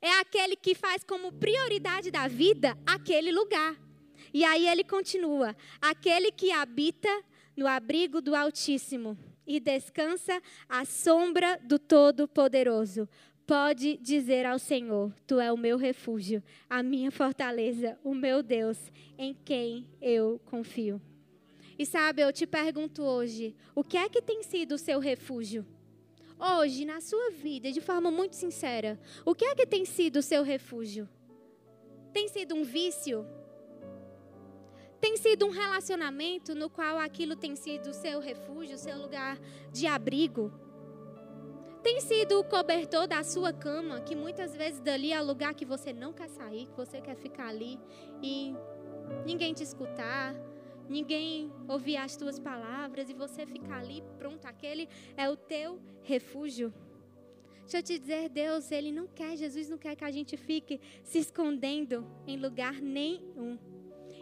É 0.00 0.18
aquele 0.18 0.56
que 0.56 0.74
faz 0.74 1.04
como 1.04 1.32
prioridade 1.32 2.10
da 2.10 2.26
vida 2.26 2.76
aquele 2.84 3.30
lugar. 3.30 3.76
E 4.34 4.44
aí 4.44 4.68
ele 4.68 4.84
continua: 4.84 5.56
aquele 5.80 6.32
que 6.32 6.50
habita 6.50 7.08
no 7.56 7.66
abrigo 7.66 8.20
do 8.20 8.34
Altíssimo 8.34 9.31
e 9.52 9.60
descansa 9.60 10.40
à 10.66 10.84
sombra 10.86 11.60
do 11.62 11.78
Todo-Poderoso. 11.78 13.06
Pode 13.46 13.98
dizer 13.98 14.46
ao 14.46 14.58
Senhor: 14.58 15.12
Tu 15.26 15.38
é 15.38 15.52
o 15.52 15.58
meu 15.58 15.76
refúgio, 15.76 16.42
a 16.70 16.82
minha 16.82 17.10
fortaleza, 17.10 17.98
o 18.02 18.14
meu 18.14 18.42
Deus, 18.42 18.78
em 19.18 19.34
quem 19.44 19.86
eu 20.00 20.40
confio. 20.46 21.00
E 21.78 21.84
sabe, 21.84 22.22
eu 22.22 22.32
te 22.32 22.46
pergunto 22.46 23.02
hoje: 23.02 23.54
o 23.74 23.84
que 23.84 23.98
é 23.98 24.08
que 24.08 24.22
tem 24.22 24.42
sido 24.42 24.76
o 24.76 24.78
seu 24.78 24.98
refúgio? 24.98 25.66
Hoje, 26.38 26.86
na 26.86 27.00
sua 27.02 27.30
vida, 27.30 27.70
de 27.70 27.80
forma 27.80 28.10
muito 28.10 28.34
sincera, 28.36 28.98
o 29.24 29.34
que 29.34 29.44
é 29.44 29.54
que 29.54 29.66
tem 29.66 29.84
sido 29.84 30.16
o 30.16 30.22
seu 30.22 30.42
refúgio? 30.42 31.06
Tem 32.12 32.26
sido 32.28 32.54
um 32.54 32.64
vício? 32.64 33.26
Tem 35.02 35.16
sido 35.16 35.46
um 35.46 35.50
relacionamento 35.50 36.54
no 36.54 36.70
qual 36.70 36.96
aquilo 36.96 37.34
tem 37.34 37.56
sido 37.56 37.90
o 37.90 37.92
seu 37.92 38.20
refúgio, 38.20 38.78
seu 38.78 38.96
lugar 38.96 39.36
de 39.72 39.84
abrigo. 39.84 40.52
Tem 41.82 42.00
sido 42.00 42.38
o 42.38 42.44
cobertor 42.44 43.08
da 43.08 43.24
sua 43.24 43.52
cama, 43.52 44.00
que 44.00 44.14
muitas 44.14 44.54
vezes 44.54 44.78
dali 44.78 45.12
é 45.12 45.20
o 45.20 45.26
lugar 45.26 45.54
que 45.54 45.64
você 45.64 45.92
não 45.92 46.12
quer 46.12 46.28
sair, 46.28 46.66
que 46.66 46.76
você 46.76 47.00
quer 47.00 47.16
ficar 47.16 47.48
ali 47.48 47.80
e 48.22 48.54
ninguém 49.26 49.52
te 49.52 49.64
escutar, 49.64 50.36
ninguém 50.88 51.52
ouvir 51.66 51.96
as 51.96 52.16
tuas 52.16 52.38
palavras 52.38 53.10
e 53.10 53.12
você 53.12 53.44
ficar 53.44 53.78
ali, 53.78 54.04
pronto, 54.20 54.46
aquele 54.46 54.88
é 55.16 55.28
o 55.28 55.36
teu 55.36 55.80
refúgio. 56.04 56.72
Deixa 57.62 57.78
eu 57.78 57.82
te 57.82 57.98
dizer, 57.98 58.28
Deus, 58.28 58.70
Ele 58.70 58.92
não 58.92 59.08
quer, 59.08 59.36
Jesus 59.36 59.68
não 59.68 59.78
quer 59.78 59.96
que 59.96 60.04
a 60.04 60.12
gente 60.12 60.36
fique 60.36 60.80
se 61.02 61.18
escondendo 61.18 62.06
em 62.24 62.36
lugar 62.36 62.74
nenhum. 62.80 63.71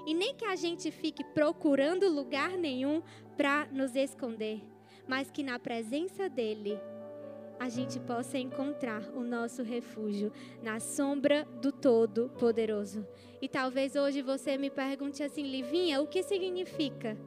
E 0.07 0.15
nem 0.15 0.35
que 0.35 0.45
a 0.45 0.57
gente 0.57 0.91
fique 0.91 1.23
procurando 1.23 2.09
lugar 2.09 2.57
nenhum 2.57 3.03
para 3.37 3.67
nos 3.71 3.95
esconder, 3.95 4.63
mas 5.07 5.31
que 5.31 5.43
na 5.43 5.59
presença 5.59 6.29
dEle 6.29 6.79
a 7.59 7.69
gente 7.69 8.01
possa 8.01 8.39
encontrar 8.39 9.03
o 9.15 9.21
nosso 9.21 9.63
refúgio 9.63 10.33
na 10.63 10.81
sombra 10.81 11.47
do 11.61 11.71
Todo-Poderoso. 11.71 13.07
E 13.43 13.49
talvez 13.49 13.97
hoje 13.97 14.23
você 14.23 14.57
me 14.57 14.71
pergunte 14.71 15.23
assim, 15.23 15.43
Livinha, 15.43 16.01
o 16.01 16.07
que 16.07 16.23
significa 16.23 17.19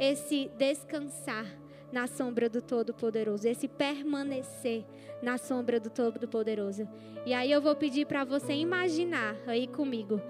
esse 0.00 0.50
descansar 0.58 1.46
na 1.92 2.08
sombra 2.08 2.48
do 2.48 2.60
Todo-Poderoso, 2.60 3.46
esse 3.46 3.68
permanecer 3.68 4.84
na 5.22 5.38
sombra 5.38 5.78
do 5.78 5.88
Todo-Poderoso. 5.88 6.88
E 7.24 7.32
aí 7.32 7.50
eu 7.50 7.62
vou 7.62 7.76
pedir 7.76 8.06
para 8.06 8.24
você 8.24 8.54
imaginar 8.54 9.36
aí 9.46 9.68
comigo 9.68 10.20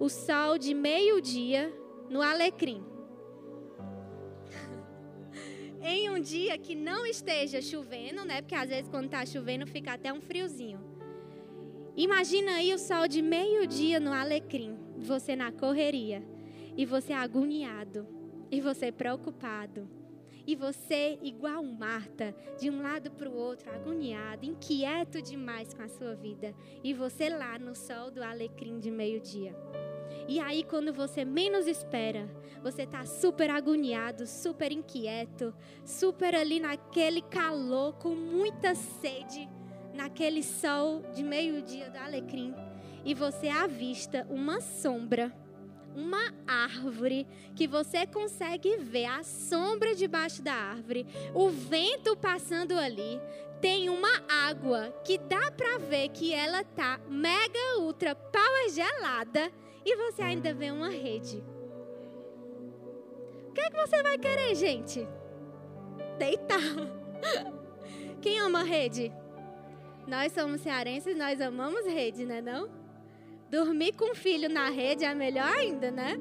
o 0.00 0.08
sol 0.08 0.56
de 0.56 0.72
meio-dia 0.72 1.72
no 2.08 2.22
alecrim. 2.22 2.82
em 5.82 6.08
um 6.08 6.18
dia 6.18 6.56
que 6.56 6.74
não 6.74 7.04
esteja 7.04 7.60
chovendo, 7.60 8.24
né? 8.24 8.40
Porque 8.40 8.54
às 8.54 8.70
vezes 8.70 8.88
quando 8.88 9.04
está 9.04 9.24
chovendo 9.26 9.66
fica 9.66 9.92
até 9.92 10.10
um 10.10 10.20
friozinho. 10.22 10.80
Imagina 11.94 12.52
aí 12.52 12.72
o 12.72 12.78
sol 12.78 13.06
de 13.06 13.20
meio-dia 13.20 14.00
no 14.00 14.12
alecrim, 14.12 14.78
você 14.96 15.36
na 15.36 15.52
correria, 15.52 16.24
e 16.74 16.86
você 16.86 17.12
agoniado, 17.12 18.06
e 18.50 18.58
você 18.58 18.90
preocupado 18.90 19.99
e 20.50 20.56
você, 20.56 21.16
igual 21.22 21.62
Marta, 21.62 22.34
de 22.58 22.68
um 22.68 22.82
lado 22.82 23.08
para 23.12 23.30
o 23.30 23.36
outro, 23.36 23.70
agoniado, 23.70 24.44
inquieto 24.44 25.22
demais 25.22 25.72
com 25.72 25.80
a 25.80 25.88
sua 25.88 26.16
vida. 26.16 26.52
E 26.82 26.92
você 26.92 27.28
lá 27.28 27.56
no 27.56 27.72
sol 27.72 28.10
do 28.10 28.20
alecrim 28.20 28.80
de 28.80 28.90
meio-dia. 28.90 29.54
E 30.26 30.40
aí, 30.40 30.64
quando 30.64 30.92
você 30.92 31.24
menos 31.24 31.68
espera, 31.68 32.28
você 32.64 32.82
está 32.82 33.06
super 33.06 33.48
agoniado, 33.48 34.26
super 34.26 34.72
inquieto, 34.72 35.54
super 35.84 36.34
ali 36.34 36.58
naquele 36.58 37.22
calor, 37.22 37.92
com 37.94 38.16
muita 38.16 38.74
sede, 38.74 39.48
naquele 39.94 40.42
sol 40.42 41.00
de 41.14 41.22
meio-dia 41.22 41.88
do 41.90 41.98
alecrim. 41.98 42.52
E 43.04 43.14
você 43.14 43.46
avista 43.46 44.26
uma 44.28 44.60
sombra 44.60 45.32
uma 45.94 46.32
árvore 46.46 47.26
que 47.54 47.66
você 47.66 48.06
consegue 48.06 48.76
ver 48.78 49.06
a 49.06 49.22
sombra 49.22 49.94
debaixo 49.94 50.42
da 50.42 50.52
árvore, 50.52 51.06
o 51.34 51.48
vento 51.48 52.16
passando 52.16 52.78
ali, 52.78 53.20
tem 53.60 53.90
uma 53.90 54.22
água 54.28 54.90
que 55.04 55.18
dá 55.18 55.50
para 55.50 55.78
ver 55.78 56.08
que 56.08 56.32
ela 56.32 56.64
tá 56.64 56.98
mega 57.08 57.78
ultra 57.78 58.14
power 58.14 58.70
gelada 58.70 59.52
e 59.84 59.96
você 59.96 60.22
ainda 60.22 60.54
vê 60.54 60.70
uma 60.70 60.88
rede. 60.88 61.44
O 63.48 63.52
que, 63.52 63.60
é 63.60 63.70
que 63.70 63.76
você 63.76 64.02
vai 64.02 64.16
querer, 64.16 64.54
gente? 64.54 65.06
Deitar. 66.18 66.60
Quem 68.22 68.38
ama 68.38 68.62
rede? 68.62 69.12
Nós 70.06 70.32
somos 70.32 70.60
cearenses, 70.60 71.16
nós 71.16 71.40
amamos 71.40 71.84
rede, 71.86 72.24
né 72.24 72.40
não? 72.40 72.64
É 72.64 72.68
não? 72.68 72.79
Dormir 73.50 73.92
com 73.94 74.12
o 74.12 74.14
filho 74.14 74.48
na 74.48 74.70
rede 74.70 75.04
é 75.04 75.12
melhor 75.12 75.52
ainda, 75.52 75.90
né? 75.90 76.16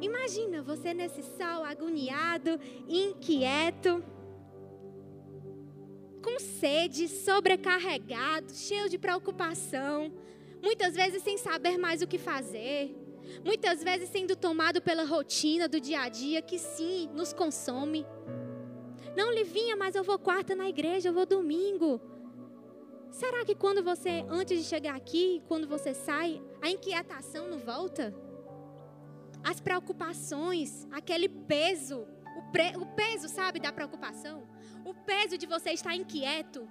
Imagina 0.00 0.60
você 0.60 0.92
nesse 0.92 1.22
sol 1.22 1.62
agoniado, 1.64 2.58
inquieto, 2.88 4.04
com 6.20 6.40
sede, 6.40 7.06
sobrecarregado, 7.06 8.52
cheio 8.52 8.88
de 8.88 8.98
preocupação, 8.98 10.12
muitas 10.60 10.96
vezes 10.96 11.22
sem 11.22 11.38
saber 11.38 11.78
mais 11.78 12.02
o 12.02 12.08
que 12.08 12.18
fazer, 12.18 12.92
muitas 13.44 13.84
vezes 13.84 14.08
sendo 14.08 14.34
tomado 14.34 14.82
pela 14.82 15.04
rotina 15.04 15.68
do 15.68 15.80
dia 15.80 16.00
a 16.00 16.08
dia 16.08 16.42
que 16.42 16.58
sim, 16.58 17.08
nos 17.14 17.32
consome. 17.32 18.04
Não, 19.16 19.32
Livinha, 19.32 19.76
mas 19.76 19.94
eu 19.94 20.02
vou 20.02 20.18
quarta 20.18 20.56
na 20.56 20.68
igreja, 20.68 21.10
eu 21.10 21.12
vou 21.12 21.26
domingo. 21.26 22.00
Será 23.12 23.44
que 23.44 23.54
quando 23.54 23.84
você, 23.84 24.24
antes 24.30 24.58
de 24.58 24.64
chegar 24.64 24.96
aqui, 24.96 25.42
quando 25.46 25.68
você 25.68 25.92
sai, 25.92 26.42
a 26.62 26.70
inquietação 26.70 27.46
não 27.46 27.58
volta? 27.58 28.14
As 29.44 29.60
preocupações, 29.60 30.88
aquele 30.90 31.28
peso, 31.28 32.06
o, 32.38 32.50
pre, 32.50 32.74
o 32.74 32.86
peso, 32.86 33.28
sabe, 33.28 33.60
da 33.60 33.70
preocupação? 33.70 34.48
O 34.82 34.94
peso 34.94 35.36
de 35.36 35.46
você 35.46 35.72
estar 35.72 35.94
inquieto. 35.94 36.66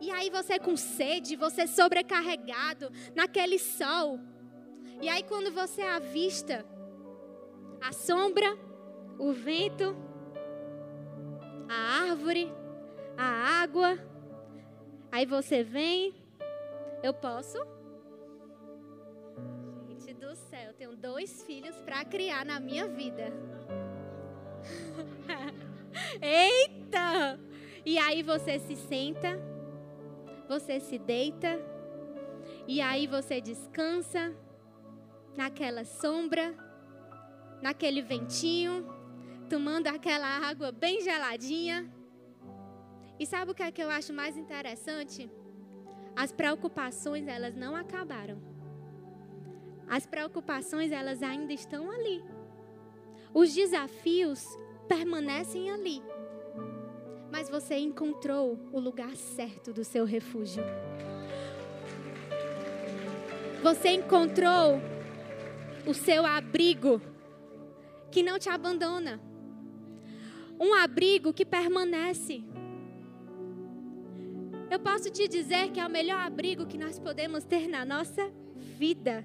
E 0.00 0.12
aí 0.12 0.30
você 0.30 0.60
com 0.60 0.76
sede, 0.76 1.34
você 1.34 1.66
sobrecarregado 1.66 2.88
naquele 3.16 3.58
sol. 3.58 4.20
E 5.00 5.08
aí 5.08 5.24
quando 5.24 5.52
você 5.52 5.82
avista 5.82 6.64
a 7.80 7.92
sombra, 7.92 8.56
o 9.18 9.32
vento, 9.32 9.96
a 11.68 12.04
árvore, 12.04 12.52
a 13.16 13.62
água, 13.62 13.98
Aí 15.12 15.26
você 15.26 15.62
vem, 15.62 16.14
eu 17.02 17.12
posso? 17.12 17.58
Gente 19.86 20.14
do 20.14 20.34
céu, 20.34 20.68
eu 20.68 20.72
tenho 20.72 20.96
dois 20.96 21.42
filhos 21.42 21.76
para 21.82 22.02
criar 22.02 22.46
na 22.46 22.58
minha 22.58 22.88
vida. 22.88 23.30
Eita! 26.18 27.38
E 27.84 27.98
aí 27.98 28.22
você 28.22 28.58
se 28.58 28.74
senta, 28.74 29.38
você 30.48 30.80
se 30.80 30.98
deita, 30.98 31.60
e 32.66 32.80
aí 32.80 33.06
você 33.06 33.38
descansa 33.38 34.34
naquela 35.36 35.84
sombra, 35.84 36.54
naquele 37.60 38.00
ventinho, 38.00 38.86
tomando 39.50 39.88
aquela 39.88 40.26
água 40.48 40.72
bem 40.72 41.02
geladinha. 41.02 42.01
E 43.18 43.26
sabe 43.26 43.52
o 43.52 43.54
que 43.54 43.62
é 43.62 43.70
que 43.70 43.82
eu 43.82 43.90
acho 43.90 44.12
mais 44.12 44.36
interessante? 44.36 45.30
As 46.14 46.32
preocupações, 46.32 47.26
elas 47.26 47.54
não 47.54 47.74
acabaram. 47.74 48.38
As 49.88 50.06
preocupações, 50.06 50.90
elas 50.92 51.22
ainda 51.22 51.52
estão 51.52 51.90
ali. 51.90 52.22
Os 53.34 53.54
desafios 53.54 54.44
permanecem 54.88 55.70
ali. 55.70 56.02
Mas 57.30 57.48
você 57.48 57.76
encontrou 57.76 58.58
o 58.72 58.78
lugar 58.78 59.16
certo 59.16 59.72
do 59.72 59.84
seu 59.84 60.04
refúgio. 60.04 60.62
Você 63.62 63.90
encontrou 63.90 64.80
o 65.86 65.94
seu 65.94 66.26
abrigo 66.26 67.00
que 68.10 68.22
não 68.22 68.38
te 68.38 68.48
abandona. 68.48 69.20
Um 70.60 70.74
abrigo 70.74 71.32
que 71.32 71.44
permanece. 71.44 72.44
Eu 74.72 74.80
posso 74.80 75.10
te 75.10 75.28
dizer 75.28 75.70
que 75.70 75.78
é 75.78 75.86
o 75.86 75.90
melhor 75.90 76.20
abrigo 76.20 76.64
que 76.64 76.78
nós 76.78 76.98
podemos 76.98 77.44
ter 77.44 77.68
na 77.68 77.84
nossa 77.84 78.32
vida. 78.78 79.22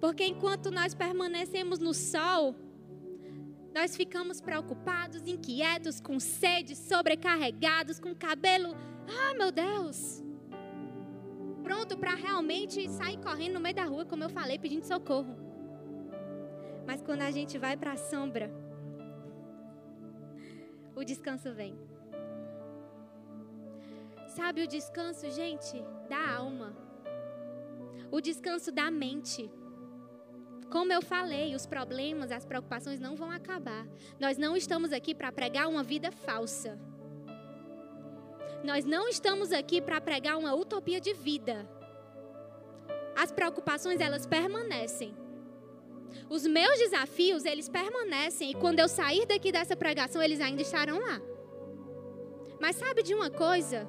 Porque 0.00 0.24
enquanto 0.24 0.70
nós 0.70 0.94
permanecemos 0.94 1.80
no 1.80 1.92
sol, 1.92 2.54
nós 3.74 3.96
ficamos 3.96 4.40
preocupados, 4.40 5.26
inquietos, 5.26 6.00
com 6.00 6.20
sede, 6.20 6.76
sobrecarregados, 6.76 7.98
com 7.98 8.14
cabelo, 8.14 8.76
ah, 9.08 9.34
meu 9.34 9.50
Deus. 9.50 10.22
Pronto 11.64 11.98
para 11.98 12.14
realmente 12.14 12.88
sair 12.90 13.18
correndo 13.18 13.54
no 13.54 13.60
meio 13.60 13.74
da 13.74 13.86
rua, 13.86 14.04
como 14.04 14.22
eu 14.22 14.30
falei, 14.30 14.56
pedindo 14.56 14.84
socorro. 14.84 15.34
Mas 16.86 17.02
quando 17.02 17.22
a 17.22 17.30
gente 17.32 17.58
vai 17.58 17.76
para 17.76 17.94
a 17.94 17.96
sombra, 17.96 18.48
o 20.94 21.02
descanso 21.02 21.52
vem. 21.52 21.76
Sabe 24.36 24.62
o 24.62 24.66
descanso, 24.66 25.30
gente, 25.30 25.76
da 26.08 26.36
alma. 26.36 26.74
O 28.10 28.18
descanso 28.18 28.72
da 28.72 28.90
mente. 28.90 29.50
Como 30.70 30.90
eu 30.90 31.02
falei, 31.02 31.54
os 31.54 31.66
problemas, 31.66 32.32
as 32.32 32.46
preocupações 32.46 32.98
não 32.98 33.14
vão 33.14 33.30
acabar. 33.30 33.86
Nós 34.18 34.38
não 34.38 34.56
estamos 34.56 34.90
aqui 34.90 35.14
para 35.14 35.30
pregar 35.30 35.68
uma 35.68 35.82
vida 35.82 36.10
falsa. 36.10 36.80
Nós 38.64 38.86
não 38.86 39.06
estamos 39.06 39.52
aqui 39.52 39.82
para 39.82 40.00
pregar 40.00 40.38
uma 40.38 40.54
utopia 40.54 40.98
de 40.98 41.12
vida. 41.12 41.68
As 43.14 43.30
preocupações, 43.30 44.00
elas 44.00 44.24
permanecem. 44.24 45.14
Os 46.30 46.46
meus 46.46 46.78
desafios, 46.78 47.44
eles 47.44 47.68
permanecem. 47.68 48.52
E 48.52 48.54
quando 48.54 48.78
eu 48.80 48.88
sair 48.88 49.26
daqui 49.26 49.52
dessa 49.52 49.76
pregação, 49.76 50.22
eles 50.22 50.40
ainda 50.40 50.62
estarão 50.62 50.98
lá. 50.98 51.20
Mas 52.58 52.76
sabe 52.76 53.02
de 53.02 53.14
uma 53.14 53.28
coisa? 53.28 53.86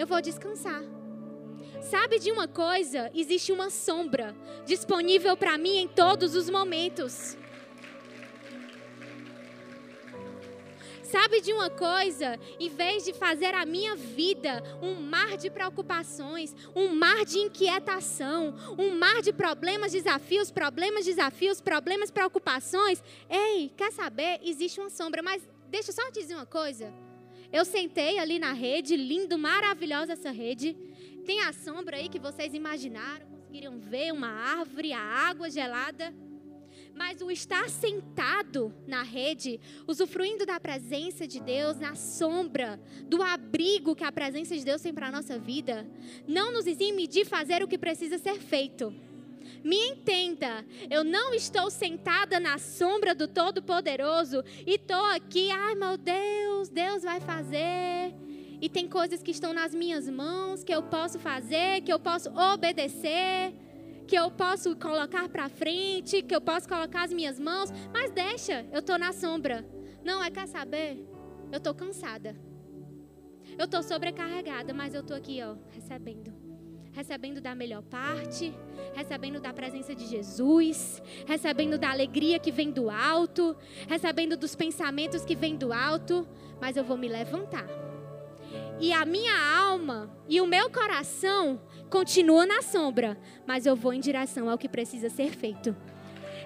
Eu 0.00 0.06
vou 0.06 0.20
descansar. 0.22 0.82
Sabe 1.82 2.18
de 2.18 2.32
uma 2.32 2.48
coisa? 2.48 3.10
Existe 3.14 3.52
uma 3.52 3.68
sombra 3.68 4.34
disponível 4.64 5.36
para 5.36 5.58
mim 5.58 5.76
em 5.76 5.88
todos 5.88 6.34
os 6.34 6.48
momentos. 6.48 7.36
Sabe 11.02 11.42
de 11.42 11.52
uma 11.52 11.68
coisa? 11.68 12.38
Em 12.58 12.70
vez 12.70 13.04
de 13.04 13.12
fazer 13.12 13.52
a 13.54 13.66
minha 13.66 13.94
vida 13.94 14.62
um 14.80 14.94
mar 15.02 15.36
de 15.36 15.50
preocupações, 15.50 16.54
um 16.74 16.94
mar 16.94 17.26
de 17.26 17.38
inquietação, 17.38 18.54
um 18.78 18.96
mar 18.96 19.20
de 19.20 19.34
problemas, 19.34 19.92
desafios, 19.92 20.50
problemas, 20.50 21.04
desafios, 21.04 21.60
problemas, 21.60 22.10
preocupações, 22.10 23.02
ei, 23.28 23.70
quer 23.76 23.92
saber? 23.92 24.40
Existe 24.42 24.80
uma 24.80 24.88
sombra, 24.88 25.20
mas 25.22 25.42
deixa 25.68 25.90
eu 25.90 25.94
só 25.94 26.10
te 26.10 26.20
dizer 26.20 26.36
uma 26.36 26.46
coisa. 26.46 27.09
Eu 27.52 27.64
sentei 27.64 28.18
ali 28.18 28.38
na 28.38 28.52
rede, 28.52 28.96
lindo, 28.96 29.36
maravilhosa 29.36 30.12
essa 30.12 30.30
rede. 30.30 30.76
Tem 31.24 31.40
a 31.40 31.52
sombra 31.52 31.96
aí 31.96 32.08
que 32.08 32.18
vocês 32.18 32.54
imaginaram, 32.54 33.26
conseguiriam 33.26 33.78
ver 33.78 34.12
uma 34.12 34.28
árvore, 34.28 34.92
a 34.92 35.00
água 35.00 35.50
gelada. 35.50 36.14
Mas 36.94 37.20
o 37.20 37.30
estar 37.30 37.68
sentado 37.68 38.72
na 38.86 39.02
rede, 39.02 39.58
usufruindo 39.86 40.46
da 40.46 40.60
presença 40.60 41.26
de 41.26 41.40
Deus, 41.40 41.78
na 41.78 41.94
sombra, 41.94 42.80
do 43.06 43.22
abrigo 43.22 43.96
que 43.96 44.04
a 44.04 44.12
presença 44.12 44.56
de 44.56 44.64
Deus 44.64 44.82
tem 44.82 44.92
para 44.92 45.08
a 45.08 45.12
nossa 45.12 45.38
vida, 45.38 45.88
não 46.28 46.52
nos 46.52 46.66
exime 46.66 47.06
de 47.06 47.24
fazer 47.24 47.62
o 47.62 47.68
que 47.68 47.78
precisa 47.78 48.18
ser 48.18 48.38
feito. 48.38 48.94
Me 49.62 49.76
entenda, 49.90 50.64
eu 50.90 51.04
não 51.04 51.34
estou 51.34 51.70
sentada 51.70 52.40
na 52.40 52.58
sombra 52.58 53.14
do 53.14 53.28
Todo-Poderoso 53.28 54.42
e 54.66 54.74
estou 54.74 55.04
aqui, 55.06 55.50
ai 55.50 55.74
meu 55.74 55.96
Deus, 55.96 56.68
Deus 56.68 57.02
vai 57.02 57.20
fazer. 57.20 58.14
E 58.60 58.68
tem 58.68 58.88
coisas 58.88 59.22
que 59.22 59.30
estão 59.30 59.52
nas 59.52 59.74
minhas 59.74 60.08
mãos 60.08 60.62
que 60.62 60.74
eu 60.74 60.82
posso 60.82 61.18
fazer, 61.18 61.82
que 61.82 61.92
eu 61.92 61.98
posso 61.98 62.30
obedecer 62.30 63.54
que 64.10 64.18
eu 64.18 64.28
posso 64.28 64.74
colocar 64.74 65.28
para 65.28 65.48
frente, 65.48 66.20
que 66.20 66.34
eu 66.34 66.40
posso 66.40 66.68
colocar 66.68 67.04
as 67.04 67.12
minhas 67.12 67.38
mãos, 67.38 67.70
mas 67.92 68.10
deixa, 68.10 68.66
eu 68.72 68.80
estou 68.80 68.98
na 68.98 69.12
sombra. 69.12 69.64
Não, 70.04 70.20
é 70.20 70.28
quer 70.32 70.48
saber? 70.48 71.06
Eu 71.52 71.58
estou 71.58 71.72
cansada. 71.72 72.34
Eu 73.56 73.66
estou 73.66 73.84
sobrecarregada, 73.84 74.74
mas 74.74 74.94
eu 74.94 75.02
estou 75.02 75.16
aqui, 75.16 75.40
ó, 75.40 75.54
recebendo. 75.70 76.39
Recebendo 76.92 77.40
da 77.40 77.54
melhor 77.54 77.82
parte, 77.82 78.52
recebendo 78.94 79.40
da 79.40 79.52
presença 79.52 79.94
de 79.94 80.06
Jesus, 80.06 81.00
recebendo 81.26 81.78
da 81.78 81.90
alegria 81.90 82.38
que 82.38 82.50
vem 82.50 82.70
do 82.70 82.90
alto, 82.90 83.56
recebendo 83.88 84.36
dos 84.36 84.56
pensamentos 84.56 85.24
que 85.24 85.36
vem 85.36 85.56
do 85.56 85.72
alto, 85.72 86.26
mas 86.60 86.76
eu 86.76 86.84
vou 86.84 86.96
me 86.96 87.08
levantar. 87.08 87.66
E 88.80 88.92
a 88.92 89.04
minha 89.04 89.36
alma 89.58 90.10
e 90.28 90.40
o 90.40 90.46
meu 90.46 90.70
coração 90.70 91.60
continua 91.88 92.44
na 92.44 92.62
sombra, 92.62 93.16
mas 93.46 93.66
eu 93.66 93.76
vou 93.76 93.92
em 93.92 94.00
direção 94.00 94.48
ao 94.48 94.58
que 94.58 94.68
precisa 94.68 95.08
ser 95.08 95.30
feito. 95.30 95.76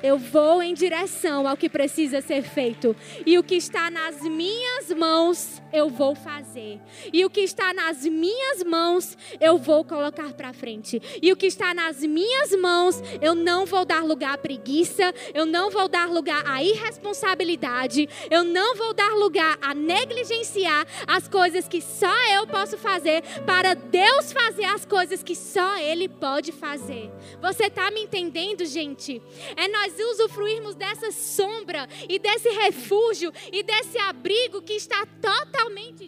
Eu 0.03 0.19
vou 0.19 0.63
em 0.63 0.75
direção 0.75 1.49
ao 1.49 1.57
que 1.57 1.69
precisa 1.69 2.21
ser 2.21 2.43
feito. 2.43 2.95
E 3.25 3.39
o 3.39 3.43
que 3.43 3.55
está 3.55 3.91
nas 3.91 4.21
minhas 4.21 4.93
mãos, 4.93 5.63
eu 5.75 5.89
vou 5.91 6.15
fazer. 6.15 6.81
E 7.13 7.25
o 7.25 7.31
que 7.31 7.41
está 7.41 7.75
nas 7.75 8.05
minhas 8.05 8.63
mãos, 8.63 9.19
eu 9.41 9.59
vou 9.59 9.85
colocar 9.85 10.33
para 10.33 10.53
frente. 10.53 11.03
E 11.21 11.33
o 11.33 11.37
que 11.37 11.47
está 11.47 11.75
nas 11.75 12.01
minhas 12.01 12.55
mãos, 12.55 13.03
eu 13.21 13.35
não 13.35 13.67
vou 13.67 13.85
dar 13.85 14.05
lugar 14.05 14.35
à 14.35 14.39
preguiça, 14.39 15.13
eu 15.35 15.45
não 15.45 15.71
vou 15.71 15.89
dar 15.89 16.09
lugar 16.09 16.45
à 16.47 16.63
irresponsabilidade, 16.63 18.09
eu 18.31 18.45
não 18.45 18.77
vou 18.77 18.95
dar 18.95 19.15
lugar 19.15 19.59
a 19.61 19.75
negligenciar 19.75 20.87
as 21.09 21.27
coisas 21.27 21.67
que 21.67 21.81
só 21.83 22.15
eu 22.33 22.47
posso 22.47 22.79
fazer 22.79 23.23
para 23.45 23.75
Deus 23.75 24.33
fazer 24.33 24.67
as 24.67 24.85
coisas 24.85 25.25
que 25.25 25.35
só 25.35 25.77
Ele 25.79 26.09
pode 26.09 26.53
fazer. 26.53 27.11
Você 27.43 27.65
está 27.65 27.91
me 27.91 28.03
entendendo, 28.03 28.65
gente? 28.65 29.21
É 29.57 29.67
nós 29.67 29.95
usufruirmos 29.99 30.77
dessa 30.77 31.11
sombra 31.11 31.89
e 32.09 32.21
desse 32.21 32.49
refúgio 32.51 33.33
e 33.53 33.65
desse 33.65 33.99
abrigo 33.99 34.63
que 34.63 34.75
está 34.75 35.05
totalmente 35.21 35.64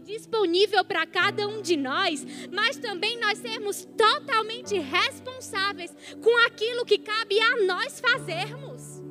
disponível 0.07 0.85
para 0.85 1.07
cada 1.07 1.47
um 1.47 1.61
de 1.61 1.77
nós, 1.77 2.25
mas 2.51 2.77
também 2.77 3.19
nós 3.19 3.39
sermos 3.39 3.85
totalmente 3.97 4.79
responsáveis 4.79 5.95
com 6.23 6.47
aquilo 6.47 6.85
que 6.85 6.99
cabe 6.99 7.41
a 7.41 7.65
nós 7.65 8.01
fazermos. 8.01 9.03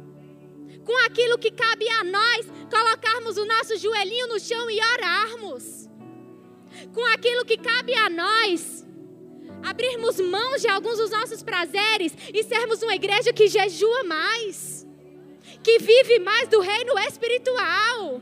Com 0.84 0.96
aquilo 1.06 1.38
que 1.38 1.52
cabe 1.52 1.90
a 1.90 2.04
nós 2.04 2.46
colocarmos 2.70 3.38
o 3.38 3.46
nosso 3.46 3.78
joelhinho 3.78 4.28
no 4.28 4.40
chão 4.40 4.70
e 4.70 4.80
orarmos. 4.80 5.90
Com 6.94 7.06
aquilo 7.08 7.46
que 7.46 7.58
cabe 7.58 7.96
a 7.96 8.10
nós 8.10 8.86
abrirmos 9.64 10.20
mãos 10.20 10.62
de 10.62 10.68
alguns 10.68 10.98
dos 10.98 11.10
nossos 11.10 11.42
prazeres 11.42 12.16
e 12.34 12.44
sermos 12.44 12.84
uma 12.84 12.96
igreja 12.96 13.34
que 13.34 13.48
jejua 13.48 14.04
mais, 14.04 14.86
que 15.64 15.80
vive 15.80 16.20
mais 16.20 16.48
do 16.48 16.60
reino 16.60 16.98
espiritual, 17.00 18.22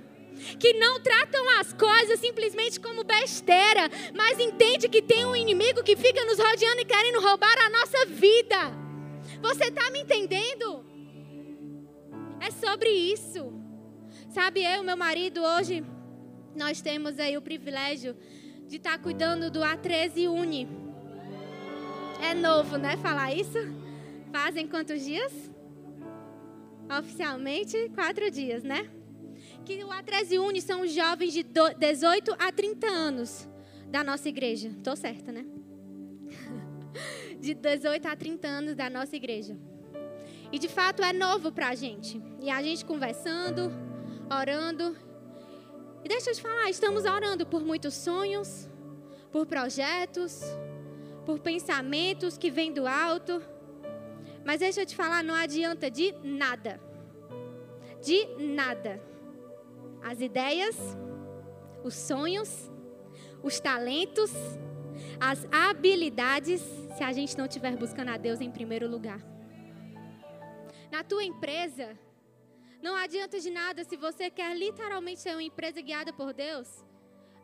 que 0.60 0.74
não 0.74 1.00
tratam 1.02 1.60
as 1.60 1.74
coisas 1.74 2.20
simplesmente 2.20 2.80
como 2.80 3.04
besteira, 3.04 3.90
mas 4.14 4.40
entende 4.40 4.90
que 4.90 5.02
tem 5.02 5.26
um 5.26 5.36
inimigo 5.36 5.84
que 5.84 5.96
fica 5.96 6.26
nos 6.26 6.38
rodeando 6.38 6.82
e 6.82 6.86
querendo 6.86 7.22
roubar 7.22 7.58
a 7.60 7.70
nossa 7.70 8.06
vida. 8.08 8.84
Você 9.42 9.66
está 9.66 9.90
me 9.92 10.02
entendendo? 10.02 10.86
É 12.40 12.52
sobre 12.52 12.90
isso. 12.90 13.54
Sabe, 14.30 14.64
eu 14.64 14.82
e 14.82 14.86
meu 14.86 14.98
marido 14.98 15.42
hoje 15.42 15.84
nós 16.56 16.82
temos 16.82 17.20
aí 17.20 17.38
o 17.38 17.42
privilégio 17.42 18.16
de 18.68 18.78
estar 18.78 18.94
tá 18.94 18.98
cuidando 18.98 19.50
do 19.50 19.60
A13 19.60 20.30
Uni. 20.30 20.68
É 22.22 22.34
novo, 22.34 22.78
né? 22.78 22.98
Falar 22.98 23.34
isso? 23.34 23.58
Fazem 24.32 24.68
quantos 24.68 25.04
dias? 25.04 25.32
Oficialmente, 27.00 27.92
quatro 27.96 28.30
dias, 28.32 28.64
né? 28.64 28.90
Que 29.66 29.84
o 29.84 29.88
A13 29.88 30.42
Uni 30.42 30.62
são 30.62 30.82
os 30.82 30.92
jovens 30.94 31.32
de 31.32 31.44
18 31.44 32.36
a 32.38 32.52
30 32.52 32.88
anos 32.88 33.50
da 33.88 34.04
nossa 34.04 34.28
igreja. 34.28 34.76
Tô 34.84 34.96
certa, 34.96 35.32
né? 35.32 35.46
De 37.40 37.54
18 37.54 38.08
a 38.08 38.16
30 38.16 38.48
anos 38.48 38.76
da 38.76 38.90
nossa 38.90 39.16
igreja. 39.16 39.58
E 40.52 40.60
de 40.60 40.68
fato 40.68 41.02
é 41.02 41.14
novo 41.14 41.52
para 41.52 41.70
a 41.70 41.76
gente. 41.76 42.22
E 42.42 42.50
a 42.50 42.62
gente 42.62 42.84
conversando, 42.84 43.72
orando. 44.30 44.98
E 46.04 46.08
deixa 46.10 46.30
eu 46.32 46.36
te 46.36 46.42
falar, 46.42 46.70
estamos 46.70 47.06
orando 47.06 47.46
por 47.46 47.64
muitos 47.64 47.94
sonhos, 47.94 48.70
por 49.32 49.46
projetos, 49.46 50.42
por 51.26 51.40
pensamentos 51.40 52.38
que 52.38 52.52
vêm 52.52 52.74
do 52.74 52.86
alto. 52.86 53.42
Mas 54.46 54.60
deixa 54.60 54.82
eu 54.82 54.86
te 54.86 54.96
falar, 54.96 55.24
não 55.24 55.34
adianta 55.34 55.90
de 55.90 56.14
nada. 56.22 56.80
De 58.02 58.26
nada. 58.38 59.13
As 60.04 60.20
ideias, 60.22 60.78
os 61.84 61.94
sonhos, 61.94 62.72
os 63.42 63.60
talentos, 63.60 64.32
as 65.20 65.48
habilidades, 65.52 66.62
se 66.98 67.04
a 67.04 67.12
gente 67.12 67.38
não 67.38 67.46
estiver 67.46 67.76
buscando 67.76 68.10
a 68.10 68.18
Deus 68.18 68.42
em 68.42 68.52
primeiro 68.52 68.88
lugar. 68.88 69.22
Na 70.92 71.04
tua 71.04 71.24
empresa, 71.24 71.98
não 72.82 72.96
adianta 72.96 73.40
de 73.40 73.50
nada 73.50 73.84
se 73.84 73.96
você 73.98 74.30
quer 74.30 74.56
literalmente 74.56 75.22
ser 75.22 75.32
uma 75.32 75.44
empresa 75.44 75.82
guiada 75.82 76.12
por 76.14 76.34
Deus 76.34 76.84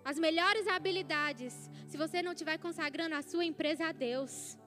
as 0.03 0.17
melhores 0.17 0.67
habilidades, 0.67 1.53
se 1.87 1.97
você 1.97 2.21
não 2.21 2.31
estiver 2.31 2.57
consagrando 2.57 3.15
a 3.15 3.21
sua 3.21 3.45
empresa 3.45 3.85
a 3.87 3.91
Deus. 3.91 4.57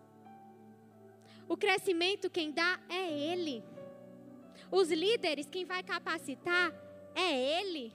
O 1.48 1.56
crescimento 1.56 2.30
quem 2.30 2.52
dá 2.52 2.78
é 2.88 3.10
Ele. 3.32 3.64
Os 4.70 4.90
líderes, 4.90 5.48
quem 5.48 5.64
vai 5.64 5.82
capacitar 5.82 6.72
é 7.14 7.60
Ele. 7.60 7.92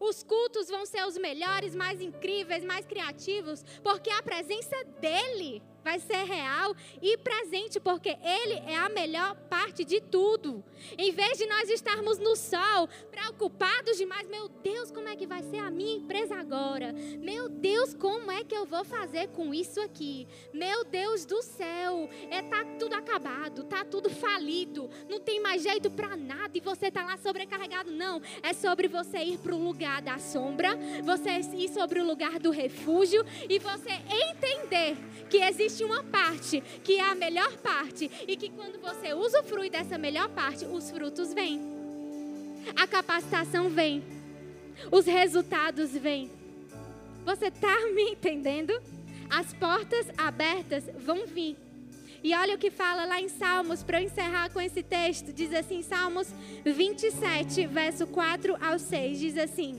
Os 0.00 0.22
cultos 0.22 0.68
vão 0.68 0.86
ser 0.86 1.04
os 1.06 1.18
melhores, 1.18 1.74
mais 1.74 2.00
incríveis, 2.00 2.64
mais 2.64 2.86
criativos, 2.86 3.64
porque 3.82 4.10
a 4.10 4.22
presença 4.22 4.76
dEle 5.00 5.62
vai 5.88 5.98
ser 5.98 6.22
real 6.24 6.76
e 7.00 7.16
presente, 7.16 7.80
porque 7.80 8.10
Ele 8.10 8.54
é 8.66 8.76
a 8.76 8.90
melhor 8.90 9.34
parte 9.48 9.86
de 9.86 10.02
tudo. 10.02 10.62
Em 10.98 11.10
vez 11.12 11.38
de 11.38 11.46
nós 11.46 11.70
estarmos 11.70 12.18
no 12.18 12.36
sol, 12.36 12.86
preocupados 13.10 13.96
demais, 13.96 14.28
meu 14.28 14.50
Deus, 14.50 14.90
como 14.90 15.08
é 15.08 15.16
que 15.16 15.26
vai 15.26 15.42
ser 15.42 15.60
a 15.60 15.70
minha 15.70 15.96
empresa 15.96 16.36
agora? 16.36 16.92
Meu 17.18 17.48
Deus, 17.48 17.94
como 17.94 18.30
é 18.30 18.44
que 18.44 18.54
eu 18.54 18.66
vou 18.66 18.84
fazer 18.84 19.28
com 19.28 19.54
isso 19.54 19.80
aqui? 19.80 20.28
Meu 20.52 20.84
Deus 20.84 21.24
do 21.24 21.40
céu, 21.40 22.10
é 22.30 22.42
tá 22.42 22.66
tudo 22.78 22.94
acabado, 22.94 23.64
tá 23.64 23.82
tudo 23.82 24.10
falido, 24.10 24.90
não 25.08 25.18
tem 25.18 25.40
mais 25.40 25.62
jeito 25.62 25.90
para 25.90 26.14
nada 26.18 26.50
e 26.52 26.60
você 26.60 26.90
tá 26.90 27.02
lá 27.02 27.16
sobrecarregado. 27.16 27.90
Não, 27.90 28.20
é 28.42 28.52
sobre 28.52 28.88
você 28.88 29.18
ir 29.18 29.38
para 29.38 29.54
o 29.54 29.64
lugar 29.64 30.02
da 30.02 30.18
sombra, 30.18 30.76
você 31.02 31.30
ir 31.56 31.70
sobre 31.70 31.98
o 31.98 32.06
lugar 32.06 32.38
do 32.38 32.50
refúgio 32.50 33.24
e 33.48 33.58
você 33.58 33.92
entender 34.30 34.98
que 35.30 35.38
existe 35.38 35.77
uma 35.84 36.02
parte 36.02 36.62
que 36.82 36.96
é 36.96 37.02
a 37.02 37.14
melhor 37.14 37.56
parte 37.58 38.10
e 38.26 38.36
que 38.36 38.50
quando 38.50 38.80
você 38.80 39.14
usufrui 39.14 39.70
dessa 39.70 39.98
melhor 39.98 40.28
parte, 40.28 40.64
os 40.64 40.90
frutos 40.90 41.32
vêm. 41.32 41.60
A 42.76 42.86
capacitação 42.86 43.68
vem. 43.68 44.02
Os 44.90 45.06
resultados 45.06 45.90
vêm. 45.90 46.30
Você 47.24 47.46
está 47.46 47.74
me 47.94 48.12
entendendo? 48.12 48.72
As 49.28 49.52
portas 49.52 50.06
abertas 50.16 50.84
vão 50.98 51.26
vir. 51.26 51.56
E 52.22 52.34
olha 52.34 52.56
o 52.56 52.58
que 52.58 52.70
fala 52.70 53.04
lá 53.04 53.20
em 53.20 53.28
Salmos, 53.28 53.82
para 53.82 54.00
eu 54.00 54.06
encerrar 54.06 54.50
com 54.50 54.60
esse 54.60 54.82
texto. 54.82 55.32
Diz 55.32 55.52
assim, 55.54 55.82
Salmos 55.82 56.28
27, 56.64 57.66
verso 57.66 58.06
4 58.06 58.56
ao 58.60 58.78
6. 58.78 59.20
Diz 59.20 59.38
assim: 59.38 59.76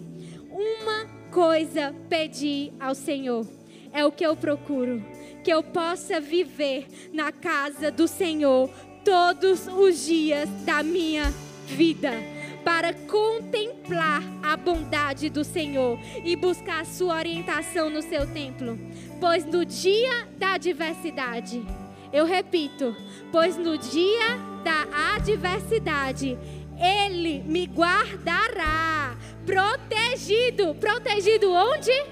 Uma 0.49 1.05
coisa 1.31 1.93
pedi 2.07 2.71
ao 2.79 2.95
Senhor, 2.95 3.45
é 3.91 4.05
o 4.05 4.11
que 4.11 4.25
eu 4.25 4.37
procuro 4.37 5.03
que 5.49 5.53
eu 5.53 5.63
possa 5.63 6.19
viver 6.19 6.85
na 7.11 7.31
casa 7.31 7.89
do 7.89 8.07
Senhor 8.07 8.69
todos 9.03 9.65
os 9.65 10.05
dias 10.05 10.47
da 10.63 10.83
minha 10.83 11.33
vida, 11.65 12.11
para 12.63 12.93
contemplar 12.93 14.21
a 14.43 14.55
bondade 14.55 15.27
do 15.27 15.43
Senhor 15.43 15.99
e 16.23 16.35
buscar 16.35 16.81
a 16.81 16.85
sua 16.85 17.15
orientação 17.15 17.89
no 17.89 18.03
seu 18.03 18.31
templo. 18.31 18.77
Pois 19.19 19.43
no 19.43 19.65
dia 19.65 20.27
da 20.37 20.53
adversidade, 20.53 21.65
eu 22.13 22.27
repito, 22.27 22.95
pois 23.31 23.57
no 23.57 23.75
dia 23.75 24.37
da 24.63 25.15
adversidade, 25.15 26.37
Ele 26.77 27.41
me 27.41 27.65
guardará. 27.65 29.17
Protegido. 29.47 30.75
Protegido 30.75 31.51
onde? 31.51 32.05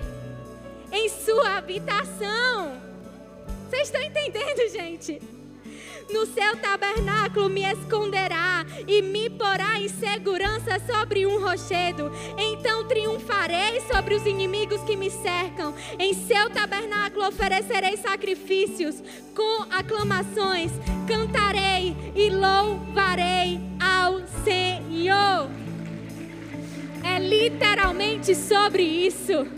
Em 0.92 1.08
sua 1.08 1.58
habitação. 1.58 2.87
Vocês 3.70 3.84
estão 3.84 4.01
entendendo, 4.01 4.72
gente? 4.72 5.22
No 6.09 6.26
seu 6.26 6.55
tabernáculo 6.55 7.49
me 7.49 7.63
esconderá 7.65 8.65
e 8.88 9.01
me 9.01 9.30
porá 9.30 9.78
em 9.78 9.89
segurança 9.89 10.80
sobre 10.89 11.28
um 11.28 11.41
rochedo. 11.41 12.09
Então 12.38 12.88
triunfarei 12.88 13.82
sobre 13.82 14.15
os 14.15 14.26
inimigos 14.26 14.82
que 14.84 14.95
me 14.95 15.11
cercam. 15.11 15.76
Em 15.99 16.13
seu 16.13 16.49
tabernáculo 16.49 17.28
oferecerei 17.28 17.97
sacrifícios 17.97 19.03
com 19.36 19.65
aclamações. 19.70 20.72
Cantarei 21.05 21.93
e 22.15 22.30
louvarei 22.30 23.59
ao 23.78 24.22
Senhor. 24.45 25.49
É 27.03 27.20
literalmente 27.20 28.34
sobre 28.34 28.84
isso. 28.84 29.57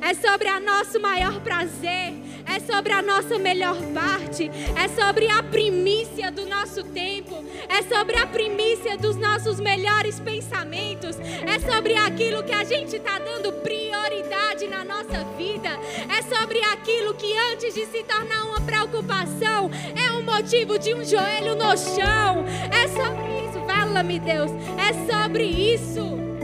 É 0.00 0.14
sobre 0.14 0.48
a 0.48 0.60
nosso 0.60 1.00
maior 1.00 1.40
prazer 1.40 2.26
é 2.46 2.60
sobre 2.60 2.92
a 2.92 3.02
nossa 3.02 3.38
melhor 3.38 3.76
parte, 3.92 4.50
é 4.76 4.88
sobre 4.88 5.28
a 5.28 5.42
primícia 5.42 6.30
do 6.30 6.46
nosso 6.46 6.84
tempo, 6.84 7.44
é 7.68 7.82
sobre 7.82 8.16
a 8.16 8.26
primícia 8.26 8.96
dos 8.96 9.16
nossos 9.16 9.58
melhores 9.58 10.20
pensamentos, 10.20 11.16
é 11.18 11.58
sobre 11.58 11.96
aquilo 11.96 12.42
que 12.44 12.52
a 12.52 12.64
gente 12.64 12.96
está 12.96 13.18
dando 13.18 13.52
prioridade 13.52 14.68
na 14.68 14.84
nossa 14.84 15.24
vida, 15.36 15.70
é 16.08 16.22
sobre 16.22 16.60
aquilo 16.60 17.14
que 17.14 17.36
antes 17.52 17.74
de 17.74 17.84
se 17.86 18.04
tornar 18.04 18.44
uma 18.44 18.60
preocupação 18.60 19.70
é 19.96 20.10
um 20.12 20.22
motivo 20.22 20.78
de 20.78 20.94
um 20.94 21.04
joelho 21.04 21.56
no 21.56 21.76
chão, 21.76 22.44
é 22.70 22.86
sobre 22.88 23.48
isso, 23.48 23.66
fala-me 23.66 24.20
Deus, 24.20 24.50
é 24.78 25.12
sobre 25.12 25.44
isso. 25.44 26.35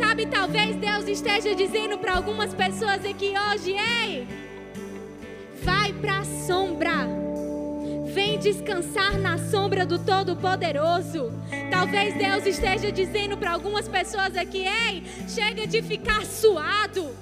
Sabe, 0.00 0.24
talvez 0.24 0.76
Deus 0.76 1.06
esteja 1.06 1.54
dizendo 1.54 1.98
para 1.98 2.14
algumas 2.14 2.54
pessoas 2.54 3.04
aqui 3.04 3.34
hoje, 3.36 3.72
ei, 3.72 4.26
Vai 5.62 5.92
para 5.92 6.20
a 6.20 6.24
sombra. 6.24 7.06
Vem 8.14 8.38
descansar 8.38 9.18
na 9.18 9.36
sombra 9.36 9.84
do 9.84 9.98
Todo-Poderoso. 9.98 11.30
Talvez 11.70 12.14
Deus 12.16 12.46
esteja 12.46 12.90
dizendo 12.90 13.36
para 13.36 13.52
algumas 13.52 13.86
pessoas 13.86 14.38
aqui: 14.38 14.64
ei, 14.66 15.04
chega 15.28 15.66
de 15.66 15.82
ficar 15.82 16.24
suado. 16.24 17.14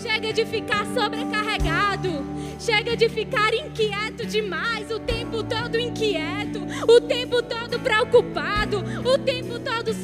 Chega 0.00 0.32
de 0.32 0.46
ficar 0.46 0.86
sobrecarregado. 0.94 2.24
Chega 2.58 2.96
de 2.96 3.08
ficar 3.08 3.52
inquieto 3.52 4.24
demais, 4.24 4.90
o 4.90 4.98
tempo 4.98 5.42
todo 5.42 5.78
inquieto, 5.78 6.60
o 6.88 7.00
tempo 7.02 7.42
todo 7.42 7.78
preocupado, 7.80 8.82
o 9.04 9.18
tempo 9.18 9.58
todo 9.58 9.88
o 9.90 9.94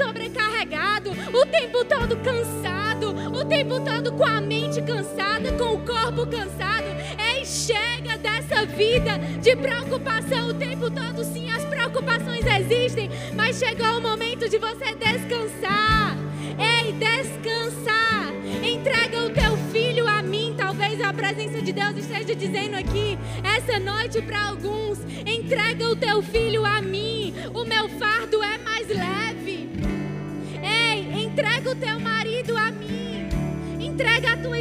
tempo 1.52 1.84
todo 1.84 2.16
cansado, 2.16 3.10
o 3.38 3.44
tempo 3.44 3.78
todo 3.80 4.10
com 4.12 4.24
a 4.24 4.40
mente 4.40 4.80
cansada, 4.80 5.52
com 5.52 5.74
o 5.74 5.84
corpo 5.84 6.26
cansado. 6.26 6.86
Ei, 7.18 7.44
chega 7.44 8.16
dessa 8.16 8.64
vida 8.64 9.18
de 9.40 9.54
preocupação 9.54 10.48
o 10.48 10.54
tempo 10.54 10.90
todo. 10.90 11.22
Sim, 11.22 11.50
as 11.50 11.62
preocupações 11.66 12.44
existem, 12.46 13.10
mas 13.34 13.58
chegou 13.58 13.98
o 13.98 14.00
momento 14.00 14.48
de 14.48 14.56
você 14.56 14.94
descansar. 14.94 16.16
Ei, 16.58 16.92
descansar. 16.92 18.32
Entrega 18.64 19.18
o 19.18 19.30
teu 19.30 19.56
filho 19.70 20.08
a 20.08 20.22
mim. 20.22 20.54
Talvez 20.56 21.02
a 21.02 21.12
presença 21.12 21.60
de 21.60 21.72
Deus 21.72 21.96
esteja 21.98 22.34
dizendo 22.34 22.76
aqui, 22.76 23.18
essa 23.44 23.78
noite 23.78 24.22
para 24.22 24.48
alguns: 24.48 24.98
entrega 25.26 25.86
o 25.86 25.96
teu 25.96 26.22
filho 26.22 26.64
a 26.64 26.80
mim. 26.80 27.34
O 27.52 27.64
meu 27.64 27.88
fardo 27.90 28.01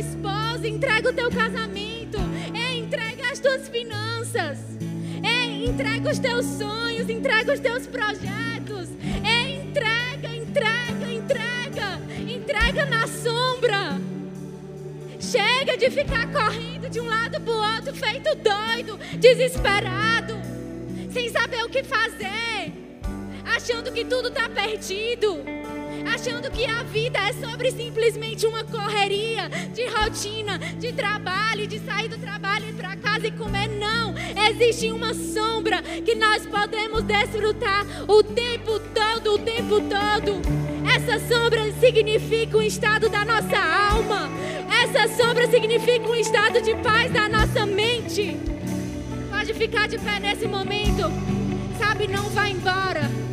esposa, 0.01 0.67
entrega 0.67 1.09
o 1.09 1.13
teu 1.13 1.29
casamento. 1.29 2.17
Ei, 2.53 2.79
entrega 2.79 3.31
as 3.31 3.39
tuas 3.39 3.69
finanças. 3.69 4.59
Ei, 5.23 5.65
entrega 5.65 6.09
os 6.09 6.19
teus 6.19 6.45
sonhos, 6.45 7.09
entrega 7.09 7.53
os 7.53 7.59
teus 7.59 7.87
projetos. 7.87 8.89
Ei, 9.23 9.61
entrega, 9.61 10.35
entrega, 10.35 11.11
entrega. 11.11 12.01
Entrega 12.27 12.85
na 12.87 13.07
sombra. 13.07 14.01
Chega 15.19 15.77
de 15.77 15.89
ficar 15.91 16.31
correndo 16.31 16.89
de 16.89 16.99
um 16.99 17.05
lado 17.05 17.39
para 17.39 17.53
o 17.53 17.75
outro, 17.75 17.93
feito 17.93 18.35
doido, 18.35 18.97
desesperado, 19.17 20.33
sem 21.13 21.29
saber 21.29 21.63
o 21.63 21.69
que 21.69 21.83
fazer, 21.83 22.73
achando 23.45 23.93
que 23.93 24.03
tudo 24.03 24.29
está 24.29 24.49
perdido, 24.49 25.37
achando 26.13 26.51
que 26.51 26.65
a 26.65 26.83
vida 26.83 27.17
é 27.19 27.33
sobre 27.33 27.71
simplesmente 27.71 28.45
uma 28.45 28.63
correria 28.65 29.49
de 29.73 29.85
rotina, 29.87 30.59
de 30.59 30.91
trabalho, 30.91 31.65
de 31.65 31.79
sair 31.79 32.09
do 32.09 32.17
trabalho 32.17 32.65
e 32.65 32.69
ir 32.69 32.73
para 32.73 32.97
casa 32.97 33.27
e 33.27 33.31
comer. 33.31 33.69
Não, 33.69 34.13
existe 34.49 34.91
uma 34.91 35.13
sombra 35.13 35.81
que 35.81 36.13
nós 36.15 36.45
podemos 36.45 37.03
desfrutar 37.03 37.85
o 38.07 38.21
tempo 38.21 38.79
todo, 38.93 39.35
o 39.35 39.39
tempo 39.39 39.79
todo. 39.81 40.41
Essa 40.93 41.17
sombra 41.33 41.71
significa 41.79 42.57
o 42.57 42.61
estado 42.61 43.07
da 43.07 43.23
nossa 43.23 43.57
alma. 43.57 44.29
Essa 44.83 45.07
sombra 45.15 45.47
significa 45.49 46.07
um 46.07 46.15
estado 46.15 46.61
de 46.61 46.75
paz 46.75 47.11
da 47.11 47.29
nossa 47.29 47.65
mente. 47.65 48.37
Pode 49.29 49.53
ficar 49.53 49.87
de 49.87 49.97
pé 49.97 50.19
nesse 50.19 50.45
momento. 50.45 51.03
Sabe, 51.79 52.07
não 52.07 52.29
vai 52.29 52.51
embora. 52.51 53.30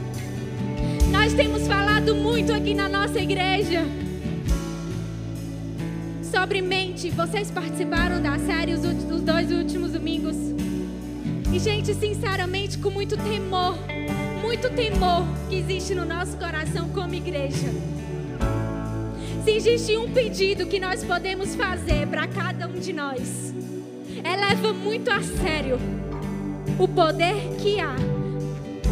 Nós 1.11 1.33
temos 1.33 1.67
falado 1.67 2.15
muito 2.15 2.53
aqui 2.53 2.75
na 2.75 2.89
nossa 2.89 3.19
igreja 3.19 3.83
sobre 6.23 6.61
mente. 6.61 7.11
Vocês 7.11 7.51
participaram 7.51 8.21
da 8.21 8.39
série 8.39 8.75
os, 8.75 8.85
os 8.85 9.23
dois 9.23 9.51
últimos 9.51 9.93
domingos. 9.93 10.37
E, 11.53 11.59
gente, 11.59 11.95
sinceramente, 11.95 12.79
com 12.79 12.91
muito 12.91 13.17
temor, 13.17 13.77
muito 14.43 14.69
temor 14.71 15.25
que 15.49 15.57
existe 15.57 15.95
no 15.95 16.05
nosso 16.05 16.37
coração 16.37 16.91
como 16.91 17.15
igreja. 17.15 17.69
Se 19.45 19.51
existe 19.53 19.97
um 19.97 20.13
pedido 20.13 20.67
que 20.67 20.79
nós 20.79 21.03
podemos 21.03 21.55
fazer 21.55 22.07
para 22.07 22.29
cada 22.29 22.69
um 22.69 22.79
de 22.79 22.93
nós, 22.93 23.55
é 24.23 24.37
leva 24.37 24.75
muito 24.75 25.11
a 25.11 25.23
sério 25.23 25.79
o 26.79 26.87
poder 26.87 27.57
que 27.59 27.81
há 27.81 27.97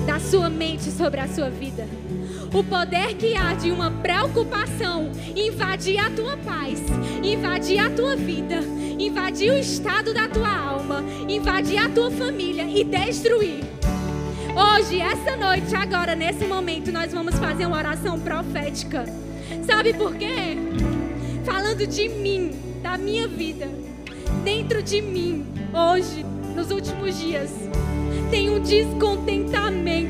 da 0.07 0.19
sua 0.19 0.49
mente 0.49 0.85
sobre 0.85 1.21
a 1.21 1.29
sua 1.29 1.51
vida. 1.51 1.87
O 2.53 2.63
poder 2.65 3.15
que 3.17 3.37
há 3.37 3.55
de 3.55 3.71
uma 3.71 3.91
preocupação 3.91 5.11
invadir 5.35 5.99
a 5.99 6.11
tua 6.11 6.37
paz, 6.37 6.81
invadir 7.23 7.79
a 7.79 7.91
tua 7.91 8.17
vida, 8.17 8.61
invadir 8.99 9.53
o 9.53 9.59
estado 9.59 10.15
da 10.15 10.29
tua 10.29 10.49
alma, 10.49 11.05
invadir 11.29 11.79
a 11.79 11.89
tua 11.89 12.11
família 12.11 12.65
e 12.65 12.85
destruir. 12.85 13.65
Hoje, 14.55 15.01
essa 15.01 15.37
noite, 15.37 15.75
agora, 15.75 16.15
nesse 16.15 16.47
momento, 16.47 16.91
nós 16.91 17.13
vamos 17.13 17.35
fazer 17.35 17.67
uma 17.67 17.77
oração 17.77 18.19
profética. 18.19 19.05
Sabe 19.67 19.93
por 19.93 20.15
quê? 20.15 20.57
Falando 21.45 21.87
de 21.87 22.09
mim, 22.09 22.53
da 22.83 22.97
minha 22.97 23.29
vida, 23.29 23.69
dentro 24.43 24.83
de 24.83 25.03
mim, 25.03 25.45
hoje, 25.75 26.25
nos 26.55 26.71
últimos 26.71 27.19
dias, 27.19 27.51
tem 28.31 28.49
um 28.49 28.61
descontentamento 28.61 30.06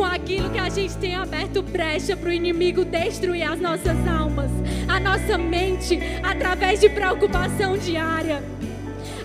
com 0.00 0.06
aquilo 0.06 0.48
que 0.48 0.58
a 0.58 0.70
gente 0.70 0.96
tem 0.96 1.14
aberto 1.14 1.60
brecha 1.60 2.16
para 2.16 2.30
o 2.30 2.32
inimigo 2.32 2.86
destruir 2.86 3.42
as 3.42 3.60
nossas 3.60 4.08
almas, 4.08 4.50
a 4.88 4.98
nossa 4.98 5.36
mente, 5.36 5.98
através 6.22 6.80
de 6.80 6.88
preocupação 6.88 7.76
diária, 7.76 8.42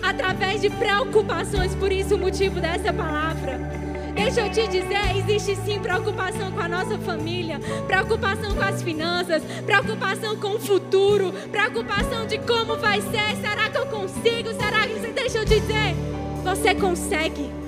através 0.02 0.60
de 0.60 0.68
preocupações, 0.68 1.74
por 1.76 1.90
isso 1.90 2.16
o 2.16 2.18
motivo 2.18 2.60
dessa 2.60 2.92
palavra. 2.92 3.58
Deixa 4.14 4.42
eu 4.42 4.50
te 4.50 4.68
dizer, 4.68 5.16
existe 5.16 5.56
sim 5.64 5.78
preocupação 5.80 6.52
com 6.52 6.60
a 6.60 6.68
nossa 6.68 6.98
família, 6.98 7.58
preocupação 7.86 8.54
com 8.54 8.62
as 8.62 8.82
finanças, 8.82 9.42
preocupação 9.64 10.36
com 10.36 10.56
o 10.56 10.60
futuro, 10.60 11.32
preocupação 11.50 12.26
de 12.26 12.36
como 12.40 12.76
vai 12.76 13.00
ser, 13.00 13.34
será 13.40 13.70
que 13.70 13.78
eu 13.78 13.86
consigo? 13.86 14.52
Será 14.52 14.86
que 14.86 15.10
deixa 15.10 15.38
eu 15.38 15.46
te 15.46 15.58
dizer, 15.58 15.96
você 16.44 16.74
consegue. 16.74 17.65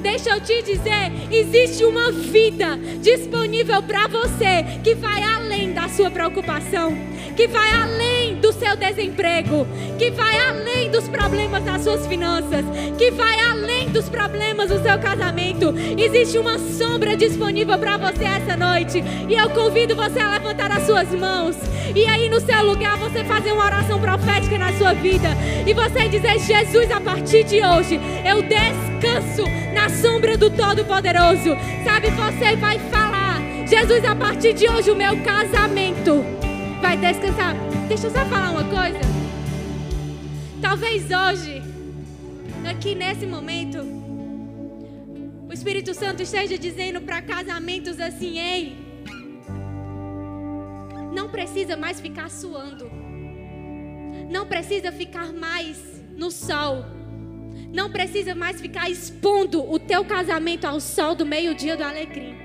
Deixa 0.00 0.30
eu 0.30 0.40
te 0.40 0.62
dizer, 0.62 1.10
existe 1.30 1.84
uma 1.84 2.12
vida 2.12 2.78
disponível 3.02 3.82
para 3.82 4.06
você 4.06 4.64
que 4.84 4.94
vai 4.94 5.22
além 5.22 5.72
da 5.72 5.88
sua 5.88 6.10
preocupação, 6.10 6.96
que 7.36 7.48
vai 7.48 7.70
além 7.72 8.36
do 8.36 8.52
seu 8.52 8.76
desemprego, 8.76 9.66
que 9.98 10.10
vai 10.10 10.38
além 10.38 10.90
dos 10.90 11.08
problemas 11.08 11.64
das 11.64 11.82
suas 11.82 12.06
finanças, 12.06 12.64
que 12.96 13.10
vai 13.10 13.40
além 13.40 13.88
dos 13.88 14.08
problemas 14.08 14.70
do 14.70 14.80
seu 14.80 14.98
casamento. 14.98 15.74
Existe 15.96 16.38
uma 16.38 16.58
sombra 16.58 17.16
disponível 17.16 17.78
para 17.78 17.96
você 17.96 18.24
essa 18.24 18.56
noite, 18.56 19.02
e 19.28 19.34
eu 19.34 19.50
convido 19.50 19.96
você 19.96 20.20
a 20.20 20.30
levantar 20.30 20.70
as 20.70 20.84
suas 20.84 21.08
mãos 21.10 21.56
e 21.94 22.06
aí 22.06 22.28
no 22.28 22.40
seu 22.40 22.62
lugar 22.62 22.96
você 22.98 23.24
fazer 23.24 23.52
uma 23.52 23.64
oração 23.64 24.00
profética 24.00 24.58
na 24.58 24.72
sua 24.74 24.92
vida 24.94 25.28
e 25.66 25.72
você 25.72 26.08
dizer: 26.08 26.38
Jesus, 26.38 26.90
a 26.90 27.00
partir 27.00 27.44
de 27.44 27.64
hoje 27.64 27.98
eu 28.24 28.42
descanso 28.42 29.44
na 29.72 29.87
sombra 29.88 30.36
do 30.36 30.50
Todo-Poderoso. 30.50 31.56
Sabe, 31.84 32.10
você 32.10 32.56
vai 32.56 32.78
falar: 32.90 33.40
Jesus, 33.66 34.04
a 34.04 34.14
partir 34.14 34.54
de 34.54 34.68
hoje 34.68 34.90
o 34.90 34.96
meu 34.96 35.22
casamento 35.22 36.24
vai 36.80 36.96
descansar. 36.96 37.54
Deixa 37.88 38.06
eu 38.06 38.10
só 38.10 38.24
falar 38.26 38.50
uma 38.50 38.64
coisa. 38.64 38.98
Talvez 40.60 41.04
hoje, 41.04 41.62
aqui 42.68 42.94
nesse 42.94 43.26
momento, 43.26 43.78
o 45.48 45.52
Espírito 45.52 45.94
Santo 45.94 46.22
esteja 46.22 46.58
dizendo 46.58 47.00
para 47.00 47.22
casamentos 47.22 48.00
assim: 48.00 48.38
ei, 48.38 48.76
não 51.14 51.28
precisa 51.28 51.76
mais 51.76 52.00
ficar 52.00 52.30
suando, 52.30 52.90
não 54.30 54.46
precisa 54.46 54.92
ficar 54.92 55.32
mais 55.32 55.78
no 56.16 56.30
sol, 56.30 56.84
não 57.72 57.90
precisa 57.90 58.34
mais 58.34 58.60
ficar 58.60 58.90
expondo 58.90 59.70
o 59.70 59.78
teu 59.78 60.04
casamento 60.04 60.64
ao 60.64 60.80
sol 60.80 61.14
do 61.14 61.26
meio-dia 61.26 61.76
do 61.76 61.84
alegria. 61.84 62.36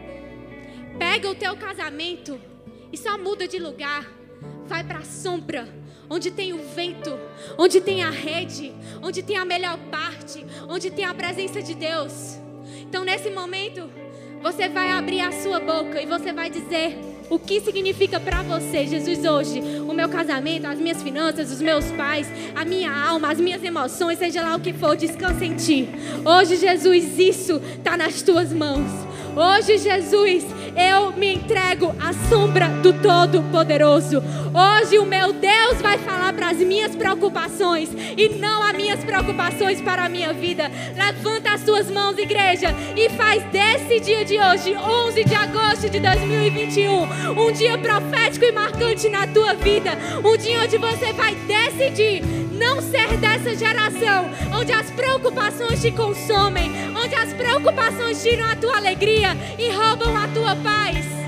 Pega 0.99 1.29
o 1.29 1.35
teu 1.35 1.55
casamento 1.55 2.39
e 2.91 2.97
só 2.97 3.17
muda 3.17 3.47
de 3.47 3.57
lugar, 3.57 4.05
vai 4.65 4.83
para 4.83 4.99
a 4.99 5.05
sombra 5.05 5.67
onde 6.09 6.29
tem 6.29 6.53
o 6.53 6.59
vento, 6.75 7.17
onde 7.57 7.81
tem 7.81 8.03
a 8.03 8.09
rede, 8.09 8.73
onde 9.01 9.23
tem 9.23 9.37
a 9.37 9.45
melhor 9.45 9.77
parte, 9.89 10.45
onde 10.69 10.91
tem 10.91 11.05
a 11.05 11.13
presença 11.13 11.61
de 11.61 11.73
Deus. 11.73 12.37
Então, 12.81 13.03
nesse 13.03 13.29
momento, 13.31 13.89
você 14.41 14.69
vai 14.69 14.91
abrir 14.91 15.21
a 15.21 15.31
sua 15.31 15.59
boca 15.59 16.01
e 16.01 16.05
você 16.05 16.31
vai 16.31 16.49
dizer 16.49 17.12
o 17.33 17.39
que 17.39 17.59
significa 17.59 18.19
para 18.19 18.43
você, 18.43 18.85
Jesus, 18.85 19.25
hoje, 19.25 19.59
o 19.59 19.91
meu 19.91 20.07
casamento, 20.07 20.67
as 20.67 20.77
minhas 20.77 21.01
finanças, 21.01 21.51
os 21.51 21.59
meus 21.59 21.85
pais, 21.93 22.27
a 22.55 22.63
minha 22.63 22.91
alma, 22.91 23.31
as 23.31 23.39
minhas 23.39 23.63
emoções, 23.63 24.19
seja 24.19 24.43
lá 24.43 24.55
o 24.55 24.59
que 24.59 24.71
for, 24.71 24.95
descansa 24.95 25.43
em 25.43 25.55
ti. 25.55 25.89
Hoje, 26.23 26.57
Jesus, 26.57 27.17
isso 27.17 27.59
está 27.77 27.97
nas 27.97 28.21
tuas 28.21 28.53
mãos. 28.53 28.87
Hoje, 29.35 29.79
Jesus, 29.79 30.45
eu 30.75 31.11
me 31.11 31.35
entrego 31.35 31.95
à 31.99 32.13
sombra 32.29 32.67
do 32.67 32.93
Todo-Poderoso. 32.93 34.21
Hoje, 34.53 34.99
o 34.99 35.05
meu 35.05 35.33
Deus 35.33 35.81
vai 35.81 35.97
falar 35.97 36.33
para 36.33 36.49
as 36.49 36.57
minhas 36.57 36.95
preocupações 36.95 37.89
e 38.17 38.29
não 38.29 38.63
as 38.63 38.73
minhas 38.73 39.03
preocupações 39.03 39.81
para 39.81 40.05
a 40.05 40.09
minha 40.09 40.33
vida. 40.33 40.69
Levanta 40.95 41.53
as 41.53 41.61
suas 41.61 41.89
mãos, 41.89 42.17
igreja, 42.17 42.73
e 42.95 43.09
faz 43.09 43.43
desse 43.45 43.99
dia 43.99 44.25
de 44.25 44.39
hoje, 44.39 44.75
11 44.75 45.23
de 45.23 45.35
agosto 45.35 45.89
de 45.89 45.99
2021, 45.99 47.39
um 47.39 47.51
dia 47.51 47.77
profético 47.77 48.45
e 48.45 48.51
marcante 48.51 49.09
na 49.09 49.27
tua 49.27 49.53
vida. 49.53 49.91
Um 50.23 50.37
dia 50.37 50.61
onde 50.61 50.77
você 50.77 51.13
vai 51.13 51.35
decidir 51.35 52.23
não 52.53 52.81
ser 52.81 53.17
dessa 53.17 53.55
geração 53.55 54.29
onde 54.53 54.71
as 54.71 54.89
preocupações 54.91 55.81
te 55.81 55.91
consomem, 55.91 56.71
onde 56.95 57.15
as 57.15 57.33
preocupações 57.33 58.21
tiram 58.21 58.45
a 58.45 58.55
tua 58.55 58.77
alegria 58.77 59.35
e 59.57 59.71
roubam 59.71 60.15
a 60.15 60.27
tua 60.27 60.55
paz. 60.63 61.22